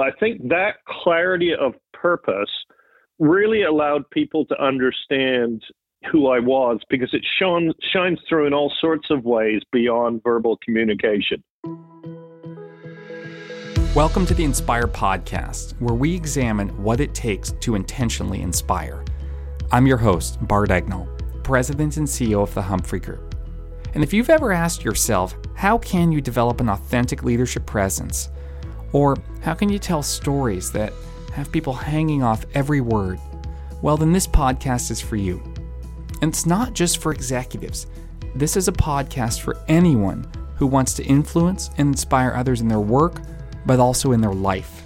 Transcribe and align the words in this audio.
But 0.00 0.14
I 0.14 0.18
think 0.18 0.48
that 0.48 0.76
clarity 0.88 1.52
of 1.52 1.74
purpose 1.92 2.48
really 3.18 3.64
allowed 3.64 4.08
people 4.08 4.46
to 4.46 4.58
understand 4.58 5.62
who 6.10 6.28
I 6.28 6.38
was 6.38 6.80
because 6.88 7.10
it 7.12 7.20
shone, 7.38 7.74
shines 7.92 8.18
through 8.26 8.46
in 8.46 8.54
all 8.54 8.72
sorts 8.80 9.10
of 9.10 9.26
ways 9.26 9.60
beyond 9.72 10.22
verbal 10.24 10.58
communication. 10.64 11.44
Welcome 13.94 14.24
to 14.24 14.32
the 14.32 14.42
Inspire 14.42 14.86
Podcast, 14.86 15.78
where 15.82 15.94
we 15.94 16.14
examine 16.14 16.70
what 16.82 17.00
it 17.00 17.14
takes 17.14 17.52
to 17.60 17.74
intentionally 17.74 18.40
inspire. 18.40 19.04
I'm 19.70 19.86
your 19.86 19.98
host, 19.98 20.38
Bart 20.48 20.70
Egnal, 20.70 21.10
President 21.42 21.98
and 21.98 22.08
CEO 22.08 22.42
of 22.42 22.54
the 22.54 22.62
Humphrey 22.62 23.00
Group. 23.00 23.34
And 23.92 24.02
if 24.02 24.14
you've 24.14 24.30
ever 24.30 24.50
asked 24.50 24.82
yourself, 24.82 25.36
how 25.56 25.76
can 25.76 26.10
you 26.10 26.22
develop 26.22 26.62
an 26.62 26.70
authentic 26.70 27.22
leadership 27.22 27.66
presence? 27.66 28.30
Or 28.92 29.16
how 29.42 29.54
can 29.54 29.68
you 29.68 29.78
tell 29.78 30.02
stories 30.02 30.72
that 30.72 30.92
have 31.32 31.52
people 31.52 31.72
hanging 31.72 32.22
off 32.22 32.44
every 32.54 32.80
word? 32.80 33.20
Well, 33.82 33.96
then 33.96 34.12
this 34.12 34.26
podcast 34.26 34.90
is 34.90 35.00
for 35.00 35.16
you. 35.16 35.42
And 36.22 36.30
it's 36.30 36.46
not 36.46 36.74
just 36.74 36.98
for 36.98 37.12
executives, 37.12 37.86
this 38.34 38.56
is 38.56 38.68
a 38.68 38.72
podcast 38.72 39.40
for 39.40 39.56
anyone 39.68 40.30
who 40.56 40.66
wants 40.66 40.92
to 40.94 41.04
influence 41.04 41.70
and 41.78 41.88
inspire 41.88 42.32
others 42.34 42.60
in 42.60 42.68
their 42.68 42.80
work, 42.80 43.20
but 43.64 43.80
also 43.80 44.12
in 44.12 44.20
their 44.20 44.34
life. 44.34 44.82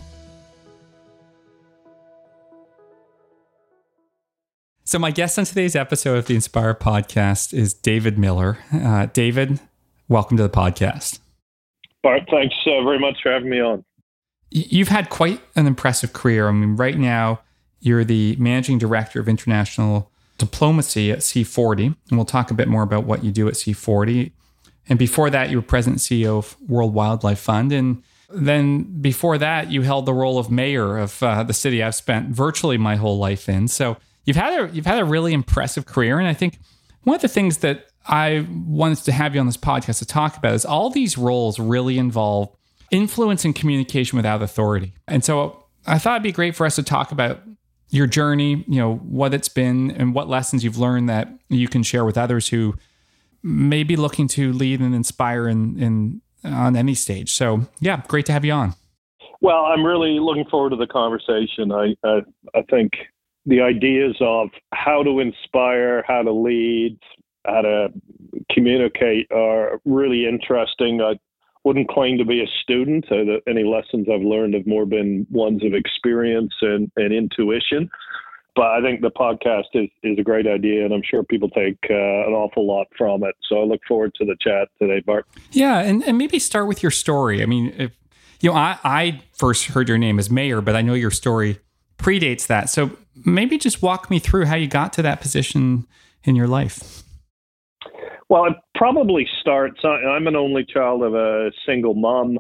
So, 4.85 4.99
my 4.99 5.11
guest 5.11 5.39
on 5.39 5.45
today's 5.45 5.75
episode 5.75 6.19
of 6.19 6.27
the 6.27 6.35
Inspire 6.35 6.75
podcast 6.75 7.53
is 7.53 7.75
David 7.75 8.19
Miller. 8.19 8.59
Uh, 8.73 9.07
David, 9.07 9.59
welcome 10.09 10.37
to 10.37 10.43
the 10.43 10.49
podcast. 10.49 11.19
Bart, 12.03 12.23
thanks 12.31 12.55
uh, 12.67 12.85
very 12.85 12.99
much 12.99 13.17
for 13.23 13.33
having 13.33 13.51
me 13.51 13.61
on. 13.61 13.85
You've 14.51 14.89
had 14.89 15.11
quite 15.11 15.41
an 15.57 15.67
impressive 15.67 16.13
career. 16.13 16.49
I 16.49 16.53
mean, 16.53 16.77
right 16.77 16.97
now, 16.97 17.41
you're 17.81 18.05
the 18.05 18.37
managing 18.39 18.79
director 18.79 19.21
of 19.21 19.29
international 19.29 20.11
diplomacy 20.39 21.11
at 21.11 21.19
C40, 21.19 21.87
and 21.87 22.19
we'll 22.19 22.25
talk 22.25 22.51
a 22.51 22.55
bit 22.55 22.69
more 22.69 22.83
about 22.83 23.05
what 23.05 23.25
you 23.25 23.31
do 23.31 23.49
at 23.49 23.55
C40. 23.55 24.33
And 24.89 24.99
before 24.99 25.31
that, 25.31 25.51
you 25.51 25.57
were 25.57 25.63
president 25.63 26.01
CEO 26.01 26.39
of 26.39 26.57
World 26.69 26.95
Wildlife 26.95 27.39
Fund. 27.39 27.73
And 27.73 28.03
then 28.31 29.01
before 29.01 29.39
that, 29.39 29.71
you 29.71 29.83
held 29.83 30.07
the 30.07 30.15
role 30.15 30.39
of 30.39 30.51
mayor 30.51 30.99
of 30.99 31.23
uh, 31.23 31.43
the 31.43 31.53
city 31.53 31.83
I've 31.83 31.95
spent 31.95 32.29
virtually 32.29 32.79
my 32.79 32.97
whole 32.97 33.19
life 33.19 33.49
in. 33.49 33.69
So 33.69 33.97
you've 34.25 34.37
had 34.37 34.59
a 34.59 34.75
you've 34.75 34.87
had 34.87 34.99
a 34.99 35.05
really 35.05 35.33
impressive 35.33 35.87
career. 35.87 36.19
And 36.19 36.29
I 36.29 36.35
think 36.35 36.59
one 37.05 37.17
of 37.17 37.23
the 37.23 37.29
things 37.29 37.59
that 37.59 37.87
I 38.07 38.47
wanted 38.67 39.05
to 39.05 39.13
have 39.13 39.35
you 39.35 39.41
on 39.41 39.47
this 39.47 39.57
podcast 39.57 39.99
to 40.01 40.07
talk 40.07 40.37
about 40.37 40.55
is 40.55 40.65
all 40.65 40.91
these 40.91 41.17
roles 41.17 41.59
really 41.59 41.99
involve 41.99 42.55
influence 42.95 43.45
and 43.45 43.55
communication 43.55 44.17
without 44.17 44.41
authority. 44.41 44.95
And 45.09 45.25
so 45.25 45.65
I 45.87 45.99
thought 45.99 46.15
it'd 46.15 46.23
be 46.23 46.33
great 46.33 46.55
for 46.55 46.65
us 46.65 46.77
to 46.77 46.83
talk 46.83 47.11
about 47.11 47.41
your 47.91 48.07
journey, 48.07 48.65
you 48.69 48.79
know, 48.79 48.95
what 48.97 49.35
it's 49.35 49.49
been 49.49 49.91
and 49.91 50.15
what 50.15 50.29
lessons 50.29 50.65
you've 50.65 50.79
learned 50.79 51.09
that 51.09 51.29
you 51.49 51.69
can 51.69 51.83
share 51.83 52.05
with 52.05 52.17
others 52.17 52.49
who 52.49 52.75
may 53.43 53.83
be 53.83 53.97
looking 53.97 54.29
to 54.29 54.53
lead 54.53 54.81
and 54.81 54.95
inspire 54.95 55.49
in, 55.49 55.79
in 55.79 56.21
on 56.45 56.77
any 56.77 56.95
stage. 56.95 57.33
So 57.33 57.67
yeah, 57.81 58.03
great 58.07 58.27
to 58.27 58.33
have 58.33 58.45
you 58.45 58.53
on. 58.53 58.75
Well, 59.41 59.65
I'm 59.67 59.85
really 59.85 60.19
looking 60.21 60.45
forward 60.51 60.71
to 60.71 60.77
the 60.77 60.87
conversation. 60.87 61.73
I, 61.73 61.95
I, 62.05 62.21
I 62.55 62.63
think 62.71 62.93
the 63.45 63.61
ideas 63.61 64.17
of 64.21 64.49
how 64.73 65.03
to 65.03 65.21
inspire, 65.21 66.05
how 66.07 66.23
to 66.23 66.33
lead, 66.33 66.99
how 67.45 67.63
to 67.63 67.89
communicate 68.51 69.27
are 69.31 69.81
really 69.85 70.27
interesting. 70.27 71.03
I 71.03 71.19
wouldn't 71.65 71.89
claim 71.89 72.19
to 72.19 72.25
be 72.25 72.43
a 72.43 72.47
student. 72.63 73.07
Uh, 73.11 73.41
any 73.49 73.65
lessons 73.65 74.07
I've 74.13 74.23
learned 74.23 74.55
have 74.55 74.67
more 74.67 74.87
been 74.87 75.27
ones 75.31 75.65
of 75.65 75.75
experience 75.75 76.53
and, 76.61 76.91
and 76.97 77.13
intuition. 77.13 77.91
But 78.55 78.67
I 78.67 78.83
think 78.83 79.01
the 79.01 79.11
podcast 79.11 79.65
is, 79.75 79.89
is 80.05 80.17
a 80.19 80.23
great 80.23 80.47
idea, 80.47 80.85
and 80.85 80.95
I'm 80.95 81.03
sure 81.03 81.25
people 81.25 81.49
take 81.51 81.79
uh, 81.91 81.95
an 81.95 82.35
awful 82.35 82.67
lot 82.67 82.87
from 82.97 83.25
it. 83.25 83.35
So 83.49 83.61
I 83.61 83.65
look 83.65 83.81
forward 83.89 84.15
to 84.17 84.25
the 84.25 84.37
chat 84.41 84.69
today, 84.81 85.01
Bart. 85.05 85.27
Yeah, 85.51 85.81
and, 85.81 86.05
and 86.05 86.17
maybe 86.17 86.39
start 86.39 86.69
with 86.69 86.81
your 86.81 86.93
story. 86.93 87.43
I 87.43 87.47
mean, 87.47 87.75
if, 87.77 87.91
you 88.41 88.51
know, 88.51 88.57
I, 88.57 88.79
I 88.85 89.23
first 89.33 89.67
heard 89.67 89.89
your 89.89 89.99
name 89.99 90.21
as 90.21 90.31
mayor, 90.31 90.61
but 90.61 90.77
I 90.77 90.83
know 90.83 90.95
your 90.95 91.11
story 91.11 91.59
predates 91.99 92.47
that. 92.47 92.71
So 92.71 92.91
maybe 93.25 93.59
just 93.59 93.83
walk 93.83 94.11
me 94.11 94.19
through 94.19 94.45
how 94.45 94.55
you 94.55 94.69
got 94.69 94.93
to 94.95 95.03
that 95.03 95.21
position 95.21 95.87
in 96.23 96.37
your 96.37 96.47
life. 96.47 97.04
Well, 98.29 98.47
it 98.47 98.55
probably 98.75 99.29
starts. 99.41 99.81
I'm 99.85 100.27
an 100.27 100.37
only 100.37 100.65
child 100.65 101.03
of 101.03 101.15
a 101.15 101.51
single 101.67 101.95
mom. 101.95 102.39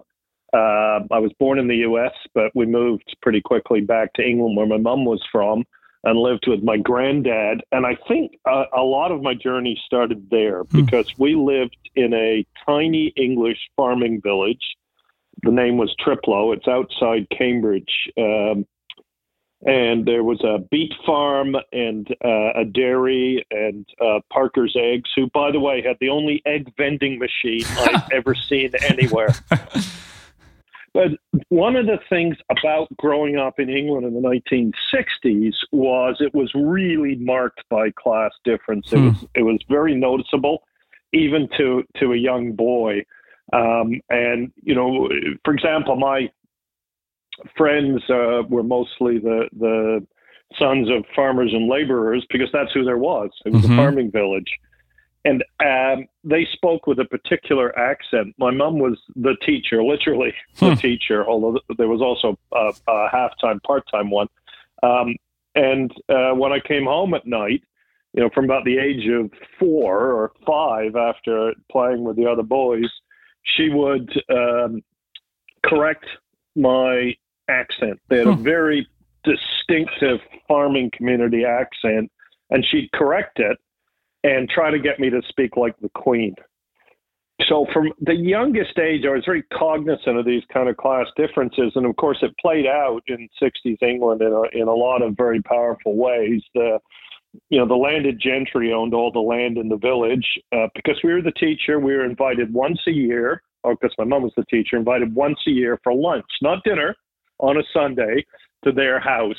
Uh, 0.52 1.00
I 1.10 1.18
was 1.18 1.32
born 1.38 1.58
in 1.58 1.68
the 1.68 1.76
U.S., 1.78 2.12
but 2.34 2.52
we 2.54 2.64
moved 2.64 3.16
pretty 3.22 3.40
quickly 3.40 3.80
back 3.80 4.12
to 4.14 4.22
England, 4.22 4.56
where 4.56 4.66
my 4.66 4.76
mom 4.76 5.04
was 5.04 5.22
from, 5.30 5.64
and 6.04 6.18
lived 6.18 6.46
with 6.46 6.62
my 6.62 6.76
granddad. 6.76 7.62
And 7.72 7.84
I 7.84 7.96
think 8.06 8.38
a, 8.46 8.64
a 8.76 8.82
lot 8.82 9.10
of 9.10 9.22
my 9.22 9.34
journey 9.34 9.80
started 9.84 10.28
there 10.30 10.62
hmm. 10.62 10.84
because 10.84 11.12
we 11.18 11.34
lived 11.34 11.76
in 11.96 12.14
a 12.14 12.46
tiny 12.64 13.12
English 13.16 13.58
farming 13.76 14.20
village. 14.22 14.64
The 15.42 15.50
name 15.50 15.76
was 15.76 15.94
Thriplow. 16.04 16.56
It's 16.56 16.68
outside 16.68 17.26
Cambridge. 17.36 18.10
Um, 18.16 18.64
and 19.64 20.04
there 20.04 20.22
was 20.22 20.42
a 20.44 20.58
beet 20.70 20.92
farm 21.06 21.56
and 21.72 22.08
uh, 22.24 22.52
a 22.54 22.64
dairy 22.64 23.44
and 23.50 23.86
uh, 24.00 24.20
Parker's 24.30 24.76
Eggs, 24.78 25.10
who, 25.16 25.28
by 25.32 25.50
the 25.50 25.60
way, 25.60 25.82
had 25.82 25.96
the 26.00 26.10
only 26.10 26.42
egg 26.44 26.72
vending 26.76 27.18
machine 27.18 27.64
I've 27.78 28.02
ever 28.12 28.34
seen 28.34 28.72
anywhere. 28.88 29.34
But 30.94 31.08
one 31.48 31.74
of 31.74 31.86
the 31.86 31.98
things 32.08 32.36
about 32.50 32.86
growing 32.96 33.36
up 33.36 33.58
in 33.58 33.68
England 33.68 34.06
in 34.06 34.14
the 34.14 34.20
1960s 34.20 35.54
was 35.72 36.18
it 36.20 36.32
was 36.32 36.52
really 36.54 37.16
marked 37.16 37.64
by 37.68 37.90
class 37.90 38.30
difference. 38.44 38.92
It 38.92 38.98
hmm. 38.98 39.08
was 39.08 39.26
it 39.34 39.42
was 39.42 39.58
very 39.68 39.94
noticeable, 39.96 40.62
even 41.12 41.48
to 41.58 41.82
to 41.98 42.12
a 42.12 42.16
young 42.16 42.52
boy. 42.52 43.04
Um, 43.52 44.00
and 44.08 44.52
you 44.62 44.74
know, 44.74 45.08
for 45.44 45.52
example, 45.52 45.96
my 45.96 46.30
friends 47.56 48.02
uh, 48.10 48.42
were 48.48 48.62
mostly 48.62 49.18
the 49.18 49.48
the 49.58 50.06
sons 50.58 50.88
of 50.88 51.04
farmers 51.16 51.52
and 51.52 51.68
laborers 51.68 52.24
because 52.30 52.48
that's 52.52 52.72
who 52.72 52.84
there 52.84 52.98
was. 52.98 53.30
It 53.44 53.52
was 53.52 53.62
mm-hmm. 53.62 53.72
a 53.72 53.76
farming 53.76 54.10
village, 54.10 54.50
and 55.24 55.42
um, 55.64 56.06
they 56.22 56.46
spoke 56.52 56.86
with 56.86 57.00
a 57.00 57.04
particular 57.04 57.76
accent. 57.78 58.34
My 58.38 58.50
mom 58.50 58.78
was 58.78 58.98
the 59.16 59.36
teacher, 59.44 59.82
literally 59.82 60.34
the 60.58 60.70
hmm. 60.70 60.74
teacher, 60.74 61.26
although 61.26 61.58
there 61.76 61.88
was 61.88 62.02
also 62.02 62.38
a, 62.52 62.72
a 62.88 63.08
half 63.10 63.32
time, 63.40 63.60
part 63.60 63.84
time 63.90 64.10
one. 64.10 64.28
Um, 64.82 65.16
and 65.54 65.90
uh, 66.08 66.32
when 66.32 66.52
I 66.52 66.60
came 66.60 66.84
home 66.84 67.14
at 67.14 67.26
night, 67.26 67.62
you 68.12 68.22
know, 68.22 68.30
from 68.34 68.44
about 68.44 68.64
the 68.64 68.78
age 68.78 69.08
of 69.08 69.30
four 69.58 70.12
or 70.12 70.32
five, 70.46 70.94
after 70.94 71.52
playing 71.70 72.04
with 72.04 72.16
the 72.16 72.26
other 72.26 72.42
boys, 72.42 72.88
she 73.42 73.70
would 73.70 74.12
um, 74.30 74.82
correct 75.64 76.04
my 76.54 77.14
accent. 77.48 78.00
They 78.08 78.18
had 78.18 78.26
a 78.26 78.34
very 78.34 78.86
distinctive 79.24 80.20
farming 80.46 80.90
community 80.94 81.44
accent, 81.44 82.10
and 82.50 82.64
she'd 82.64 82.90
correct 82.92 83.38
it 83.40 83.58
and 84.22 84.48
try 84.48 84.70
to 84.70 84.78
get 84.78 85.00
me 85.00 85.10
to 85.10 85.22
speak 85.28 85.56
like 85.56 85.78
the 85.80 85.90
Queen. 85.90 86.34
So, 87.48 87.66
from 87.72 87.92
the 88.00 88.14
youngest 88.14 88.78
age, 88.78 89.04
I 89.04 89.10
was 89.10 89.24
very 89.24 89.42
cognizant 89.52 90.16
of 90.16 90.24
these 90.24 90.44
kind 90.52 90.68
of 90.68 90.76
class 90.76 91.06
differences, 91.16 91.72
and 91.74 91.84
of 91.84 91.96
course, 91.96 92.18
it 92.22 92.32
played 92.40 92.66
out 92.66 93.02
in 93.08 93.28
'60s 93.42 93.82
England 93.82 94.22
in 94.22 94.32
a, 94.32 94.42
in 94.56 94.68
a 94.68 94.74
lot 94.74 95.02
of 95.02 95.16
very 95.16 95.42
powerful 95.42 95.96
ways. 95.96 96.42
The 96.54 96.78
you 97.50 97.58
know, 97.58 97.66
the 97.66 97.74
landed 97.74 98.20
gentry 98.20 98.72
owned 98.72 98.94
all 98.94 99.10
the 99.10 99.18
land 99.18 99.58
in 99.58 99.68
the 99.68 99.76
village 99.76 100.38
uh, 100.52 100.68
because 100.76 101.00
we 101.02 101.12
were 101.12 101.22
the 101.22 101.32
teacher. 101.32 101.80
We 101.80 101.94
were 101.94 102.04
invited 102.04 102.52
once 102.52 102.78
a 102.86 102.92
year, 102.92 103.42
or 103.64 103.74
because 103.74 103.94
my 103.98 104.04
mom 104.04 104.22
was 104.22 104.32
the 104.36 104.44
teacher, 104.44 104.76
invited 104.76 105.12
once 105.12 105.40
a 105.48 105.50
year 105.50 105.80
for 105.82 105.92
lunch, 105.92 106.24
not 106.40 106.62
dinner, 106.62 106.94
on 107.38 107.56
a 107.56 107.62
Sunday 107.72 108.24
to 108.64 108.72
their 108.72 109.00
house. 109.00 109.36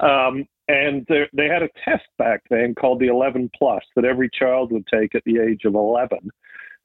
Um, 0.00 0.46
and 0.66 1.06
they 1.08 1.46
had 1.46 1.62
a 1.62 1.68
test 1.84 2.06
back 2.16 2.42
then 2.48 2.74
called 2.74 3.00
the 3.00 3.08
11 3.08 3.50
plus 3.56 3.82
that 3.96 4.04
every 4.04 4.30
child 4.30 4.72
would 4.72 4.86
take 4.86 5.14
at 5.14 5.22
the 5.24 5.38
age 5.38 5.64
of 5.64 5.74
11. 5.74 6.30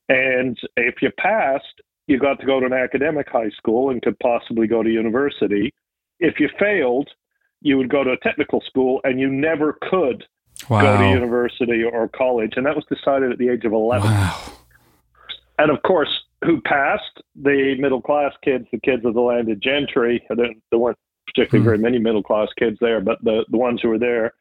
And 0.10 0.58
if 0.76 1.02
you 1.02 1.12
passed, 1.18 1.82
you 2.08 2.20
got 2.20 2.40
to 2.40 2.46
go 2.46 2.60
to 2.60 2.66
an 2.66 2.74
academic 2.74 3.30
high 3.30 3.52
school 3.52 3.90
and 3.90 4.02
could 4.02 4.20
possibly 4.20 4.68
go 4.68 4.84
to 4.84 4.90
university. 4.90 5.74
If 6.20 6.40
you 6.40 6.50
failed, 6.60 7.10
you 7.62 7.78
would 7.78 7.90
go 7.90 8.04
to 8.04 8.12
a 8.12 8.18
technical 8.18 8.62
school 8.62 9.00
and 9.04 9.20
you 9.20 9.30
never 9.30 9.78
could 9.90 10.26
wow. 10.70 10.82
go 10.82 10.98
to 10.98 11.10
university 11.10 11.84
or 11.84 12.10
college. 12.10 12.54
And 12.58 12.66
that 12.66 12.76
was 12.76 12.86
decided 12.90 13.32
at 13.32 13.38
the 13.38 13.50
age 13.50 13.64
of 13.64 13.72
11. 13.72 14.10
Wow. 14.10 14.52
And 15.60 15.70
of 15.70 15.84
course, 15.84 16.10
who 16.44 16.62
passed 16.62 17.22
the 17.36 17.76
middle 17.80 18.02
class 18.02 18.34
kids, 18.44 18.66
the 18.72 18.80
kids 18.80 19.06
of 19.06 19.14
the 19.14 19.22
landed 19.22 19.62
gentry. 19.62 20.26
There 20.30 20.80
weren't 20.80 20.98
particularly 21.28 21.66
very 21.66 21.78
hmm. 21.78 21.84
many 21.84 22.00
middle 22.00 22.24
class 22.24 22.48
kids 22.58 22.78
there, 22.80 23.02
but 23.02 23.24
the, 23.24 23.46
the 23.50 23.58
ones 23.58 23.82
who 23.82 23.90
were 23.90 24.00
there, 24.00 24.34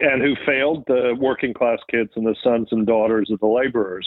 and 0.00 0.22
who 0.22 0.36
failed 0.44 0.84
the 0.86 1.16
working 1.18 1.54
class 1.54 1.78
kids 1.90 2.10
and 2.14 2.26
the 2.26 2.36
sons 2.44 2.68
and 2.70 2.86
daughters 2.86 3.30
of 3.30 3.40
the 3.40 3.46
laborers. 3.46 4.06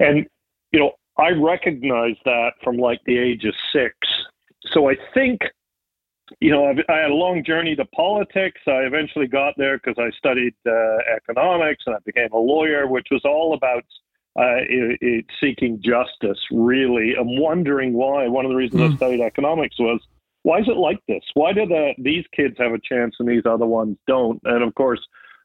And, 0.00 0.26
you 0.72 0.80
know, 0.80 0.92
I 1.18 1.30
recognized 1.30 2.20
that 2.24 2.52
from 2.64 2.78
like 2.78 3.00
the 3.04 3.18
age 3.18 3.44
of 3.44 3.54
six. 3.72 3.94
so 4.72 4.88
I 4.88 4.96
think, 5.12 5.42
you 6.40 6.50
know, 6.50 6.66
I've, 6.66 6.78
I 6.88 6.96
had 6.96 7.10
a 7.10 7.14
long 7.14 7.44
journey 7.44 7.76
to 7.76 7.84
politics. 7.86 8.60
I 8.66 8.80
eventually 8.80 9.26
got 9.26 9.54
there 9.58 9.78
because 9.78 9.96
I 9.98 10.10
studied 10.16 10.54
uh, 10.66 10.96
economics 11.14 11.84
and 11.86 11.94
I 11.94 11.98
became 12.04 12.32
a 12.32 12.38
lawyer, 12.38 12.86
which 12.86 13.08
was 13.10 13.22
all 13.24 13.54
about 13.54 13.84
uh, 14.38 14.60
it, 14.68 14.98
it 15.00 15.24
seeking 15.40 15.80
justice, 15.82 16.38
really. 16.50 17.14
I'm 17.18 17.40
wondering 17.40 17.94
why. 17.94 18.28
One 18.28 18.44
of 18.44 18.50
the 18.50 18.56
reasons 18.56 18.82
mm. 18.82 18.84
I 18.84 18.88
hmm. 18.88 18.96
studied 18.96 19.20
economics 19.20 19.78
was 19.78 20.00
why 20.42 20.60
is 20.60 20.68
it 20.68 20.76
like 20.76 21.00
this? 21.08 21.24
Why 21.34 21.52
do 21.52 21.66
the, 21.66 21.92
these 21.98 22.24
kids 22.34 22.54
have 22.58 22.72
a 22.72 22.78
chance 22.78 23.16
and 23.18 23.28
these 23.28 23.42
other 23.46 23.66
ones 23.66 23.96
don't? 24.06 24.40
And 24.44 24.62
of 24.62 24.74
course, 24.76 25.00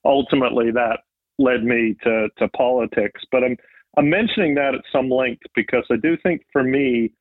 ultimately 0.05 0.69
that 0.71 0.99
led 1.39 1.63
me 1.63 1.95
to, 2.03 2.27
to 2.37 2.47
politics. 2.49 3.21
But 3.31 3.43
I'm, 3.43 3.57
I'm 3.97 4.09
mentioning 4.09 4.53
that 4.55 4.75
at 4.75 4.81
some 4.91 5.09
length 5.09 5.41
because 5.55 5.85
I 5.89 5.95
do 5.95 6.17
think 6.21 6.43
for 6.51 6.63
me, 6.63 7.13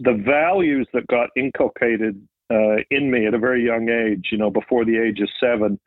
the 0.00 0.22
values 0.26 0.86
that 0.92 1.06
got 1.06 1.30
inculcated 1.36 2.20
uh, 2.52 2.76
in 2.90 3.10
me 3.10 3.26
at 3.26 3.32
a 3.32 3.38
very 3.38 3.64
young 3.64 3.88
age, 3.88 4.28
you 4.30 4.36
know, 4.36 4.50
before 4.50 4.84
the 4.84 4.98
age 4.98 5.20
of 5.20 5.28
seven, 5.40 5.80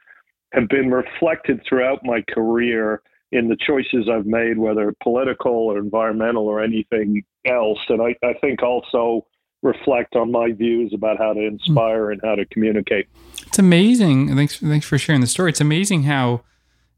have 0.54 0.68
been 0.70 0.90
reflected 0.90 1.62
throughout 1.68 2.00
my 2.04 2.24
career 2.34 3.02
in 3.32 3.50
the 3.50 3.58
choices 3.58 4.10
I've 4.10 4.26
made, 4.26 4.58
whether 4.58 4.94
political 5.04 5.54
or 5.54 5.78
environmental 5.78 6.48
or 6.48 6.62
anything 6.62 7.24
else. 7.46 7.80
And 7.90 8.02
I, 8.02 8.16
I 8.26 8.34
think 8.34 8.64
also 8.64 9.26
reflect 9.62 10.16
on 10.16 10.32
my 10.32 10.52
views 10.52 10.94
about 10.94 11.18
how 11.18 11.34
to 11.34 11.42
inspire 11.42 12.12
and 12.12 12.22
how 12.24 12.36
to 12.36 12.46
communicate. 12.46 13.08
It's 13.48 13.60
amazing. 13.60 14.36
Thanks, 14.36 14.60
thanks 14.60 14.86
for 14.86 14.98
sharing 14.98 15.22
the 15.22 15.28
story. 15.28 15.50
It's 15.50 15.62
amazing 15.62 16.04
how 16.04 16.44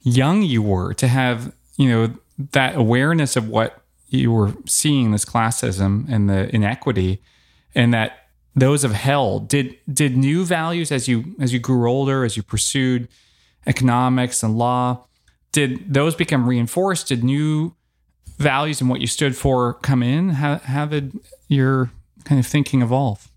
young 0.02 0.44
you 0.44 0.62
were 0.62 0.94
to 0.96 1.08
have, 1.08 1.54
you 1.78 1.90
know, 1.90 2.14
that 2.52 2.76
awareness 2.76 3.36
of 3.36 3.48
what 3.50 3.82
you 4.08 4.32
were 4.32 4.54
seeing 4.66 5.12
this 5.12 5.26
classism 5.26 6.10
and 6.10 6.30
the 6.30 6.54
inequity 6.54 7.22
and 7.76 7.94
that 7.94 8.30
those 8.56 8.84
of 8.84 8.92
hell 8.92 9.40
did 9.40 9.78
did 9.92 10.18
new 10.18 10.44
values 10.44 10.92
as 10.92 11.08
you 11.08 11.36
as 11.40 11.54
you 11.54 11.60
grew 11.60 11.90
older 11.90 12.24
as 12.24 12.36
you 12.36 12.42
pursued 12.42 13.08
economics 13.68 14.42
and 14.42 14.58
law 14.58 15.06
did 15.52 15.94
those 15.94 16.16
become 16.16 16.48
reinforced? 16.48 17.08
Did 17.08 17.24
new 17.24 17.76
values 18.38 18.82
and 18.82 18.90
what 18.90 19.02
you 19.02 19.08
stood 19.08 19.36
for 19.36 19.74
come 19.76 20.02
in? 20.02 20.30
How, 20.30 20.58
how 20.58 20.86
did 20.86 21.20
your 21.48 21.92
kind 22.24 22.40
of 22.40 22.48
thinking 22.48 22.82
evolve? 22.82 23.30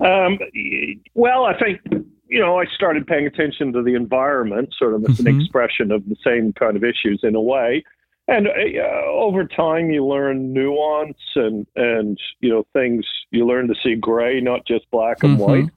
Um, 0.00 0.38
well 1.14 1.44
i 1.44 1.58
think 1.58 1.80
you 2.28 2.38
know 2.38 2.60
i 2.60 2.64
started 2.66 3.06
paying 3.06 3.26
attention 3.26 3.72
to 3.72 3.82
the 3.82 3.94
environment 3.94 4.72
sort 4.78 4.94
of 4.94 5.04
as 5.04 5.16
mm-hmm. 5.16 5.26
an 5.26 5.40
expression 5.40 5.90
of 5.90 6.08
the 6.08 6.16
same 6.24 6.52
kind 6.52 6.76
of 6.76 6.84
issues 6.84 7.20
in 7.22 7.34
a 7.34 7.40
way. 7.40 7.84
And 8.28 8.48
uh, 8.48 9.06
over 9.08 9.44
time 9.44 9.90
you 9.90 10.06
learn 10.06 10.52
nuance 10.52 11.18
and 11.34 11.66
and 11.76 12.18
you 12.40 12.50
know 12.50 12.64
things 12.72 13.04
you 13.30 13.46
learn 13.46 13.68
to 13.68 13.74
see 13.82 13.96
gray 13.96 14.40
not 14.40 14.66
just 14.66 14.88
black 14.90 15.22
and 15.22 15.38
mm-hmm. 15.38 15.50
white. 15.50 15.70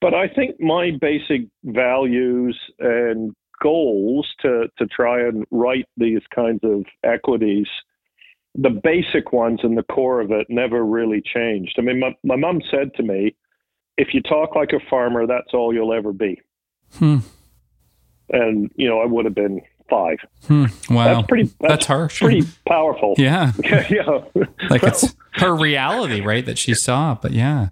But 0.00 0.14
i 0.14 0.28
think 0.28 0.60
my 0.60 0.92
basic 1.00 1.42
values 1.64 2.58
and 2.78 3.34
goals 3.64 4.28
to 4.42 4.68
to 4.76 4.86
try 4.86 5.18
and 5.20 5.46
right 5.50 5.86
these 5.96 6.20
kinds 6.34 6.60
of 6.62 6.84
equities 7.02 7.66
the 8.54 8.70
basic 8.70 9.32
ones 9.32 9.60
and 9.62 9.78
the 9.78 9.82
core 9.84 10.20
of 10.20 10.30
it 10.30 10.46
never 10.50 10.84
really 10.84 11.22
changed 11.34 11.74
i 11.78 11.82
mean 11.82 11.98
my, 11.98 12.14
my 12.22 12.36
mom 12.36 12.60
said 12.70 12.94
to 12.94 13.02
me 13.02 13.34
if 13.96 14.08
you 14.12 14.20
talk 14.20 14.54
like 14.54 14.72
a 14.72 14.90
farmer 14.90 15.26
that's 15.26 15.54
all 15.54 15.72
you'll 15.72 15.94
ever 15.94 16.12
be 16.12 16.38
hmm. 16.98 17.18
and 18.28 18.70
you 18.76 18.86
know 18.86 19.00
i 19.00 19.06
would 19.06 19.24
have 19.24 19.34
been 19.34 19.60
five. 19.88 20.18
Hmm. 20.46 20.66
Wow, 20.90 21.14
that's 21.14 21.26
pretty. 21.26 21.44
That's, 21.44 21.56
that's 21.60 21.86
harsh. 21.86 22.20
Pretty 22.20 22.42
powerful. 22.66 23.14
Yeah, 23.24 23.52
yeah. 23.90 24.20
like 24.68 24.82
it's 24.82 25.14
her 25.34 25.54
reality, 25.54 26.20
right? 26.20 26.44
That 26.44 26.58
she 26.58 26.74
saw, 26.74 27.14
but 27.14 27.32
yeah. 27.32 27.68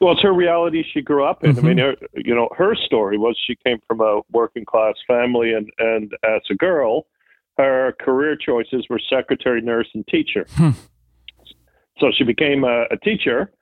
Well, 0.00 0.12
it's 0.12 0.22
her 0.22 0.32
reality 0.32 0.84
she 0.92 1.02
grew 1.02 1.24
up 1.24 1.42
in. 1.42 1.52
Mm-hmm. 1.52 1.66
I 1.66 1.68
mean, 1.68 1.78
her, 1.78 1.94
you 2.14 2.34
know, 2.34 2.48
her 2.56 2.74
story 2.74 3.18
was 3.18 3.36
she 3.46 3.56
came 3.66 3.78
from 3.86 4.00
a 4.00 4.20
working 4.30 4.64
class 4.64 4.94
family, 5.06 5.52
and 5.52 5.70
and 5.78 6.12
as 6.24 6.42
a 6.50 6.54
girl, 6.54 7.06
her 7.58 7.94
career 8.00 8.36
choices 8.36 8.86
were 8.88 9.00
secretary, 9.10 9.60
nurse, 9.60 9.88
and 9.94 10.06
teacher. 10.06 10.46
Hmm. 10.52 10.70
So 11.98 12.12
she 12.16 12.22
became 12.22 12.62
a, 12.62 12.84
a 12.92 12.96
teacher, 13.02 13.52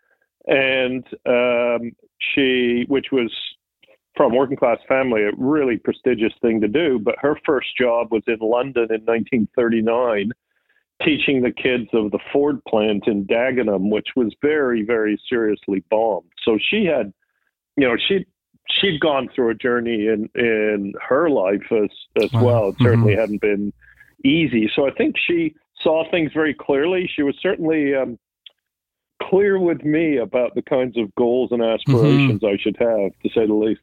and 0.46 1.04
um, 1.24 1.92
she, 2.18 2.84
which 2.88 3.06
was 3.10 3.32
from 4.16 4.34
working 4.34 4.56
class 4.56 4.78
family, 4.88 5.22
a 5.22 5.30
really 5.36 5.78
prestigious 5.78 6.32
thing 6.40 6.60
to 6.60 6.68
do. 6.68 6.98
But 6.98 7.16
her 7.20 7.38
first 7.44 7.68
job 7.78 8.08
was 8.10 8.22
in 8.26 8.38
London 8.40 8.84
in 8.90 9.04
1939, 9.04 10.32
teaching 11.02 11.42
the 11.42 11.52
kids 11.52 11.88
of 11.92 12.10
the 12.10 12.18
Ford 12.32 12.60
plant 12.66 13.06
in 13.06 13.26
Dagenham, 13.26 13.90
which 13.90 14.08
was 14.16 14.34
very, 14.42 14.82
very 14.82 15.20
seriously 15.28 15.84
bombed. 15.90 16.30
So 16.42 16.58
she 16.58 16.84
had, 16.84 17.12
you 17.76 17.86
know, 17.86 17.96
she 17.96 18.24
she'd 18.70 19.00
gone 19.00 19.28
through 19.34 19.50
a 19.50 19.54
journey 19.54 20.06
in 20.06 20.28
in 20.34 20.94
her 21.06 21.28
life 21.30 21.70
as 21.70 21.90
as 22.22 22.32
wow. 22.32 22.44
well. 22.44 22.68
It 22.68 22.72
mm-hmm. 22.72 22.84
certainly 22.84 23.12
mm-hmm. 23.12 23.20
hadn't 23.20 23.40
been 23.40 23.72
easy. 24.24 24.70
So 24.74 24.86
I 24.86 24.90
think 24.92 25.16
she 25.18 25.54
saw 25.82 26.08
things 26.10 26.32
very 26.32 26.54
clearly. 26.54 27.10
She 27.14 27.22
was 27.22 27.36
certainly 27.40 27.94
um, 27.94 28.18
clear 29.22 29.58
with 29.58 29.84
me 29.84 30.16
about 30.16 30.54
the 30.54 30.62
kinds 30.62 30.96
of 30.96 31.14
goals 31.14 31.52
and 31.52 31.62
aspirations 31.62 32.40
mm-hmm. 32.40 32.46
I 32.46 32.56
should 32.60 32.76
have, 32.78 33.12
to 33.22 33.28
say 33.34 33.46
the 33.46 33.54
least. 33.54 33.80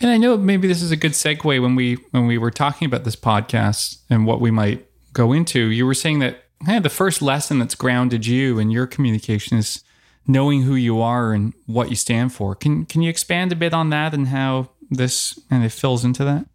And 0.00 0.10
I 0.10 0.16
know 0.16 0.36
maybe 0.36 0.68
this 0.68 0.80
is 0.80 0.92
a 0.92 0.96
good 0.96 1.12
segue 1.12 1.44
when 1.44 1.74
we 1.74 1.96
when 2.12 2.26
we 2.26 2.38
were 2.38 2.52
talking 2.52 2.86
about 2.86 3.04
this 3.04 3.16
podcast 3.16 3.98
and 4.08 4.26
what 4.26 4.40
we 4.40 4.50
might 4.50 4.87
go 5.12 5.32
into. 5.32 5.70
You 5.70 5.86
were 5.86 5.94
saying 5.94 6.18
that 6.20 6.44
hey, 6.66 6.78
the 6.78 6.90
first 6.90 7.22
lesson 7.22 7.58
that's 7.58 7.74
grounded 7.74 8.26
you 8.26 8.58
in 8.58 8.70
your 8.70 8.86
communication 8.86 9.58
is 9.58 9.82
knowing 10.26 10.62
who 10.62 10.74
you 10.74 11.00
are 11.00 11.32
and 11.32 11.54
what 11.66 11.90
you 11.90 11.96
stand 11.96 12.32
for. 12.32 12.54
Can 12.54 12.84
can 12.84 13.02
you 13.02 13.10
expand 13.10 13.52
a 13.52 13.56
bit 13.56 13.72
on 13.72 13.90
that 13.90 14.14
and 14.14 14.28
how 14.28 14.70
this 14.90 15.38
kind 15.50 15.64
of 15.64 15.72
fills 15.72 16.04
into 16.04 16.24
that? 16.24 16.46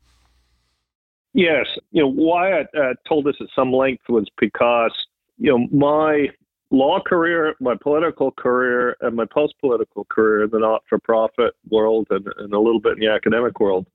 Yes, 1.34 1.66
you 1.92 2.04
know 2.04 2.12
why 2.12 2.60
I 2.60 2.62
uh, 2.78 2.94
told 3.08 3.26
this 3.26 3.36
at 3.42 3.48
some 3.56 3.74
length 3.74 4.04
was 4.08 4.28
because 4.40 4.94
you 5.38 5.52
know 5.52 5.68
my 5.72 6.30
law 6.70 7.00
career, 7.00 7.56
my 7.60 7.76
political 7.82 8.32
career, 8.32 8.98
and 9.02 9.16
my 9.16 9.26
post 9.26 9.56
political 9.60 10.06
career 10.06 10.44
in 10.44 10.50
the 10.52 10.60
not 10.60 10.84
for 10.88 11.00
profit 11.00 11.54
world 11.70 12.08
and, 12.10 12.28
and, 12.38 12.54
a 12.54 12.60
little 12.60 12.80
bit 12.80 12.94
in 12.94 13.00
the 13.00 13.08
academic 13.08 13.60
world 13.60 13.88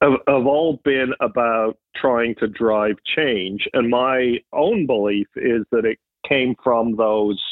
have, 0.00 0.12
have 0.26 0.46
all 0.46 0.80
been 0.84 1.12
about 1.20 1.78
trying 1.94 2.34
to 2.36 2.48
drive 2.48 2.96
change. 3.04 3.68
And 3.72 3.90
my 3.90 4.38
own 4.52 4.86
belief 4.86 5.28
is 5.36 5.64
that 5.70 5.84
it 5.84 5.98
came 6.26 6.54
from 6.62 6.96
those, 6.96 7.42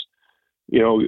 you 0.69 0.81
know, 0.81 1.03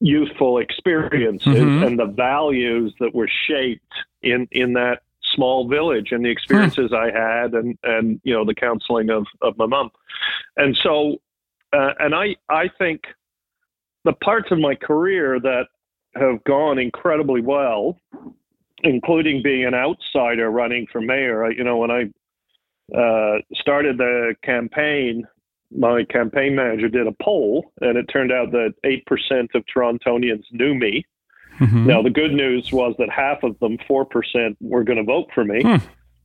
youthful 0.00 0.58
experiences 0.58 1.54
mm-hmm. 1.54 1.82
and 1.82 1.98
the 1.98 2.06
values 2.06 2.94
that 3.00 3.14
were 3.14 3.30
shaped 3.46 3.94
in, 4.22 4.46
in 4.52 4.74
that 4.74 5.02
small 5.34 5.68
village 5.68 6.12
and 6.12 6.24
the 6.24 6.30
experiences 6.30 6.92
I 6.92 7.10
had 7.10 7.54
and, 7.54 7.78
and, 7.82 8.20
you 8.22 8.34
know, 8.34 8.44
the 8.44 8.54
counseling 8.54 9.10
of, 9.10 9.26
of 9.42 9.56
my 9.56 9.66
mom. 9.66 9.90
And 10.56 10.76
so 10.82 11.16
uh, 11.72 11.92
and 11.98 12.14
I, 12.14 12.36
I 12.48 12.68
think 12.78 13.02
the 14.04 14.12
parts 14.12 14.50
of 14.50 14.58
my 14.58 14.74
career 14.74 15.40
that 15.40 15.66
have 16.14 16.42
gone 16.44 16.78
incredibly 16.78 17.40
well, 17.40 17.98
including 18.86 19.42
being 19.42 19.64
an 19.64 19.74
outsider 19.74 20.50
running 20.50 20.86
for 20.90 21.00
mayor. 21.00 21.44
I, 21.44 21.50
you 21.50 21.64
know, 21.64 21.76
when 21.76 21.90
I 21.90 22.02
uh, 22.96 23.38
started 23.54 23.98
the 23.98 24.34
campaign, 24.42 25.24
my 25.76 26.04
campaign 26.04 26.54
manager 26.54 26.88
did 26.88 27.06
a 27.06 27.14
poll, 27.22 27.72
and 27.80 27.98
it 27.98 28.06
turned 28.06 28.32
out 28.32 28.52
that 28.52 28.74
8% 28.84 29.54
of 29.54 29.64
Torontonians 29.74 30.44
knew 30.52 30.74
me. 30.74 31.04
Mm-hmm. 31.58 31.86
Now, 31.86 32.02
the 32.02 32.10
good 32.10 32.32
news 32.32 32.70
was 32.70 32.94
that 32.98 33.10
half 33.10 33.42
of 33.42 33.58
them, 33.58 33.78
4%, 33.90 34.56
were 34.60 34.84
going 34.84 34.98
to 34.98 35.04
vote 35.04 35.28
for 35.34 35.44
me. 35.44 35.62
Hmm. 35.62 35.76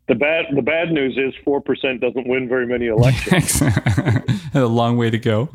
The 0.08 0.16
bad 0.16 0.46
the 0.54 0.62
bad 0.62 0.92
news 0.92 1.16
is 1.16 1.34
four 1.46 1.62
percent 1.62 2.02
doesn't 2.02 2.28
win 2.28 2.50
very 2.50 2.68
many 2.68 2.88
elections. 2.98 3.62
a 4.54 4.66
long 4.66 4.98
way 4.98 5.10
to 5.10 5.18
go. 5.18 5.48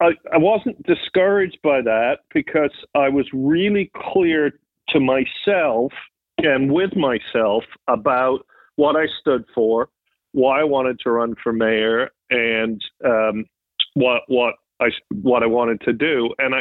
I, 0.00 0.12
I 0.32 0.38
wasn't 0.38 0.82
discouraged 0.84 1.58
by 1.62 1.82
that 1.82 2.20
because 2.32 2.72
I 2.96 3.08
was 3.08 3.26
really 3.32 3.92
clear 3.94 4.58
to 4.88 5.00
myself 5.00 5.92
and 6.38 6.72
with 6.72 6.94
myself 6.96 7.64
about 7.88 8.46
what 8.76 8.96
I 8.96 9.06
stood 9.20 9.44
for, 9.54 9.88
why 10.32 10.60
I 10.60 10.64
wanted 10.64 11.00
to 11.00 11.10
run 11.10 11.34
for 11.42 11.52
mayor, 11.52 12.10
and 12.30 12.80
um, 13.04 13.44
what 13.94 14.22
what 14.28 14.54
I 14.80 14.88
what 15.10 15.42
I 15.42 15.46
wanted 15.46 15.80
to 15.82 15.92
do. 15.92 16.34
And 16.38 16.54
I 16.54 16.60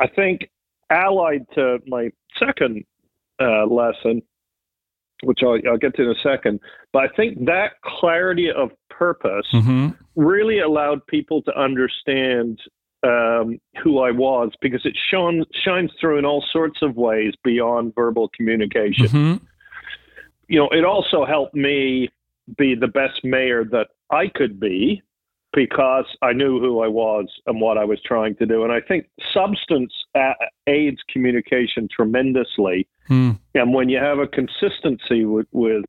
I 0.00 0.06
think 0.08 0.50
allied 0.90 1.46
to 1.54 1.78
my 1.86 2.10
second 2.38 2.84
uh, 3.40 3.66
lesson 3.66 4.22
which 5.24 5.40
I'll, 5.42 5.58
I'll, 5.68 5.78
get 5.78 5.96
to 5.96 6.02
in 6.02 6.10
a 6.10 6.20
second. 6.22 6.60
But 6.92 7.04
I 7.04 7.08
think 7.16 7.46
that 7.46 7.72
clarity 7.82 8.50
of 8.50 8.70
purpose 8.88 9.46
mm-hmm. 9.52 9.88
really 10.16 10.60
allowed 10.60 11.06
people 11.06 11.42
to 11.42 11.58
understand 11.58 12.60
um, 13.02 13.60
who 13.82 14.00
I 14.00 14.10
was 14.10 14.50
because 14.60 14.84
it 14.84 14.96
shone, 15.10 15.44
shines 15.64 15.92
through 16.00 16.18
in 16.18 16.24
all 16.24 16.44
sorts 16.52 16.82
of 16.82 16.96
ways 16.96 17.34
beyond 17.44 17.94
verbal 17.94 18.30
communication. 18.36 19.06
Mm-hmm. 19.06 19.44
You 20.48 20.58
know, 20.58 20.68
it 20.70 20.84
also 20.84 21.24
helped 21.24 21.54
me 21.54 22.08
be 22.56 22.74
the 22.74 22.88
best 22.88 23.22
mayor 23.22 23.64
that 23.64 23.88
I 24.10 24.28
could 24.28 24.58
be 24.58 25.02
because 25.52 26.06
I 26.22 26.32
knew 26.32 26.60
who 26.60 26.80
I 26.80 26.88
was 26.88 27.26
and 27.46 27.60
what 27.60 27.78
I 27.78 27.84
was 27.84 28.00
trying 28.02 28.36
to 28.36 28.46
do. 28.46 28.64
And 28.64 28.72
I 28.72 28.80
think 28.80 29.06
substance 29.32 29.92
aids 30.66 30.98
communication 31.10 31.88
tremendously. 31.90 32.86
Hmm. 33.06 33.32
And 33.54 33.72
when 33.72 33.88
you 33.88 33.98
have 33.98 34.18
a 34.18 34.26
consistency 34.26 35.24
with, 35.24 35.46
with, 35.52 35.84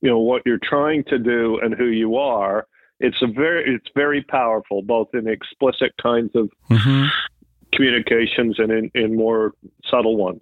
you 0.00 0.10
know, 0.10 0.18
what 0.18 0.42
you're 0.46 0.60
trying 0.62 1.04
to 1.04 1.18
do 1.18 1.58
and 1.62 1.74
who 1.74 1.86
you 1.86 2.16
are, 2.16 2.66
it's 3.00 3.20
a 3.22 3.26
very 3.26 3.74
it's 3.74 3.88
very 3.94 4.22
powerful, 4.22 4.82
both 4.82 5.08
in 5.14 5.28
explicit 5.28 5.92
kinds 6.00 6.30
of 6.34 6.50
mm-hmm. 6.70 7.06
communications 7.72 8.58
and 8.58 8.70
in, 8.70 8.90
in 8.94 9.16
more 9.16 9.52
subtle 9.90 10.16
ones. 10.16 10.40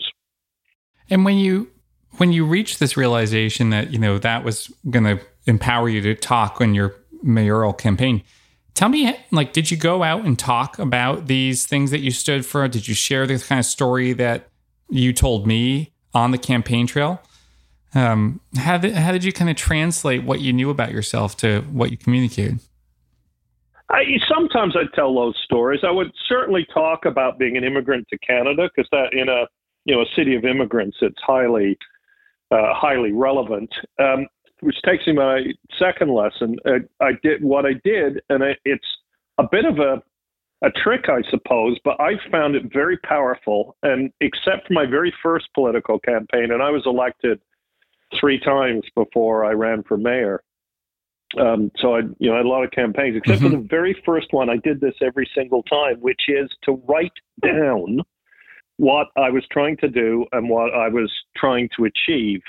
And 1.11 1.25
when 1.25 1.39
you 1.39 1.71
when 2.19 2.33
you 2.33 2.47
reach 2.47 2.79
this 2.79 2.97
realization 2.97 3.71
that 3.71 3.91
you 3.93 3.99
know 3.99 4.19
that 4.19 4.45
was 4.45 4.73
going 4.91 5.05
to 5.05 5.25
empower 5.47 5.89
you 5.89 6.01
to 6.03 6.15
talk 6.15 6.61
on 6.61 6.75
your 6.75 6.95
mayoral 7.23 7.73
campaign, 7.73 8.23
tell 8.75 8.89
me, 8.89 9.17
like, 9.31 9.53
did 9.53 9.71
you 9.71 9.77
go 9.77 10.03
out 10.03 10.25
and 10.25 10.39
talk 10.39 10.79
about 10.79 11.27
these 11.27 11.67
things 11.67 11.91
that 11.91 12.01
you 12.01 12.11
stood 12.11 12.47
for? 12.47 12.67
Did 12.69 12.87
you 12.87 12.95
share 12.95 13.27
the 13.27 13.39
kind 13.39 13.59
of 13.59 13.65
story 13.65 14.13
that 14.15 14.49
you 14.89 15.13
told 15.13 15.47
me 15.47 15.93
on 16.13 16.31
the 16.31 16.39
campaign 16.39 16.87
trail? 16.87 17.21
Um, 17.95 18.41
how 18.57 18.79
did 18.79 18.95
how 18.95 19.13
did 19.13 19.25
you 19.25 19.33
kind 19.33 19.51
of 19.51 19.57
translate 19.57 20.25
what 20.25 20.41
you 20.41 20.53
knew 20.53 20.71
about 20.71 20.93
yourself 20.93 21.37
to 21.39 21.61
what 21.63 21.91
you 21.91 21.97
communicated? 21.97 22.61
I, 23.91 24.03
sometimes 24.29 24.75
I 24.77 24.85
tell 24.97 25.15
those 25.15 25.37
stories. 25.45 25.81
I 25.87 25.91
would 25.91 26.11
certainly 26.27 26.67
talk 26.73 27.05
about 27.05 27.39
being 27.39 27.57
an 27.57 27.65
immigrant 27.65 28.09
to 28.09 28.19
Canada 28.19 28.69
because 28.75 28.89
that 28.91 29.13
in 29.13 29.29
a 29.29 29.47
you 29.85 29.95
know 29.95 30.03
a 30.03 30.07
city 30.17 30.35
of 30.35 30.45
immigrants, 30.45 30.97
it's 31.03 31.21
highly 31.25 31.79
uh, 32.51 32.75
highly 32.75 33.13
relevant. 33.13 33.71
Um, 33.99 34.27
which 34.61 34.81
takes 34.83 35.07
me 35.07 35.13
to 35.13 35.21
my 35.21 35.43
second 35.79 36.13
lesson. 36.13 36.57
Uh, 36.65 36.79
I 37.01 37.13
did 37.23 37.45
what 37.45 37.67
I 37.67 37.75
did, 37.85 38.23
and 38.31 38.43
I, 38.43 38.57
it's 38.65 38.87
a 39.39 39.45
bit 39.51 39.65
of 39.65 39.79
a 39.79 40.03
a 40.63 40.71
trick, 40.71 41.11
I 41.11 41.21
suppose, 41.31 41.79
but 41.85 42.01
I 42.01 42.13
found 42.31 42.55
it 42.55 42.73
very 42.73 42.97
powerful. 42.99 43.77
And 43.83 44.11
except 44.21 44.67
for 44.67 44.73
my 44.73 44.87
very 44.87 45.13
first 45.23 45.49
political 45.55 45.99
campaign, 45.99 46.51
and 46.51 46.63
I 46.63 46.71
was 46.71 46.83
elected 46.87 47.39
three 48.19 48.39
times 48.39 48.83
before 48.95 49.45
I 49.45 49.53
ran 49.53 49.83
for 49.83 49.97
mayor. 49.97 50.43
Um, 51.39 51.71
so 51.79 51.97
I, 51.97 52.01
you 52.19 52.29
know, 52.29 52.35
I 52.35 52.37
had 52.39 52.47
a 52.47 52.49
lot 52.49 52.65
of 52.65 52.71
campaigns. 52.71 53.17
Except 53.17 53.41
mm-hmm. 53.41 53.51
for 53.51 53.57
the 53.57 53.69
very 53.69 54.01
first 54.05 54.33
one, 54.33 54.49
I 54.49 54.57
did 54.57 54.81
this 54.81 54.95
every 55.03 55.29
single 55.35 55.63
time, 55.65 55.97
which 56.01 56.23
is 56.29 56.51
to 56.63 56.81
write 56.87 57.13
down 57.43 58.01
what 58.77 59.09
I 59.17 59.31
was 59.31 59.45
trying 59.51 59.77
to 59.79 59.89
do 59.89 60.27
and 60.33 60.49
what 60.49 60.75
I 60.75 60.89
was 60.89 61.13
trying 61.37 61.69
to 61.77 61.85
achieve. 61.85 62.41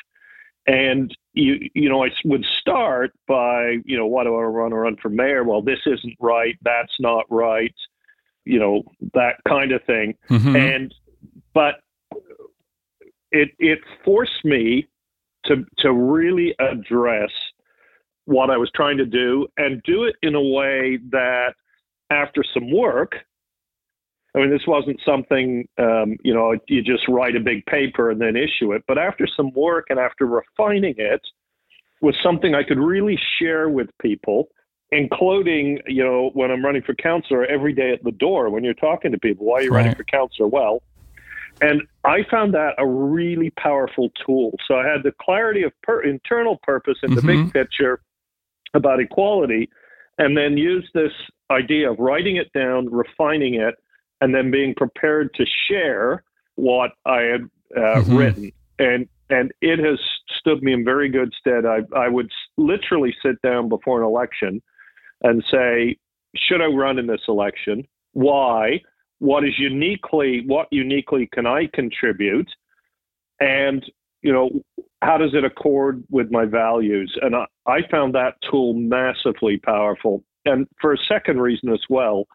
And 0.67 1.15
you, 1.33 1.69
you 1.73 1.89
know, 1.89 2.03
I 2.03 2.09
would 2.25 2.45
start 2.59 3.11
by, 3.27 3.77
you 3.85 3.97
know, 3.97 4.07
why 4.07 4.23
do 4.23 4.35
I 4.35 4.43
run 4.43 4.73
or 4.73 4.81
run 4.81 4.97
for 5.01 5.09
mayor? 5.09 5.43
Well, 5.43 5.61
this 5.61 5.79
isn't 5.85 6.15
right. 6.19 6.55
That's 6.63 6.93
not 6.99 7.25
right. 7.29 7.75
You 8.45 8.59
know, 8.59 8.83
that 9.13 9.35
kind 9.47 9.71
of 9.71 9.83
thing. 9.85 10.15
Mm-hmm. 10.29 10.55
And, 10.55 10.93
but 11.53 11.75
it 13.31 13.49
it 13.59 13.79
forced 14.03 14.43
me 14.43 14.87
to 15.45 15.65
to 15.79 15.93
really 15.93 16.55
address 16.59 17.31
what 18.25 18.49
I 18.49 18.57
was 18.57 18.71
trying 18.75 18.97
to 18.97 19.05
do 19.05 19.47
and 19.57 19.81
do 19.83 20.03
it 20.05 20.15
in 20.23 20.35
a 20.35 20.41
way 20.41 20.99
that 21.11 21.53
after 22.09 22.43
some 22.53 22.71
work 22.71 23.15
I 24.35 24.39
mean, 24.39 24.49
this 24.49 24.67
wasn't 24.67 24.99
something, 25.05 25.65
um, 25.77 26.17
you 26.23 26.33
know, 26.33 26.55
you 26.67 26.81
just 26.81 27.07
write 27.07 27.37
a 27.37 27.39
big 27.39 27.65
paper 27.67 28.11
and 28.11 28.19
then 28.19 28.35
issue 28.35 28.73
it. 28.73 28.83
But 28.85 28.97
after 28.97 29.25
some 29.25 29.51
work 29.53 29.85
and 29.89 29.97
after 29.97 30.25
refining 30.25 30.95
it, 30.97 31.21
was 32.01 32.15
something 32.21 32.53
I 32.53 32.63
could 32.63 32.77
really 32.77 33.17
share 33.39 33.69
with 33.69 33.87
people, 34.01 34.49
including, 34.91 35.79
you 35.87 36.03
know, 36.03 36.31
when 36.33 36.51
I'm 36.51 36.65
running 36.65 36.81
for 36.81 36.93
councillor 36.95 37.45
every 37.45 37.71
day 37.71 37.93
at 37.93 38.03
the 38.03 38.11
door 38.11 38.49
when 38.49 38.65
you're 38.65 38.73
talking 38.73 39.13
to 39.13 39.17
people, 39.17 39.45
why 39.45 39.59
are 39.59 39.61
you 39.61 39.71
right. 39.71 39.77
running 39.77 39.95
for 39.95 40.03
councillor? 40.03 40.49
Well, 40.49 40.83
and 41.61 41.81
I 42.03 42.19
found 42.29 42.53
that 42.53 42.73
a 42.77 42.87
really 42.87 43.49
powerful 43.51 44.09
tool. 44.25 44.55
So 44.67 44.75
I 44.75 44.87
had 44.87 45.03
the 45.03 45.13
clarity 45.21 45.63
of 45.63 45.71
per- 45.83 46.03
internal 46.03 46.59
purpose 46.63 46.97
in 47.03 47.15
the 47.15 47.21
mm-hmm. 47.21 47.45
big 47.45 47.53
picture 47.53 48.01
about 48.73 48.99
equality, 48.99 49.69
and 50.17 50.37
then 50.37 50.57
use 50.57 50.89
this 50.93 51.13
idea 51.51 51.91
of 51.91 51.99
writing 51.99 52.35
it 52.35 52.51
down, 52.53 52.91
refining 52.91 53.55
it, 53.55 53.75
and 54.21 54.33
then 54.33 54.51
being 54.51 54.73
prepared 54.75 55.33
to 55.35 55.45
share 55.69 56.23
what 56.55 56.91
I 57.05 57.21
had 57.21 57.41
uh, 57.75 57.79
mm-hmm. 57.79 58.15
written. 58.15 58.51
And 58.79 59.07
and 59.29 59.51
it 59.61 59.79
has 59.79 59.99
stood 60.39 60.61
me 60.61 60.73
in 60.73 60.85
very 60.85 61.09
good 61.09 61.33
stead. 61.39 61.65
I, 61.65 61.79
I 61.97 62.07
would 62.07 62.29
literally 62.57 63.15
sit 63.23 63.41
down 63.41 63.69
before 63.69 63.99
an 63.99 64.05
election 64.05 64.61
and 65.23 65.43
say, 65.49 65.97
should 66.35 66.61
I 66.61 66.65
run 66.65 66.99
in 66.99 67.07
this 67.07 67.21
election? 67.27 67.87
Why? 68.13 68.81
What 69.25 69.43
is 69.43 69.57
uniquely, 69.57 70.43
what 70.45 70.67
uniquely 70.69 71.27
can 71.33 71.47
I 71.47 71.67
contribute? 71.73 72.49
And, 73.39 73.83
you 74.21 74.31
know, 74.31 74.51
how 75.01 75.17
does 75.17 75.33
it 75.33 75.43
accord 75.43 76.03
with 76.11 76.29
my 76.29 76.45
values? 76.45 77.17
And 77.23 77.35
I, 77.35 77.45
I 77.65 77.87
found 77.89 78.13
that 78.13 78.35
tool 78.47 78.75
massively 78.75 79.57
powerful. 79.57 80.23
And 80.45 80.67
for 80.79 80.93
a 80.93 80.97
second 80.97 81.41
reason 81.41 81.69
as 81.69 81.81
well, 81.89 82.27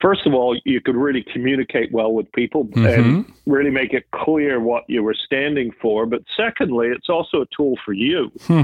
first 0.00 0.24
of 0.24 0.34
all, 0.34 0.56
you 0.64 0.80
could 0.80 0.94
really 0.94 1.24
communicate 1.32 1.90
well 1.90 2.12
with 2.12 2.30
people 2.30 2.66
mm-hmm. 2.66 2.86
and 2.86 3.32
really 3.46 3.70
make 3.70 3.92
it 3.92 4.04
clear 4.12 4.60
what 4.60 4.84
you 4.86 5.02
were 5.02 5.14
standing 5.14 5.72
for. 5.82 6.06
But 6.06 6.22
secondly, 6.36 6.90
it's 6.94 7.08
also 7.08 7.42
a 7.42 7.46
tool 7.56 7.74
for 7.84 7.92
you 7.92 8.30
hmm. 8.46 8.62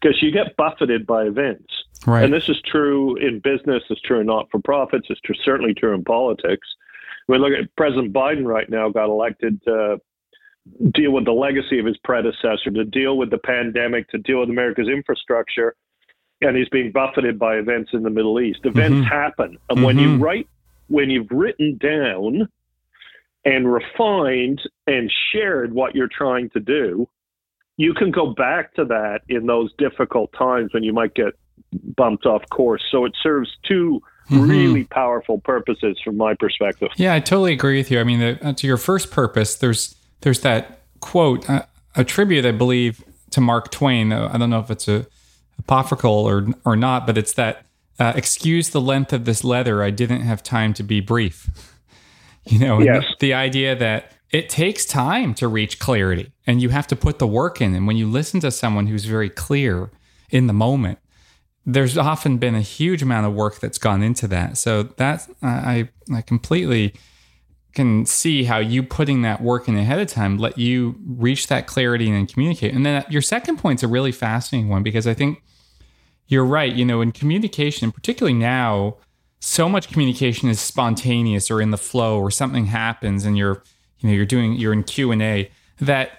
Because 0.00 0.22
you 0.22 0.30
get 0.30 0.56
buffeted 0.56 1.06
by 1.06 1.24
events. 1.24 1.72
Right. 2.06 2.24
And 2.24 2.32
this 2.32 2.48
is 2.48 2.60
true 2.64 3.16
in 3.16 3.40
business, 3.40 3.82
it's 3.90 4.00
true 4.00 4.20
in 4.20 4.26
not 4.26 4.50
for 4.50 4.60
profits, 4.60 5.06
it's 5.10 5.20
true, 5.20 5.34
certainly 5.44 5.74
true 5.74 5.94
in 5.94 6.04
politics. 6.04 6.66
We 7.26 7.38
look 7.38 7.52
at 7.52 7.74
President 7.76 8.12
Biden 8.12 8.46
right 8.46 8.68
now 8.70 8.88
got 8.88 9.06
elected 9.06 9.62
to 9.64 10.00
deal 10.92 11.12
with 11.12 11.24
the 11.24 11.32
legacy 11.32 11.78
of 11.78 11.86
his 11.86 11.96
predecessor, 11.98 12.70
to 12.70 12.84
deal 12.84 13.16
with 13.16 13.30
the 13.30 13.38
pandemic, 13.38 14.08
to 14.10 14.18
deal 14.18 14.40
with 14.40 14.50
America's 14.50 14.88
infrastructure 14.88 15.74
and 16.40 16.56
he's 16.56 16.68
being 16.68 16.92
buffeted 16.92 17.38
by 17.38 17.56
events 17.56 17.90
in 17.92 18.02
the 18.02 18.10
Middle 18.10 18.40
East. 18.40 18.60
Events 18.64 18.98
mm-hmm. 18.98 19.04
happen, 19.04 19.58
and 19.68 19.78
mm-hmm. 19.78 19.84
when 19.84 19.98
you 19.98 20.08
mm-hmm. 20.08 20.22
write, 20.22 20.48
when 20.88 21.10
you've 21.10 21.30
written 21.30 21.78
down 21.78 22.48
and 23.44 23.72
refined 23.72 24.60
and 24.86 25.12
shared 25.32 25.72
what 25.72 25.94
you're 25.94 26.08
trying 26.08 26.50
to 26.50 26.60
do, 26.60 27.08
you 27.78 27.94
can 27.94 28.10
go 28.10 28.26
back 28.26 28.74
to 28.74 28.84
that 28.84 29.20
in 29.28 29.46
those 29.46 29.72
difficult 29.78 30.32
times 30.32 30.74
when 30.74 30.82
you 30.82 30.92
might 30.92 31.14
get 31.14 31.38
bumped 31.96 32.26
off 32.26 32.42
course. 32.50 32.82
So 32.90 33.04
it 33.04 33.14
serves 33.22 33.48
2 33.66 34.02
mm-hmm. 34.28 34.50
really 34.50 34.84
powerful 34.84 35.40
purposes 35.40 35.96
from 36.04 36.16
my 36.16 36.34
perspective. 36.34 36.88
Yeah, 36.96 37.14
I 37.14 37.20
totally 37.20 37.52
agree 37.52 37.78
with 37.78 37.90
you. 37.90 38.00
I 38.00 38.04
mean, 38.04 38.18
the, 38.18 38.38
uh, 38.46 38.52
to 38.52 38.66
your 38.66 38.76
first 38.76 39.10
purpose, 39.10 39.54
there's 39.54 39.94
there's 40.22 40.40
that 40.40 40.80
quote, 40.98 41.48
uh, 41.48 41.62
a 41.94 42.02
tribute, 42.02 42.44
I 42.44 42.50
believe, 42.50 43.04
to 43.30 43.40
Mark 43.40 43.70
Twain. 43.70 44.12
I 44.12 44.36
don't 44.36 44.50
know 44.50 44.58
if 44.58 44.70
it's 44.70 44.88
a 44.88 45.06
apocryphal 45.60 46.10
or 46.28 46.48
or 46.64 46.74
not, 46.74 47.06
but 47.06 47.16
it's 47.16 47.34
that 47.34 47.64
uh, 48.00 48.12
excuse 48.16 48.70
the 48.70 48.80
length 48.80 49.12
of 49.12 49.24
this 49.24 49.44
letter. 49.44 49.84
I 49.84 49.90
didn't 49.90 50.22
have 50.22 50.42
time 50.42 50.74
to 50.74 50.82
be 50.82 51.00
brief. 51.00 51.48
You 52.50 52.60
know, 52.60 52.80
yes. 52.80 53.04
the, 53.20 53.26
the 53.26 53.34
idea 53.34 53.76
that 53.76 54.10
it 54.30 54.48
takes 54.48 54.84
time 54.84 55.34
to 55.34 55.48
reach 55.48 55.78
clarity 55.78 56.32
and 56.46 56.60
you 56.60 56.68
have 56.68 56.86
to 56.88 56.96
put 56.96 57.18
the 57.18 57.26
work 57.26 57.60
in. 57.60 57.74
And 57.74 57.86
when 57.86 57.96
you 57.96 58.08
listen 58.08 58.40
to 58.40 58.50
someone 58.50 58.86
who's 58.86 59.06
very 59.06 59.30
clear 59.30 59.90
in 60.30 60.46
the 60.46 60.52
moment, 60.52 60.98
there's 61.64 61.96
often 61.98 62.38
been 62.38 62.54
a 62.54 62.60
huge 62.60 63.02
amount 63.02 63.26
of 63.26 63.34
work 63.34 63.60
that's 63.60 63.78
gone 63.78 64.02
into 64.02 64.26
that. 64.28 64.58
So 64.58 64.82
that 64.82 65.28
I 65.42 65.88
I 66.12 66.22
completely 66.22 66.94
can 67.74 68.06
see 68.06 68.44
how 68.44 68.58
you 68.58 68.82
putting 68.82 69.22
that 69.22 69.40
work 69.40 69.68
in 69.68 69.76
ahead 69.76 69.98
of 69.98 70.08
time 70.08 70.38
let 70.38 70.58
you 70.58 70.96
reach 71.06 71.46
that 71.48 71.66
clarity 71.66 72.06
and 72.06 72.16
then 72.16 72.26
communicate. 72.26 72.74
And 72.74 72.84
then 72.84 73.02
uh, 73.02 73.06
your 73.08 73.22
second 73.22 73.58
point's 73.58 73.82
a 73.82 73.88
really 73.88 74.12
fascinating 74.12 74.68
one 74.68 74.82
because 74.82 75.06
I 75.06 75.14
think 75.14 75.42
you're 76.26 76.44
right. 76.44 76.74
You 76.74 76.84
know, 76.84 77.00
in 77.00 77.12
communication, 77.12 77.92
particularly 77.92 78.36
now, 78.36 78.96
so 79.40 79.68
much 79.68 79.88
communication 79.88 80.48
is 80.48 80.58
spontaneous 80.58 81.50
or 81.50 81.60
in 81.60 81.70
the 81.70 81.78
flow 81.78 82.18
or 82.18 82.30
something 82.30 82.66
happens 82.66 83.24
and 83.24 83.38
you're, 83.38 83.62
you 84.00 84.08
know, 84.08 84.14
you're 84.14 84.26
doing, 84.26 84.54
you're 84.54 84.72
in 84.72 84.84
Q 84.84 85.12
and 85.12 85.22
A 85.22 85.50
that 85.80 86.10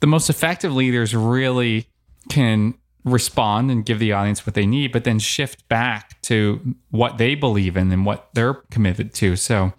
the 0.00 0.06
most 0.06 0.28
effective 0.28 0.74
leaders 0.74 1.14
really 1.14 1.86
can 2.30 2.74
respond 3.04 3.70
and 3.70 3.84
give 3.84 3.98
the 3.98 4.12
audience 4.12 4.46
what 4.46 4.54
they 4.54 4.66
need, 4.66 4.92
but 4.92 5.04
then 5.04 5.18
shift 5.18 5.68
back 5.68 6.20
to 6.22 6.74
what 6.90 7.18
they 7.18 7.34
believe 7.34 7.76
in 7.76 7.92
and 7.92 8.06
what 8.06 8.28
they're 8.34 8.54
committed 8.70 9.12
to. 9.14 9.36
So, 9.36 9.72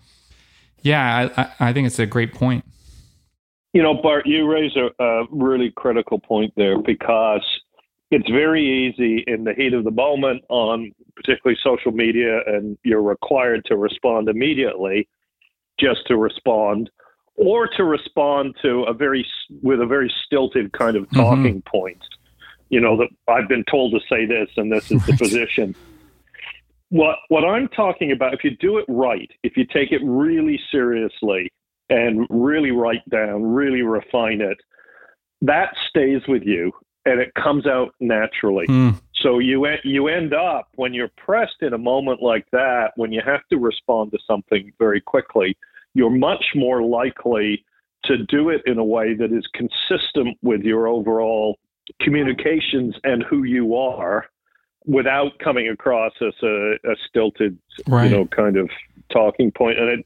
yeah, 0.81 1.29
I, 1.35 1.69
I 1.69 1.73
think 1.73 1.87
it's 1.87 1.99
a 1.99 2.05
great 2.05 2.33
point. 2.33 2.63
You 3.73 3.81
know, 3.81 3.93
Bart, 3.93 4.25
you 4.25 4.47
raise 4.47 4.71
a, 4.75 5.03
a 5.03 5.25
really 5.31 5.71
critical 5.75 6.19
point 6.19 6.53
there 6.55 6.79
because 6.79 7.43
it's 8.11 8.29
very 8.29 8.63
easy 8.63 9.23
in 9.27 9.43
the 9.43 9.53
heat 9.53 9.73
of 9.73 9.83
the 9.83 9.91
moment 9.91 10.43
on 10.49 10.91
particularly 11.15 11.57
social 11.63 11.91
media, 11.91 12.41
and 12.45 12.77
you're 12.83 13.01
required 13.01 13.65
to 13.65 13.75
respond 13.75 14.29
immediately 14.29 15.09
just 15.79 16.05
to 16.07 16.15
respond 16.15 16.89
or 17.35 17.67
to 17.67 17.83
respond 17.83 18.55
to 18.61 18.83
a 18.83 18.93
very 18.93 19.25
with 19.61 19.81
a 19.81 19.85
very 19.85 20.11
stilted 20.25 20.71
kind 20.73 20.95
of 20.95 21.03
mm-hmm. 21.03 21.19
talking 21.19 21.61
mm-hmm. 21.61 21.77
point 21.77 22.03
you 22.69 22.79
know 22.79 22.97
that 22.97 23.09
i've 23.27 23.47
been 23.47 23.63
told 23.69 23.91
to 23.91 23.99
say 24.09 24.25
this 24.25 24.49
and 24.57 24.71
this 24.71 24.91
is 24.91 25.05
the 25.05 25.13
position 25.17 25.75
what 26.89 27.17
what 27.29 27.43
I'm 27.43 27.67
talking 27.69 28.11
about, 28.11 28.33
if 28.33 28.43
you 28.43 28.55
do 28.57 28.77
it 28.77 28.85
right, 28.87 29.29
if 29.43 29.57
you 29.57 29.65
take 29.65 29.91
it 29.91 30.01
really 30.03 30.59
seriously 30.71 31.51
and 31.89 32.25
really 32.29 32.71
write 32.71 33.07
down, 33.09 33.43
really 33.43 33.81
refine 33.81 34.41
it, 34.41 34.57
that 35.41 35.75
stays 35.89 36.21
with 36.27 36.43
you 36.43 36.71
and 37.05 37.19
it 37.19 37.33
comes 37.35 37.67
out 37.67 37.93
naturally. 37.99 38.65
Mm. 38.67 38.99
So 39.15 39.39
you 39.39 39.67
you 39.83 40.07
end 40.07 40.33
up 40.33 40.69
when 40.75 40.93
you're 40.93 41.11
pressed 41.17 41.61
in 41.61 41.73
a 41.73 41.77
moment 41.77 42.21
like 42.21 42.45
that, 42.51 42.91
when 42.95 43.11
you 43.11 43.21
have 43.25 43.41
to 43.49 43.57
respond 43.57 44.11
to 44.11 44.19
something 44.27 44.71
very 44.79 45.01
quickly, 45.01 45.57
you're 45.95 46.11
much 46.11 46.45
more 46.53 46.83
likely 46.83 47.65
to 48.03 48.17
do 48.25 48.49
it 48.49 48.61
in 48.67 48.77
a 48.77 48.83
way 48.83 49.15
that 49.15 49.31
is 49.31 49.47
consistent 49.55 50.37
with 50.43 50.61
your 50.61 50.87
overall 50.87 51.57
communications 52.01 52.95
and 53.03 53.23
who 53.23 53.43
you 53.43 53.75
are 53.75 54.25
without 54.85 55.31
coming 55.39 55.69
across 55.69 56.11
as 56.21 56.33
a, 56.43 56.73
a 56.85 56.95
stilted, 57.09 57.57
right. 57.87 58.11
you 58.11 58.15
know, 58.15 58.27
kind 58.27 58.57
of 58.57 58.69
talking 59.11 59.51
point. 59.51 59.79
And 59.79 59.89
it, 59.89 60.05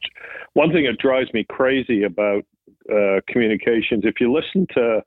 one 0.53 0.72
thing 0.72 0.86
that 0.86 0.98
drives 1.00 1.34
me 1.34 1.46
crazy 1.50 2.03
about 2.03 2.46
uh, 2.89 3.19
communications, 3.27 4.03
if 4.05 4.22
you 4.22 4.31
listen 4.31 4.67
to 4.75 5.01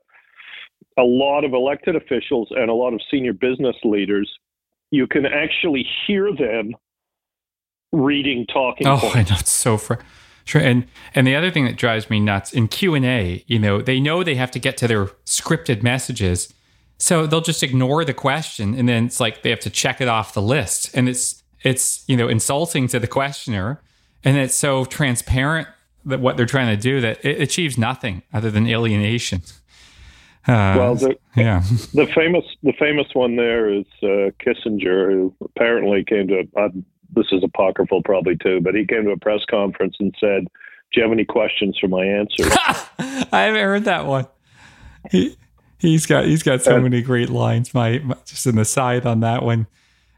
a 0.99 1.03
lot 1.03 1.43
of 1.43 1.53
elected 1.53 1.95
officials 1.95 2.49
and 2.51 2.69
a 2.69 2.73
lot 2.73 2.93
of 2.93 3.01
senior 3.09 3.33
business 3.33 3.75
leaders, 3.83 4.31
you 4.91 5.07
can 5.07 5.25
actually 5.25 5.87
hear 6.05 6.29
them 6.35 6.75
reading 7.91 8.45
talking 8.51 8.85
oh, 8.85 8.97
points. 8.97 9.15
I 9.15 9.21
know 9.23 9.39
it's 9.39 9.51
so 9.51 9.77
fr- 9.77 9.95
sure. 10.45 10.61
And 10.61 10.87
and 11.15 11.25
the 11.27 11.35
other 11.35 11.51
thing 11.51 11.65
that 11.65 11.77
drives 11.77 12.09
me 12.09 12.19
nuts 12.19 12.53
in 12.53 12.67
Q 12.67 12.95
and 12.95 13.05
A, 13.05 13.43
you 13.47 13.59
know, 13.59 13.81
they 13.81 13.99
know 13.99 14.23
they 14.23 14.35
have 14.35 14.51
to 14.51 14.59
get 14.59 14.77
to 14.77 14.87
their 14.87 15.05
scripted 15.25 15.83
messages, 15.83 16.53
so 16.97 17.27
they'll 17.27 17.41
just 17.41 17.63
ignore 17.63 18.05
the 18.05 18.13
question, 18.13 18.73
and 18.73 18.87
then 18.87 19.05
it's 19.05 19.19
like 19.19 19.41
they 19.41 19.49
have 19.49 19.59
to 19.61 19.69
check 19.69 20.01
it 20.01 20.07
off 20.07 20.33
the 20.33 20.41
list, 20.41 20.95
and 20.95 21.09
it's 21.09 21.43
it's 21.63 22.03
you 22.07 22.15
know 22.15 22.27
insulting 22.27 22.87
to 22.89 22.99
the 22.99 23.07
questioner, 23.07 23.81
and 24.23 24.37
it's 24.37 24.55
so 24.55 24.85
transparent 24.85 25.67
that 26.05 26.19
what 26.19 26.37
they're 26.37 26.45
trying 26.45 26.75
to 26.75 26.81
do 26.81 27.01
that 27.01 27.23
it 27.23 27.41
achieves 27.41 27.77
nothing 27.77 28.23
other 28.33 28.51
than 28.51 28.67
alienation. 28.67 29.41
Uh, 30.45 30.75
well, 30.77 30.95
the, 30.95 31.17
yeah, 31.37 31.61
the 31.93 32.05
famous 32.13 32.43
the 32.63 32.73
famous 32.77 33.07
one 33.13 33.37
there 33.37 33.69
is 33.69 33.85
uh, 34.03 34.29
Kissinger, 34.43 35.11
who 35.11 35.33
apparently 35.41 36.03
came 36.03 36.27
to. 36.27 36.47
Uh, 36.55 36.69
this 37.15 37.27
is 37.31 37.43
apocryphal, 37.43 38.01
probably 38.03 38.35
too, 38.37 38.61
but 38.61 38.75
he 38.75 38.85
came 38.85 39.05
to 39.05 39.11
a 39.11 39.17
press 39.17 39.41
conference 39.49 39.95
and 39.99 40.13
said, 40.19 40.45
"Do 40.91 40.99
you 40.99 41.03
have 41.03 41.11
any 41.11 41.25
questions 41.25 41.77
for 41.79 41.87
my 41.87 42.05
answer?" 42.05 42.43
I 43.31 43.41
haven't 43.43 43.61
heard 43.61 43.85
that 43.85 44.05
one. 44.05 44.27
He 45.11 45.37
he's 45.79 46.05
got 46.05 46.25
he's 46.25 46.43
got 46.43 46.61
so 46.61 46.79
many 46.79 47.01
great 47.01 47.29
lines. 47.29 47.73
My, 47.73 47.99
my 47.99 48.15
just 48.25 48.45
an 48.45 48.57
aside 48.57 49.05
on 49.05 49.19
that 49.21 49.43
one. 49.43 49.67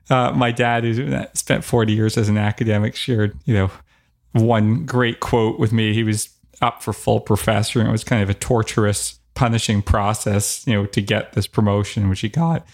Uh, 0.07 0.31
my 0.31 0.51
dad, 0.51 0.83
who 0.83 1.25
spent 1.33 1.63
40 1.63 1.93
years 1.93 2.15
as 2.15 2.29
an 2.29 2.37
academic, 2.37 2.95
shared 2.95 3.35
you 3.45 3.53
know 3.55 3.71
one 4.33 4.85
great 4.85 5.19
quote 5.19 5.59
with 5.59 5.73
me. 5.73 5.93
He 5.93 6.03
was 6.03 6.29
up 6.61 6.83
for 6.83 6.93
full 6.93 7.19
professor, 7.19 7.79
and 7.79 7.89
it 7.89 7.91
was 7.91 8.03
kind 8.03 8.21
of 8.21 8.29
a 8.29 8.33
torturous 8.33 9.19
punishing 9.33 9.81
process, 9.81 10.65
you 10.65 10.73
know, 10.73 10.85
to 10.85 11.01
get 11.01 11.33
this 11.33 11.47
promotion, 11.47 12.09
which 12.09 12.21
he 12.21 12.29
got. 12.29 12.65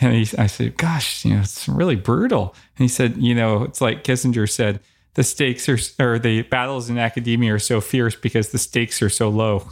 And 0.00 0.14
he, 0.14 0.36
I 0.38 0.46
said, 0.46 0.76
gosh, 0.76 1.24
you 1.24 1.34
know, 1.34 1.40
it's 1.40 1.68
really 1.68 1.96
brutal. 1.96 2.54
And 2.76 2.84
he 2.84 2.88
said, 2.88 3.16
you 3.16 3.34
know, 3.34 3.64
it's 3.64 3.80
like 3.80 4.04
Kissinger 4.04 4.48
said, 4.48 4.80
the 5.14 5.24
stakes 5.24 5.68
are, 5.68 5.78
or 5.98 6.18
the 6.18 6.42
battles 6.42 6.88
in 6.88 6.98
academia 6.98 7.54
are 7.54 7.58
so 7.58 7.80
fierce 7.80 8.14
because 8.14 8.50
the 8.50 8.58
stakes 8.58 9.02
are 9.02 9.08
so 9.08 9.28
low. 9.28 9.68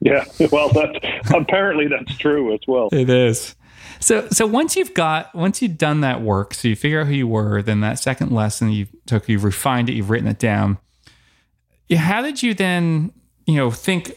Yeah, 0.00 0.24
well, 0.52 0.68
that 0.70 1.22
apparently 1.34 1.86
that's 1.86 2.16
true 2.18 2.52
as 2.52 2.60
well. 2.66 2.88
It 2.92 3.08
is. 3.08 3.54
So, 4.00 4.28
so 4.30 4.46
once 4.46 4.76
you've 4.76 4.94
got, 4.94 5.34
once 5.34 5.60
you've 5.62 5.78
done 5.78 6.00
that 6.02 6.22
work, 6.22 6.54
so 6.54 6.68
you 6.68 6.76
figure 6.76 7.00
out 7.00 7.06
who 7.06 7.14
you 7.14 7.26
were, 7.26 7.62
then 7.62 7.80
that 7.80 7.98
second 7.98 8.32
lesson 8.32 8.70
you 8.70 8.86
took, 9.06 9.28
you've 9.28 9.44
refined 9.44 9.88
it, 9.88 9.94
you've 9.94 10.10
written 10.10 10.28
it 10.28 10.38
down. 10.38 10.78
How 11.96 12.22
did 12.22 12.42
you 12.42 12.54
then, 12.54 13.12
you 13.46 13.54
know, 13.54 13.70
think 13.70 14.12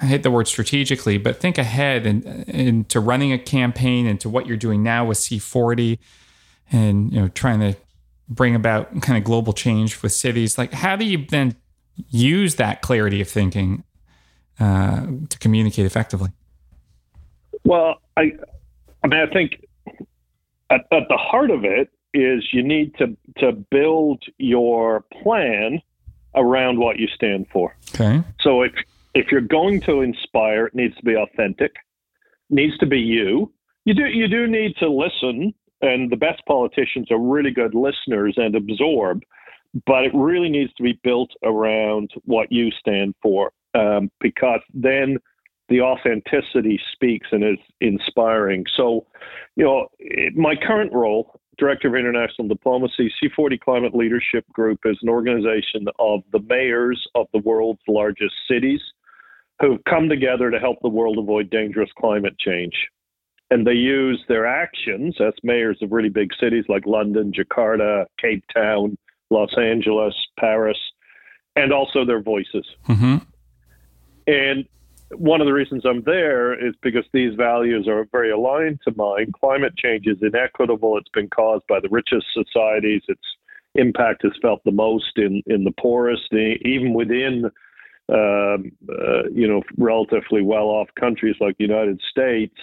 I 0.00 0.06
hate 0.06 0.22
the 0.22 0.30
word 0.30 0.46
strategically, 0.46 1.18
but 1.18 1.40
think 1.40 1.58
ahead 1.58 2.06
and 2.06 2.24
into 2.48 3.00
running 3.00 3.32
a 3.32 3.38
campaign 3.38 4.06
into 4.06 4.28
what 4.28 4.46
you're 4.46 4.56
doing 4.56 4.82
now 4.82 5.06
with 5.06 5.18
C40 5.18 5.98
and 6.70 7.12
you 7.12 7.20
know 7.20 7.28
trying 7.28 7.60
to 7.60 7.76
bring 8.28 8.54
about 8.54 9.00
kind 9.02 9.16
of 9.16 9.24
global 9.24 9.52
change 9.52 10.02
with 10.02 10.12
cities. 10.12 10.58
Like 10.58 10.72
how 10.72 10.96
do 10.96 11.04
you 11.04 11.24
then 11.28 11.56
use 12.10 12.56
that 12.56 12.82
clarity 12.82 13.20
of 13.20 13.28
thinking 13.28 13.84
uh, 14.60 15.06
to 15.28 15.38
communicate 15.38 15.86
effectively? 15.86 16.30
Well, 17.64 18.00
I 18.16 18.32
I 19.02 19.06
mean 19.06 19.20
I 19.20 19.32
think 19.32 19.64
at, 20.70 20.80
at 20.92 21.08
the 21.08 21.16
heart 21.16 21.50
of 21.50 21.64
it 21.64 21.90
is 22.12 22.44
you 22.52 22.62
need 22.62 22.94
to 22.98 23.16
to 23.38 23.52
build 23.52 24.24
your 24.38 25.04
plan 25.22 25.80
around 26.34 26.78
what 26.78 26.98
you 26.98 27.08
stand 27.08 27.46
for. 27.50 27.74
Okay. 27.94 28.22
So 28.40 28.62
if 28.62 28.72
if 29.16 29.32
you're 29.32 29.40
going 29.40 29.80
to 29.80 30.02
inspire, 30.02 30.66
it 30.66 30.74
needs 30.74 30.94
to 30.96 31.02
be 31.02 31.16
authentic, 31.16 31.74
needs 32.50 32.76
to 32.78 32.86
be 32.86 32.98
you. 32.98 33.50
You 33.86 33.94
do 33.94 34.04
you 34.06 34.28
do 34.28 34.46
need 34.46 34.76
to 34.76 34.90
listen, 34.90 35.54
and 35.80 36.12
the 36.12 36.16
best 36.16 36.42
politicians 36.46 37.10
are 37.10 37.18
really 37.18 37.50
good 37.50 37.74
listeners 37.74 38.34
and 38.36 38.54
absorb, 38.54 39.22
but 39.86 40.04
it 40.04 40.12
really 40.14 40.50
needs 40.50 40.72
to 40.74 40.82
be 40.82 41.00
built 41.02 41.30
around 41.44 42.10
what 42.24 42.52
you 42.52 42.70
stand 42.72 43.14
for, 43.22 43.52
um, 43.74 44.10
because 44.20 44.60
then 44.74 45.16
the 45.70 45.80
authenticity 45.80 46.78
speaks 46.92 47.28
and 47.32 47.42
is 47.42 47.58
inspiring. 47.80 48.66
So, 48.76 49.06
you 49.56 49.64
know, 49.64 49.88
my 50.34 50.56
current 50.56 50.92
role, 50.92 51.40
Director 51.58 51.88
of 51.88 51.94
International 51.94 52.48
Diplomacy, 52.48 53.10
C40 53.22 53.58
Climate 53.60 53.94
Leadership 53.94 54.44
Group 54.52 54.80
is 54.84 54.98
an 55.00 55.08
organization 55.08 55.86
of 55.98 56.20
the 56.32 56.40
mayors 56.40 57.02
of 57.14 57.28
the 57.32 57.38
world's 57.38 57.80
largest 57.88 58.34
cities 58.46 58.80
who've 59.60 59.82
come 59.88 60.08
together 60.08 60.50
to 60.50 60.58
help 60.58 60.78
the 60.82 60.88
world 60.88 61.18
avoid 61.18 61.50
dangerous 61.50 61.90
climate 61.98 62.38
change. 62.38 62.74
And 63.50 63.66
they 63.66 63.74
use 63.74 64.22
their 64.28 64.44
actions 64.46 65.16
as 65.20 65.32
mayors 65.42 65.78
of 65.80 65.92
really 65.92 66.08
big 66.08 66.30
cities 66.40 66.64
like 66.68 66.84
London, 66.84 67.32
Jakarta, 67.32 68.06
Cape 68.20 68.44
Town, 68.52 68.98
Los 69.30 69.56
Angeles, 69.56 70.14
Paris, 70.38 70.78
and 71.54 71.72
also 71.72 72.04
their 72.04 72.20
voices. 72.20 72.66
Mm-hmm. 72.88 73.16
And 74.26 74.64
one 75.14 75.40
of 75.40 75.46
the 75.46 75.52
reasons 75.52 75.84
I'm 75.86 76.02
there 76.02 76.52
is 76.54 76.74
because 76.82 77.04
these 77.12 77.34
values 77.34 77.86
are 77.86 78.06
very 78.10 78.32
aligned 78.32 78.80
to 78.86 78.94
mine. 78.96 79.30
Climate 79.38 79.76
change 79.76 80.06
is 80.06 80.18
inequitable. 80.20 80.98
It's 80.98 81.10
been 81.10 81.30
caused 81.30 81.64
by 81.68 81.78
the 81.80 81.88
richest 81.88 82.26
societies. 82.34 83.02
Its 83.06 83.22
impact 83.76 84.24
is 84.24 84.32
felt 84.42 84.62
the 84.64 84.72
most 84.72 85.12
in, 85.16 85.42
in 85.46 85.64
the 85.64 85.72
poorest, 85.80 86.32
even 86.32 86.92
within 86.92 87.50
um, 88.08 88.72
uh, 88.88 89.28
you 89.32 89.48
know, 89.48 89.62
relatively 89.76 90.42
well-off 90.42 90.88
countries 90.98 91.36
like 91.40 91.56
the 91.58 91.64
United 91.64 92.00
States, 92.10 92.54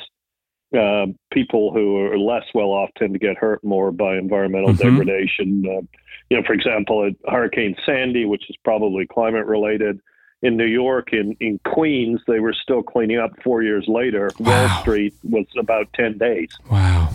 uh, 0.78 1.08
people 1.32 1.74
who 1.74 1.98
are 1.98 2.18
less 2.18 2.46
well-off 2.54 2.90
tend 2.98 3.14
to 3.14 3.20
get 3.20 3.38
hurt 3.38 3.64
more 3.64 3.92
by 3.92 4.18
environmental 4.18 4.70
mm-hmm. 4.70 4.98
degradation. 4.98 5.64
Uh, 5.68 5.82
you 6.30 6.38
know, 6.38 6.44
for 6.46 6.54
example, 6.54 7.10
Hurricane 7.30 7.76
Sandy, 7.86 8.26
which 8.26 8.50
is 8.50 8.56
probably 8.64 9.06
climate-related, 9.06 10.00
in 10.44 10.58
New 10.58 10.66
York, 10.68 11.14
in, 11.14 11.36
in 11.40 11.58
Queens, 11.66 12.20
they 12.28 12.42
were 12.42 12.54
still 12.54 12.84
cleaning 12.84 13.18
up 13.18 13.32
four 13.44 13.64
years 13.64 13.86
later. 13.88 14.30
Wow. 14.40 14.68
Wall 14.68 14.82
Street 14.82 15.16
was 15.24 15.46
about 15.58 15.88
10 15.94 16.18
days. 16.18 16.50
Wow. 16.70 17.10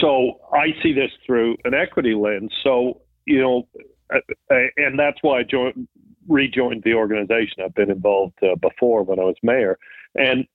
So 0.00 0.40
I 0.52 0.74
see 0.82 0.92
this 0.92 1.12
through 1.24 1.56
an 1.64 1.72
equity 1.72 2.14
lens. 2.14 2.52
So, 2.64 3.00
you 3.26 3.40
know, 3.40 3.68
uh, 4.12 4.18
uh, 4.50 4.56
and 4.76 4.98
that's 4.98 5.18
why 5.22 5.38
I 5.38 5.42
joined, 5.44 5.86
rejoined 6.28 6.82
the 6.84 6.94
organization. 6.94 7.62
I've 7.64 7.74
been 7.74 7.90
involved 7.90 8.38
uh, 8.42 8.56
before 8.56 9.02
when 9.02 9.18
I 9.18 9.24
was 9.24 9.36
mayor. 9.42 9.78
And 10.14 10.46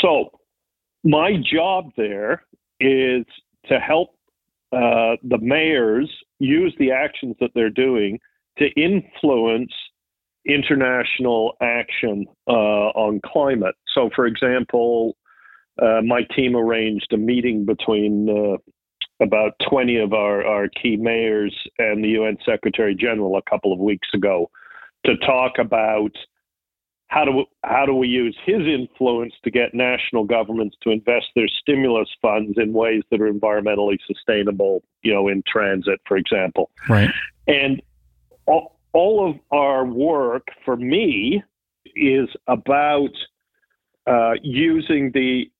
so 0.00 0.30
my 1.04 1.36
job 1.36 1.90
there 1.96 2.44
is 2.78 3.24
to 3.66 3.78
help 3.78 4.10
uh, 4.72 5.16
the 5.22 5.38
mayors 5.40 6.10
use 6.38 6.74
the 6.78 6.92
actions 6.92 7.36
that 7.40 7.50
they're 7.54 7.70
doing 7.70 8.18
to 8.58 8.68
influence 8.80 9.72
international 10.46 11.54
action 11.60 12.26
uh, 12.48 12.52
on 12.94 13.20
climate. 13.24 13.74
So, 13.94 14.10
for 14.14 14.26
example, 14.26 15.16
uh, 15.80 16.00
my 16.04 16.22
team 16.34 16.56
arranged 16.56 17.12
a 17.12 17.16
meeting 17.16 17.64
between 17.64 18.28
uh, 18.28 19.24
about 19.24 19.52
20 19.68 19.96
of 19.98 20.12
our, 20.12 20.44
our 20.46 20.68
key 20.68 20.96
mayors 20.96 21.54
and 21.78 22.02
the 22.02 22.10
UN 22.10 22.38
Secretary 22.44 22.94
General 22.94 23.36
a 23.36 23.50
couple 23.50 23.72
of 23.72 23.78
weeks 23.78 24.08
ago 24.14 24.50
to 25.06 25.16
talk 25.18 25.58
about 25.58 26.12
how 27.08 27.24
do 27.24 27.32
we, 27.32 27.46
how 27.64 27.84
do 27.84 27.94
we 27.94 28.06
use 28.06 28.36
his 28.44 28.60
influence 28.60 29.34
to 29.42 29.50
get 29.50 29.74
national 29.74 30.24
governments 30.24 30.76
to 30.82 30.90
invest 30.90 31.26
their 31.34 31.48
stimulus 31.48 32.08
funds 32.22 32.56
in 32.56 32.72
ways 32.72 33.02
that 33.10 33.20
are 33.20 33.32
environmentally 33.32 33.98
sustainable, 34.06 34.82
you 35.02 35.12
know, 35.12 35.26
in 35.26 35.42
transit, 35.46 36.00
for 36.06 36.16
example. 36.16 36.70
Right. 36.88 37.10
And 37.48 37.82
all, 38.46 38.78
all 38.92 39.28
of 39.28 39.36
our 39.50 39.84
work 39.84 40.46
for 40.64 40.76
me 40.76 41.42
is 41.96 42.28
about 42.46 43.10
uh, 44.06 44.34
using 44.42 45.10
the 45.12 45.50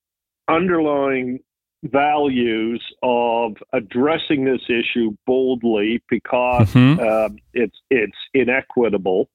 underlying 0.48 1.40
values 1.84 2.82
of 3.02 3.52
addressing 3.72 4.44
this 4.44 4.62
issue 4.68 5.16
boldly 5.26 6.02
because 6.08 6.72
mm-hmm. 6.72 7.00
um, 7.00 7.38
it's 7.54 7.76
it's 7.90 8.16
inequitable. 8.34 9.28